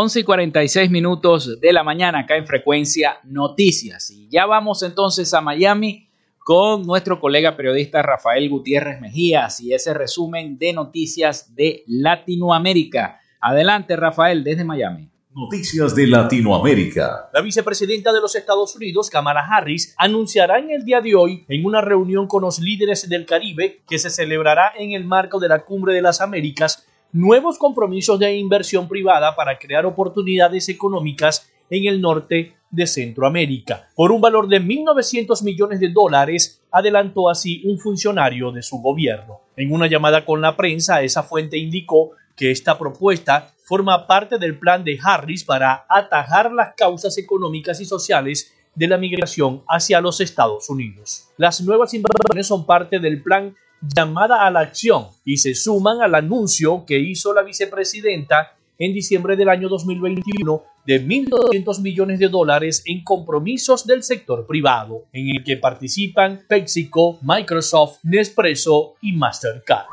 Once 0.00 0.20
y 0.20 0.22
46 0.22 0.92
minutos 0.92 1.60
de 1.60 1.72
la 1.72 1.82
mañana 1.82 2.20
acá 2.20 2.36
en 2.36 2.46
Frecuencia 2.46 3.18
Noticias. 3.24 4.12
Y 4.12 4.28
ya 4.30 4.46
vamos 4.46 4.84
entonces 4.84 5.34
a 5.34 5.40
Miami 5.40 6.08
con 6.38 6.86
nuestro 6.86 7.18
colega 7.18 7.56
periodista 7.56 8.00
Rafael 8.00 8.48
Gutiérrez 8.48 9.00
Mejías 9.00 9.60
y 9.60 9.74
ese 9.74 9.94
resumen 9.94 10.56
de 10.56 10.72
noticias 10.72 11.52
de 11.56 11.82
Latinoamérica. 11.88 13.18
Adelante, 13.40 13.96
Rafael, 13.96 14.44
desde 14.44 14.62
Miami. 14.62 15.10
Noticias 15.34 15.96
de 15.96 16.06
Latinoamérica. 16.06 17.28
La 17.34 17.40
vicepresidenta 17.40 18.12
de 18.12 18.20
los 18.20 18.36
Estados 18.36 18.76
Unidos, 18.76 19.10
Kamala 19.10 19.40
Harris, 19.50 19.96
anunciará 19.98 20.60
en 20.60 20.70
el 20.70 20.84
día 20.84 21.00
de 21.00 21.16
hoy, 21.16 21.44
en 21.48 21.64
una 21.66 21.80
reunión 21.80 22.28
con 22.28 22.42
los 22.42 22.60
líderes 22.60 23.08
del 23.08 23.26
Caribe, 23.26 23.82
que 23.88 23.98
se 23.98 24.10
celebrará 24.10 24.74
en 24.78 24.92
el 24.92 25.04
marco 25.04 25.40
de 25.40 25.48
la 25.48 25.64
Cumbre 25.64 25.92
de 25.92 26.02
las 26.02 26.20
Américas, 26.20 26.87
nuevos 27.12 27.58
compromisos 27.58 28.18
de 28.18 28.36
inversión 28.36 28.88
privada 28.88 29.34
para 29.34 29.58
crear 29.58 29.86
oportunidades 29.86 30.68
económicas 30.68 31.50
en 31.70 31.86
el 31.86 32.00
norte 32.00 32.54
de 32.70 32.86
Centroamérica. 32.86 33.88
Por 33.94 34.12
un 34.12 34.20
valor 34.20 34.48
de 34.48 34.60
1.900 34.60 35.42
millones 35.42 35.80
de 35.80 35.88
dólares, 35.88 36.62
adelantó 36.70 37.30
así 37.30 37.62
un 37.64 37.78
funcionario 37.78 38.52
de 38.52 38.62
su 38.62 38.78
gobierno. 38.78 39.40
En 39.56 39.72
una 39.72 39.86
llamada 39.86 40.24
con 40.24 40.40
la 40.40 40.56
prensa, 40.56 41.02
esa 41.02 41.22
fuente 41.22 41.56
indicó 41.58 42.12
que 42.36 42.50
esta 42.50 42.78
propuesta 42.78 43.52
forma 43.64 44.06
parte 44.06 44.38
del 44.38 44.58
plan 44.58 44.84
de 44.84 44.98
Harris 45.02 45.44
para 45.44 45.86
atajar 45.88 46.52
las 46.52 46.74
causas 46.74 47.18
económicas 47.18 47.80
y 47.80 47.84
sociales 47.84 48.54
de 48.74 48.86
la 48.86 48.96
migración 48.96 49.62
hacia 49.68 50.00
los 50.00 50.20
Estados 50.20 50.70
Unidos. 50.70 51.28
Las 51.36 51.60
nuevas 51.60 51.92
inversiones 51.94 52.46
son 52.46 52.64
parte 52.64 53.00
del 53.00 53.22
plan 53.22 53.56
llamada 53.80 54.46
a 54.46 54.50
la 54.50 54.60
acción 54.60 55.06
y 55.24 55.36
se 55.36 55.54
suman 55.54 56.02
al 56.02 56.14
anuncio 56.14 56.84
que 56.86 56.98
hizo 56.98 57.32
la 57.32 57.42
vicepresidenta 57.42 58.54
en 58.78 58.92
diciembre 58.92 59.36
del 59.36 59.48
año 59.48 59.68
2021 59.68 60.62
de 60.86 61.04
1.200 61.04 61.82
millones 61.82 62.18
de 62.18 62.28
dólares 62.28 62.82
en 62.86 63.02
compromisos 63.04 63.86
del 63.86 64.02
sector 64.02 64.46
privado, 64.46 65.04
en 65.12 65.36
el 65.36 65.44
que 65.44 65.56
participan 65.56 66.40
PepsiCo, 66.48 67.18
Microsoft, 67.20 67.98
Nespresso 68.04 68.94
y 69.02 69.12
Mastercard. 69.12 69.86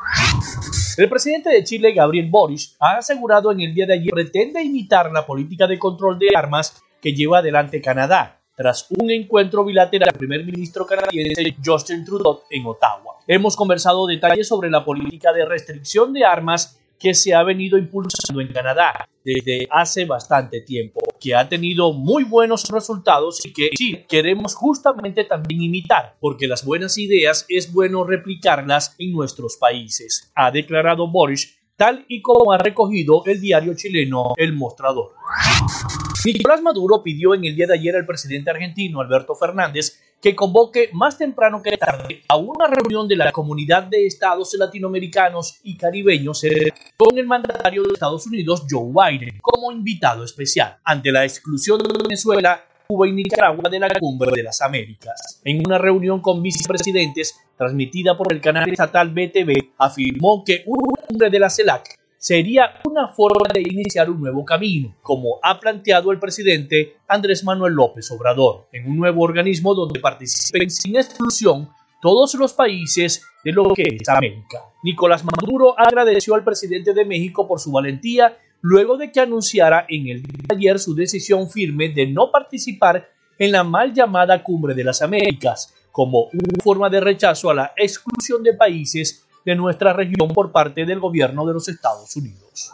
El 0.96 1.08
presidente 1.08 1.50
de 1.50 1.64
Chile, 1.64 1.92
Gabriel 1.92 2.30
Boric, 2.30 2.76
ha 2.78 2.96
asegurado 2.96 3.52
en 3.52 3.60
el 3.60 3.74
día 3.74 3.86
de 3.86 3.94
ayer 3.94 4.10
pretende 4.10 4.62
imitar 4.62 5.12
la 5.12 5.26
política 5.26 5.66
de 5.66 5.78
control 5.78 6.18
de 6.18 6.28
armas 6.34 6.82
que 7.02 7.12
lleva 7.12 7.38
adelante 7.38 7.82
Canadá, 7.82 8.40
tras 8.56 8.86
un 8.90 9.10
encuentro 9.10 9.64
bilateral 9.64 10.08
con 10.12 10.14
el 10.14 10.18
primer 10.18 10.44
ministro 10.44 10.86
canadiense 10.86 11.56
Justin 11.64 12.04
Trudeau 12.04 12.40
en 12.50 12.66
Ottawa. 12.66 13.16
Hemos 13.26 13.54
conversado 13.54 14.06
detalles 14.06 14.48
sobre 14.48 14.70
la 14.70 14.84
política 14.84 15.32
de 15.32 15.44
restricción 15.44 16.12
de 16.12 16.24
armas 16.24 16.80
que 16.98 17.12
se 17.12 17.34
ha 17.34 17.42
venido 17.42 17.76
impulsando 17.76 18.40
en 18.40 18.48
Canadá 18.48 19.06
desde 19.22 19.68
hace 19.70 20.06
bastante 20.06 20.62
tiempo, 20.62 21.00
que 21.20 21.34
ha 21.34 21.46
tenido 21.48 21.92
muy 21.92 22.24
buenos 22.24 22.64
resultados 22.70 23.44
y 23.44 23.52
que 23.52 23.70
sí 23.76 24.04
queremos 24.08 24.54
justamente 24.54 25.24
también 25.24 25.62
imitar, 25.62 26.16
porque 26.20 26.46
las 26.46 26.64
buenas 26.64 26.96
ideas 26.96 27.44
es 27.48 27.72
bueno 27.72 28.04
replicarlas 28.04 28.94
en 28.98 29.12
nuestros 29.12 29.56
países, 29.56 30.32
ha 30.34 30.50
declarado 30.50 31.08
Boris, 31.08 31.58
tal 31.76 32.04
y 32.08 32.22
como 32.22 32.52
ha 32.52 32.58
recogido 32.58 33.22
el 33.26 33.40
diario 33.40 33.74
chileno 33.74 34.32
El 34.36 34.54
Mostrador. 34.54 35.12
Nicolás 36.24 36.62
Maduro 36.62 37.02
pidió 37.02 37.34
en 37.34 37.44
el 37.44 37.54
día 37.54 37.66
de 37.66 37.74
ayer 37.74 37.94
al 37.94 38.06
presidente 38.06 38.50
argentino 38.50 39.00
Alberto 39.00 39.34
Fernández 39.34 40.00
que 40.20 40.34
convoque 40.34 40.90
más 40.92 41.18
temprano 41.18 41.62
que 41.62 41.76
tarde 41.76 42.22
a 42.28 42.36
una 42.36 42.66
reunión 42.66 43.06
de 43.06 43.16
la 43.16 43.30
comunidad 43.30 43.84
de 43.84 44.06
estados 44.06 44.54
latinoamericanos 44.58 45.60
y 45.62 45.76
caribeños 45.76 46.42
con 46.96 47.18
el 47.18 47.26
mandatario 47.26 47.82
de 47.82 47.92
Estados 47.92 48.26
Unidos 48.26 48.64
Joe 48.68 48.90
Biden 48.90 49.38
como 49.40 49.70
invitado 49.70 50.24
especial 50.24 50.78
ante 50.82 51.12
la 51.12 51.24
exclusión 51.24 51.78
de 51.78 52.02
Venezuela 52.02 52.64
Cuba 52.86 53.08
y 53.08 53.12
Nicaragua 53.12 53.68
de 53.68 53.80
la 53.80 53.90
Cumbre 53.98 54.30
de 54.32 54.44
las 54.44 54.60
Américas. 54.60 55.40
En 55.44 55.66
una 55.66 55.76
reunión 55.76 56.20
con 56.20 56.40
vicepresidentes 56.40 57.40
transmitida 57.56 58.16
por 58.16 58.32
el 58.32 58.40
canal 58.40 58.68
estatal 58.68 59.10
BTV, 59.10 59.72
afirmó 59.78 60.44
que 60.44 60.62
una 60.66 61.02
cumbre 61.08 61.30
de 61.30 61.38
la 61.40 61.50
CELAC 61.50 61.98
sería 62.16 62.80
una 62.84 63.08
forma 63.08 63.48
de 63.52 63.60
iniciar 63.60 64.08
un 64.08 64.20
nuevo 64.20 64.44
camino, 64.44 64.94
como 65.02 65.38
ha 65.42 65.58
planteado 65.58 66.12
el 66.12 66.20
presidente 66.20 66.96
Andrés 67.08 67.44
Manuel 67.44 67.74
López 67.74 68.08
Obrador, 68.12 68.68
en 68.72 68.88
un 68.88 68.96
nuevo 68.96 69.22
organismo 69.22 69.74
donde 69.74 70.00
participen 70.00 70.70
sin 70.70 70.96
exclusión 70.96 71.68
todos 72.00 72.34
los 72.34 72.52
países 72.52 73.26
de 73.44 73.52
lo 73.52 73.74
que 73.74 73.82
es 73.82 74.08
América. 74.08 74.62
Nicolás 74.84 75.24
Maduro 75.24 75.74
agradeció 75.78 76.34
al 76.34 76.44
presidente 76.44 76.92
de 76.94 77.04
México 77.04 77.48
por 77.48 77.58
su 77.58 77.72
valentía 77.72 78.36
luego 78.60 78.96
de 78.96 79.12
que 79.12 79.20
anunciara 79.20 79.86
en 79.88 80.08
el 80.08 80.22
día 80.22 80.42
de 80.48 80.56
ayer 80.56 80.78
su 80.78 80.94
decisión 80.94 81.50
firme 81.50 81.88
de 81.88 82.06
no 82.06 82.30
participar 82.30 83.08
en 83.38 83.52
la 83.52 83.64
mal 83.64 83.92
llamada 83.92 84.42
Cumbre 84.42 84.74
de 84.74 84.84
las 84.84 85.02
Américas, 85.02 85.74
como 85.92 86.24
una 86.32 86.62
forma 86.62 86.90
de 86.90 87.00
rechazo 87.00 87.50
a 87.50 87.54
la 87.54 87.72
exclusión 87.76 88.42
de 88.42 88.54
países 88.54 89.25
de 89.46 89.54
nuestra 89.54 89.92
región 89.92 90.28
por 90.34 90.50
parte 90.50 90.84
del 90.84 90.98
gobierno 90.98 91.46
de 91.46 91.54
los 91.54 91.68
Estados 91.68 92.16
Unidos. 92.16 92.72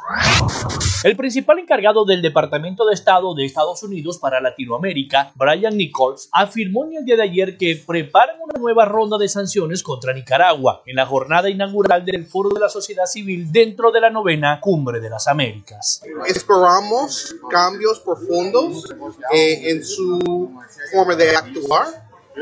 El 1.04 1.16
principal 1.16 1.58
encargado 1.58 2.06
del 2.06 2.22
Departamento 2.22 2.86
de 2.86 2.94
Estado 2.94 3.34
de 3.34 3.44
Estados 3.44 3.82
Unidos 3.82 4.18
para 4.18 4.40
Latinoamérica, 4.40 5.32
Brian 5.34 5.76
Nichols, 5.76 6.30
afirmó 6.32 6.86
en 6.86 6.96
el 6.96 7.04
día 7.04 7.16
de 7.16 7.24
ayer 7.24 7.58
que 7.58 7.82
preparan 7.86 8.36
una 8.40 8.58
nueva 8.58 8.86
ronda 8.86 9.18
de 9.18 9.28
sanciones 9.28 9.82
contra 9.82 10.14
Nicaragua 10.14 10.82
en 10.86 10.96
la 10.96 11.04
jornada 11.04 11.50
inaugural 11.50 12.06
del 12.06 12.24
Foro 12.24 12.48
de 12.48 12.60
la 12.60 12.70
Sociedad 12.70 13.04
Civil 13.04 13.52
dentro 13.52 13.92
de 13.92 14.00
la 14.00 14.08
novena 14.08 14.58
Cumbre 14.58 14.98
de 14.98 15.10
las 15.10 15.28
Américas. 15.28 16.00
Esperamos 16.26 17.36
cambios 17.50 18.00
profundos 18.00 18.86
eh, 19.34 19.70
en 19.70 19.84
su 19.84 20.50
forma 20.90 21.16
de 21.16 21.36
actuar 21.36 21.86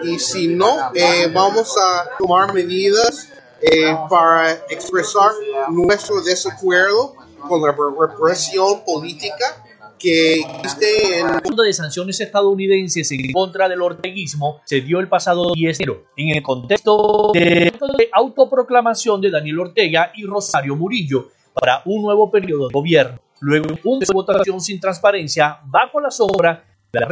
y 0.04 0.20
si 0.20 0.46
no, 0.46 0.92
eh, 0.94 1.28
vamos 1.34 1.76
a 1.76 2.10
tomar 2.16 2.54
medidas 2.54 3.28
eh, 3.60 3.96
para 4.08 4.52
expresar 4.68 5.30
nuestro 5.70 6.22
desacuerdo 6.22 7.14
con 7.48 7.62
la 7.62 7.72
represión 7.72 8.84
política 8.84 9.64
que 9.98 10.40
existe 10.40 11.20
en 11.20 11.28
el 11.28 11.42
mundo 11.44 11.62
de 11.62 11.72
sanciones 11.72 12.18
estadounidenses 12.20 13.12
en 13.12 13.30
contra 13.32 13.68
del 13.68 13.82
orteguismo 13.82 14.60
se 14.64 14.80
dio 14.80 14.98
el 14.98 15.08
pasado 15.08 15.52
10 15.54 15.78
de 15.78 15.84
enero 15.84 16.04
en 16.16 16.36
el 16.36 16.42
contexto 16.42 17.30
de 17.34 18.08
autoproclamación 18.12 19.20
de 19.20 19.30
Daniel 19.30 19.60
Ortega 19.60 20.10
y 20.16 20.24
Rosario 20.24 20.74
Murillo 20.74 21.28
para 21.52 21.82
un 21.84 22.02
nuevo 22.02 22.30
periodo 22.30 22.68
de 22.68 22.72
gobierno. 22.72 23.20
Luego, 23.40 23.68
una 23.84 24.06
votación 24.12 24.60
sin 24.60 24.80
transparencia 24.80 25.60
bajo 25.66 26.00
la 26.00 26.10
sombra 26.10 26.64
de 26.92 27.00
la 27.00 27.08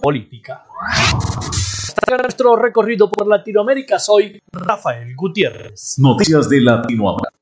política. 0.00 0.64
Hasta 0.82 2.16
nuestro 2.16 2.56
recorrido 2.56 3.10
por 3.10 3.26
Latinoamérica, 3.26 3.98
soy 3.98 4.42
Rafael 4.50 5.14
Gutiérrez. 5.14 5.98
Noticias 5.98 6.48
de 6.48 6.60
Latinoamérica. 6.60 7.40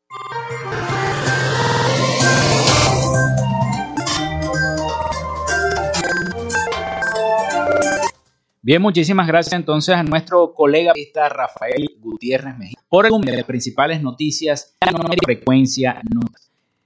Bien, 8.61 8.83
muchísimas 8.83 9.27
gracias 9.27 9.55
entonces 9.55 9.95
a 9.95 10.03
nuestro 10.03 10.53
colega 10.53 10.93
Rafael 11.31 11.89
Gutiérrez 12.01 12.59
Mejía 12.59 12.79
por 12.89 13.07
el 13.07 13.13
de 13.21 13.45
principales 13.45 14.03
noticias 14.03 14.77
de 14.81 15.17
frecuencia. 15.25 16.03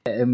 El 0.04 0.26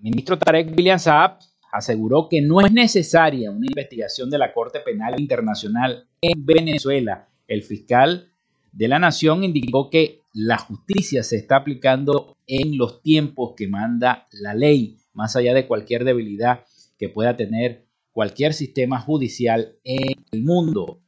ministro 0.00 0.38
Tarek 0.38 0.76
William 0.76 0.98
Saab 0.98 1.38
aseguró 1.74 2.28
que 2.28 2.40
no 2.40 2.60
es 2.60 2.70
necesaria 2.70 3.50
una 3.50 3.66
investigación 3.66 4.30
de 4.30 4.38
la 4.38 4.52
Corte 4.52 4.78
Penal 4.78 5.20
Internacional 5.20 6.06
en 6.20 6.46
Venezuela. 6.46 7.28
El 7.48 7.64
fiscal 7.64 8.30
de 8.70 8.86
la 8.86 9.00
Nación 9.00 9.42
indicó 9.42 9.90
que 9.90 10.20
la 10.32 10.56
justicia 10.56 11.24
se 11.24 11.36
está 11.36 11.56
aplicando 11.56 12.36
en 12.46 12.78
los 12.78 13.02
tiempos 13.02 13.54
que 13.56 13.66
manda 13.66 14.28
la 14.30 14.54
ley, 14.54 14.98
más 15.14 15.34
allá 15.34 15.52
de 15.52 15.66
cualquier 15.66 16.04
debilidad 16.04 16.60
que 16.96 17.08
pueda 17.08 17.34
tener 17.34 17.86
cualquier 18.12 18.54
sistema 18.54 19.00
judicial 19.00 19.74
en 19.82 20.24
el 20.30 20.44
mundo. 20.44 21.00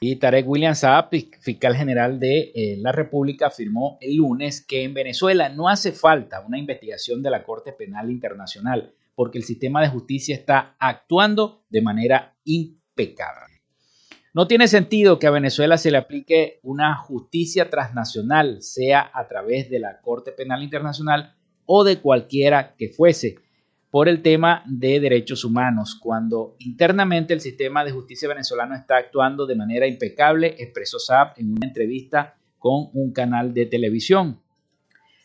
Y 0.00 0.16
Tarek 0.16 0.48
William 0.48 0.74
Saab, 0.74 1.10
fiscal 1.40 1.76
general 1.76 2.18
de 2.18 2.50
eh, 2.52 2.76
la 2.80 2.90
República, 2.90 3.46
afirmó 3.46 3.96
el 4.00 4.16
lunes 4.16 4.60
que 4.60 4.82
en 4.82 4.92
Venezuela 4.92 5.50
no 5.50 5.68
hace 5.68 5.92
falta 5.92 6.44
una 6.44 6.58
investigación 6.58 7.22
de 7.22 7.30
la 7.30 7.44
Corte 7.44 7.72
Penal 7.72 8.10
Internacional 8.10 8.92
porque 9.18 9.38
el 9.38 9.42
sistema 9.42 9.82
de 9.82 9.88
justicia 9.88 10.32
está 10.32 10.76
actuando 10.78 11.64
de 11.70 11.82
manera 11.82 12.36
impecable. 12.44 13.62
No 14.32 14.46
tiene 14.46 14.68
sentido 14.68 15.18
que 15.18 15.26
a 15.26 15.32
Venezuela 15.32 15.76
se 15.76 15.90
le 15.90 15.98
aplique 15.98 16.60
una 16.62 16.94
justicia 16.94 17.68
transnacional, 17.68 18.62
sea 18.62 19.10
a 19.12 19.26
través 19.26 19.70
de 19.70 19.80
la 19.80 20.00
Corte 20.02 20.30
Penal 20.30 20.62
Internacional 20.62 21.34
o 21.66 21.82
de 21.82 21.98
cualquiera 21.98 22.76
que 22.78 22.90
fuese, 22.90 23.34
por 23.90 24.08
el 24.08 24.22
tema 24.22 24.62
de 24.66 25.00
derechos 25.00 25.44
humanos, 25.44 25.98
cuando 26.00 26.54
internamente 26.60 27.34
el 27.34 27.40
sistema 27.40 27.84
de 27.84 27.90
justicia 27.90 28.28
venezolano 28.28 28.76
está 28.76 28.98
actuando 28.98 29.46
de 29.46 29.56
manera 29.56 29.88
impecable, 29.88 30.54
expresó 30.60 31.00
Saab 31.00 31.32
en 31.38 31.54
una 31.54 31.66
entrevista 31.66 32.36
con 32.56 32.90
un 32.92 33.12
canal 33.12 33.52
de 33.52 33.66
televisión. 33.66 34.40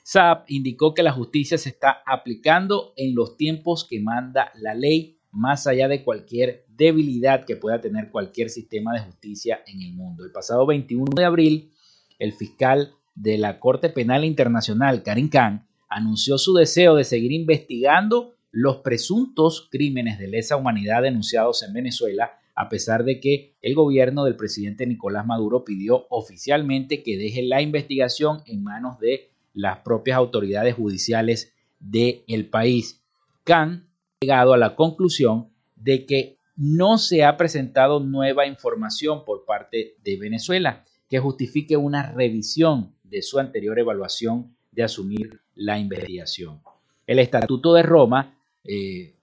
Saab 0.04 0.44
indicó 0.50 0.94
que 0.94 1.02
la 1.02 1.14
justicia 1.14 1.58
se 1.58 1.70
está 1.70 2.04
aplicando 2.06 2.94
en 2.98 3.16
los 3.16 3.38
tiempos 3.38 3.88
que 3.90 4.02
manda 4.02 4.52
la 4.56 4.76
ley, 4.76 5.18
más 5.32 5.66
allá 5.66 5.88
de 5.88 6.04
cualquier 6.04 6.66
debilidad 6.68 7.46
que 7.46 7.56
pueda 7.56 7.80
tener 7.80 8.12
cualquier 8.12 8.50
sistema 8.50 8.94
de 8.94 9.00
justicia 9.00 9.64
en 9.66 9.82
el 9.82 9.94
mundo. 9.94 10.26
El 10.26 10.32
pasado 10.32 10.66
21 10.66 11.06
de 11.16 11.26
abril, 11.26 11.72
el 12.20 12.34
fiscal 12.34 12.94
de 13.16 13.38
la 13.38 13.60
Corte 13.60 13.90
Penal 13.90 14.26
Internacional, 14.26 15.04
Karim 15.04 15.30
Khan, 15.30 15.68
anunció 15.88 16.38
su 16.38 16.54
deseo 16.54 16.96
de 16.96 17.06
seguir 17.06 17.32
investigando 17.32 18.36
los 18.52 18.78
presuntos 18.78 19.70
crímenes 19.72 20.20
de 20.20 20.28
lesa 20.28 20.58
humanidad 20.58 21.02
denunciados 21.02 21.64
en 21.64 21.74
Venezuela, 21.74 22.34
a 22.56 22.70
pesar 22.70 23.04
de 23.04 23.20
que 23.20 23.56
el 23.62 23.74
gobierno 23.74 24.26
del 24.26 24.36
presidente 24.36 24.86
Nicolás 24.86 25.26
Maduro 25.26 25.64
pidió 25.64 26.06
oficialmente 26.10 27.02
que 27.02 27.18
deje 27.18 27.42
la 27.42 27.62
investigación 27.62 28.42
en 28.46 28.64
manos 28.64 29.00
de 29.00 29.33
las 29.54 29.80
propias 29.80 30.18
autoridades 30.18 30.76
judiciales 30.76 31.54
del 31.80 32.50
país. 32.50 33.02
Khan 33.44 33.88
ha 33.88 34.26
llegado 34.26 34.54
a 34.54 34.58
la 34.58 34.76
conclusión 34.76 35.50
de 35.76 36.06
que 36.06 36.38
no 36.56 36.98
se 36.98 37.24
ha 37.24 37.36
presentado 37.38 38.00
nueva 38.00 38.46
información 38.46 39.26
por 39.26 39.46
parte 39.46 39.96
de 40.04 40.18
Venezuela 40.18 40.86
que 41.10 41.20
justifique 41.20 41.78
una 41.78 42.12
revisión 42.12 42.96
de 43.04 43.22
su 43.22 43.40
anterior 43.40 43.78
evaluación 43.78 44.56
de 44.72 44.84
asumir 44.84 45.42
la 45.56 45.78
investigación. 45.78 46.62
El 47.06 47.20
Estatuto 47.20 47.74
de 47.74 47.84
Roma, 47.84 48.36
eh, 48.64 49.16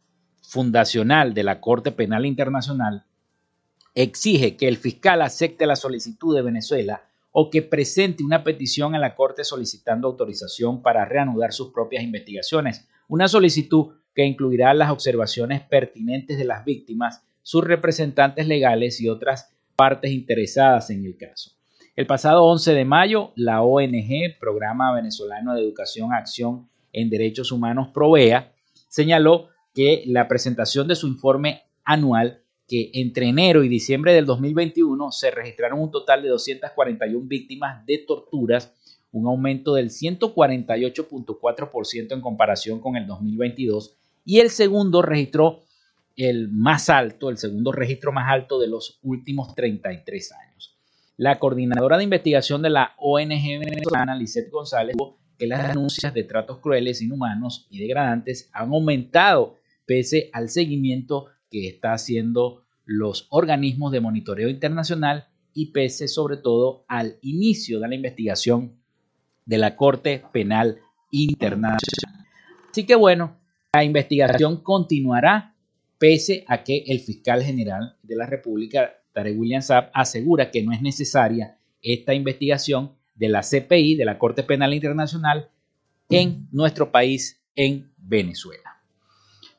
fundacional 0.43 1.35
de 1.35 1.45
la 1.45 1.61
Corte 1.61 1.93
Penal 1.93 2.26
Internacional, 2.26 3.05
exige 3.95 4.57
que 4.57 4.68
el 4.68 4.76
fiscal 4.76 5.22
acepte 5.22 5.66
la 5.66 5.76
solicitud 5.76 6.35
de 6.37 6.43
Venezuela 6.43 7.09
o 7.33 7.51
que 7.51 7.62
presente 7.62 8.24
una 8.24 8.43
petición 8.45 8.95
a 8.95 8.99
la 8.99 9.14
Corte 9.14 9.45
solicitando 9.45 10.09
autorización 10.09 10.83
para 10.83 11.05
reanudar 11.05 11.53
sus 11.53 11.72
propias 11.72 12.03
investigaciones, 12.03 12.89
una 13.09 13.28
solicitud 13.28 13.95
que 14.14 14.24
incluirá 14.24 14.74
las 14.74 14.91
observaciones 14.91 15.62
pertinentes 15.62 16.39
de 16.39 16.45
las 16.45 16.64
víctimas, 16.64 17.24
sus 17.43 17.64
representantes 17.64 18.47
legales 18.47 19.01
y 19.01 19.09
otras 19.09 19.53
partes 19.76 20.11
interesadas 20.11 20.91
en 20.91 21.05
el 21.05 21.16
caso. 21.16 21.53
El 21.97 22.07
pasado 22.07 22.45
11 22.45 22.74
de 22.74 22.85
mayo, 22.85 23.33
la 23.37 23.62
ONG, 23.62 24.39
Programa 24.39 24.95
Venezolano 24.95 25.55
de 25.55 25.62
Educación, 25.62 26.12
Acción 26.12 26.68
en 26.93 27.11
Derechos 27.11 27.53
Humanos, 27.53 27.89
PROVEA, 27.93 28.53
señaló 28.89 29.49
que 29.74 30.03
la 30.07 30.28
presentación 30.28 30.89
de 30.89 30.97
su 30.97 31.07
informe 31.07 31.62
anual 31.85 32.43
que 32.71 32.91
entre 32.95 33.27
enero 33.27 33.62
y 33.64 33.68
diciembre 33.68 34.14
del 34.14 34.25
2021 34.27 35.11
se 35.11 35.33
registraron 35.33 35.81
un 35.81 35.91
total 35.91 36.23
de 36.23 36.29
241 36.29 37.27
víctimas 37.27 37.85
de 37.85 37.99
torturas, 37.99 38.73
un 39.11 39.27
aumento 39.27 39.75
del 39.75 39.91
148.4% 39.91 42.12
en 42.12 42.21
comparación 42.21 42.79
con 42.79 42.95
el 42.95 43.09
2022 43.09 43.97
y 44.25 44.39
el 44.39 44.51
segundo 44.51 45.03
registró 45.03 45.62
el 46.14 46.49
más 46.49 46.91
alto, 46.91 47.29
el 47.29 47.39
segundo 47.39 47.73
registro 47.73 48.12
más 48.12 48.31
alto 48.31 48.61
de 48.61 48.68
los 48.68 49.01
últimos 49.03 49.57
33 49.57 50.31
años. 50.31 50.79
La 51.16 51.41
coordinadora 51.41 51.99
de 51.99 52.05
investigación 52.05 52.62
de 52.62 52.71
la 52.71 52.95
ONG 52.99 53.59
venezolana, 53.59 54.14
Lisette 54.14 54.53
González, 54.53 54.95
dijo 54.97 55.18
que 55.37 55.49
las 55.49 55.66
denuncias 55.66 56.14
de 56.14 56.23
tratos 56.23 56.59
crueles, 56.59 57.03
inhumanos 57.03 57.66
y 57.68 57.81
degradantes 57.81 58.49
han 58.53 58.68
aumentado 58.68 59.57
pese 59.87 60.31
al 60.33 60.51
seguimiento 60.51 61.27
que 61.51 61.68
está 61.68 61.92
haciendo 61.92 62.64
los 62.84 63.26
organismos 63.30 63.92
de 63.92 64.01
monitoreo 64.01 64.48
internacional 64.48 65.28
y 65.53 65.66
pese 65.66 66.09
sobre 66.09 66.36
todo 66.36 66.84
al 66.88 67.16
inicio 67.22 67.80
de 67.80 67.88
la 67.88 67.94
investigación 67.94 68.80
de 69.44 69.59
la 69.59 69.76
Corte 69.76 70.22
Penal 70.32 70.78
Internacional. 71.11 72.26
Así 72.70 72.86
que 72.86 72.94
bueno, 72.94 73.36
la 73.74 73.84
investigación 73.84 74.62
continuará 74.62 75.55
pese 75.98 76.44
a 76.48 76.64
que 76.64 76.84
el 76.86 77.01
fiscal 77.01 77.42
general 77.42 77.96
de 78.03 78.16
la 78.16 78.26
República, 78.26 78.94
Tarek 79.12 79.38
William 79.38 79.61
Saab, 79.61 79.90
asegura 79.92 80.51
que 80.51 80.62
no 80.62 80.72
es 80.72 80.80
necesaria 80.80 81.59
esta 81.82 82.14
investigación 82.14 82.92
de 83.14 83.28
la 83.28 83.42
CPI, 83.42 83.96
de 83.96 84.05
la 84.05 84.18
Corte 84.18 84.42
Penal 84.42 84.72
Internacional, 84.72 85.51
en 86.09 86.48
nuestro 86.53 86.90
país, 86.90 87.42
en 87.55 87.92
Venezuela. 87.98 88.80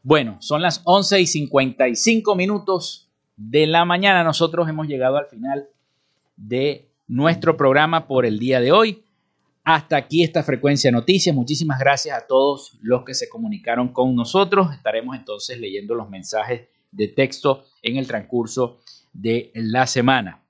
Bueno, 0.03 0.37
son 0.41 0.63
las 0.63 0.81
11 0.85 1.21
y 1.21 1.27
55 1.27 2.35
minutos 2.35 3.09
de 3.35 3.67
la 3.67 3.85
mañana. 3.85 4.23
Nosotros 4.23 4.67
hemos 4.67 4.87
llegado 4.87 5.17
al 5.17 5.27
final 5.27 5.67
de 6.35 6.89
nuestro 7.07 7.55
programa 7.55 8.07
por 8.07 8.25
el 8.25 8.39
día 8.39 8.59
de 8.59 8.71
hoy. 8.71 9.03
Hasta 9.63 9.97
aquí 9.97 10.23
esta 10.23 10.41
frecuencia 10.41 10.91
noticias. 10.91 11.35
Muchísimas 11.35 11.79
gracias 11.79 12.17
a 12.17 12.25
todos 12.25 12.79
los 12.81 13.03
que 13.03 13.13
se 13.13 13.29
comunicaron 13.29 13.89
con 13.89 14.15
nosotros. 14.15 14.73
Estaremos 14.73 15.15
entonces 15.15 15.59
leyendo 15.59 15.93
los 15.93 16.09
mensajes 16.09 16.67
de 16.91 17.07
texto 17.07 17.65
en 17.83 17.97
el 17.97 18.07
transcurso 18.07 18.79
de 19.13 19.51
la 19.53 19.85
semana. 19.85 20.43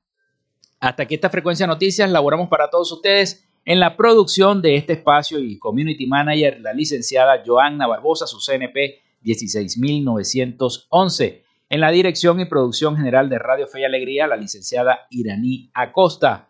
Hasta 0.79 1.03
aquí 1.03 1.15
esta 1.15 1.29
frecuencia 1.29 1.67
noticias. 1.67 2.09
Laboramos 2.09 2.47
para 2.47 2.69
todos 2.69 2.89
ustedes 2.89 3.45
en 3.65 3.81
la 3.81 3.97
producción 3.97 4.61
de 4.61 4.77
este 4.77 4.93
espacio 4.93 5.39
y 5.39 5.59
community 5.59 6.07
manager, 6.07 6.61
la 6.61 6.73
licenciada 6.73 7.43
Joanna 7.45 7.85
Barbosa, 7.85 8.25
su 8.25 8.39
CNP 8.39 9.10
16911. 9.23 11.43
En 11.69 11.79
la 11.79 11.91
dirección 11.91 12.39
y 12.39 12.45
producción 12.45 12.97
general 12.97 13.29
de 13.29 13.39
Radio 13.39 13.67
Fe 13.67 13.81
y 13.81 13.85
Alegría, 13.85 14.27
la 14.27 14.35
licenciada 14.35 15.07
Iraní 15.09 15.71
Acosta. 15.73 16.49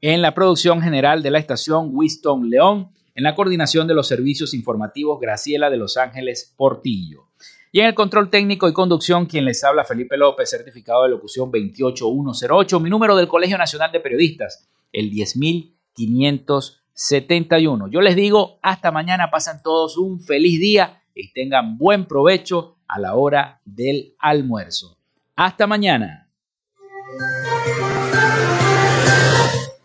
En 0.00 0.22
la 0.22 0.34
producción 0.34 0.82
general 0.82 1.22
de 1.22 1.30
la 1.30 1.38
estación, 1.38 1.90
Winston 1.92 2.50
León. 2.50 2.90
En 3.14 3.24
la 3.24 3.34
coordinación 3.34 3.88
de 3.88 3.94
los 3.94 4.06
servicios 4.06 4.54
informativos, 4.54 5.18
Graciela 5.18 5.70
de 5.70 5.76
Los 5.76 5.96
Ángeles 5.96 6.54
Portillo. 6.56 7.28
Y 7.72 7.80
en 7.80 7.86
el 7.86 7.94
control 7.94 8.30
técnico 8.30 8.68
y 8.68 8.72
conducción, 8.72 9.26
quien 9.26 9.44
les 9.44 9.64
habla, 9.64 9.84
Felipe 9.84 10.16
López, 10.16 10.48
certificado 10.48 11.02
de 11.02 11.08
locución 11.10 11.50
28108, 11.50 12.80
mi 12.80 12.88
número 12.90 13.16
del 13.16 13.26
Colegio 13.28 13.58
Nacional 13.58 13.92
de 13.92 14.00
Periodistas, 14.00 14.66
el 14.92 15.10
10571. 15.10 17.88
Yo 17.88 18.00
les 18.00 18.16
digo, 18.16 18.58
hasta 18.62 18.90
mañana, 18.90 19.30
pasan 19.30 19.62
todos 19.62 19.98
un 19.98 20.18
feliz 20.20 20.58
día 20.60 21.02
y 21.18 21.32
tengan 21.32 21.76
buen 21.76 22.06
provecho 22.06 22.76
a 22.86 22.98
la 22.98 23.14
hora 23.14 23.60
del 23.64 24.14
almuerzo. 24.18 24.96
Hasta 25.36 25.66
mañana. 25.66 26.30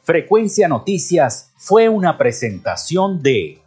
Frecuencia 0.03 0.67
Noticias 0.67 1.53
fue 1.57 1.89
una 1.89 2.17
presentación 2.17 3.21
de 3.21 3.59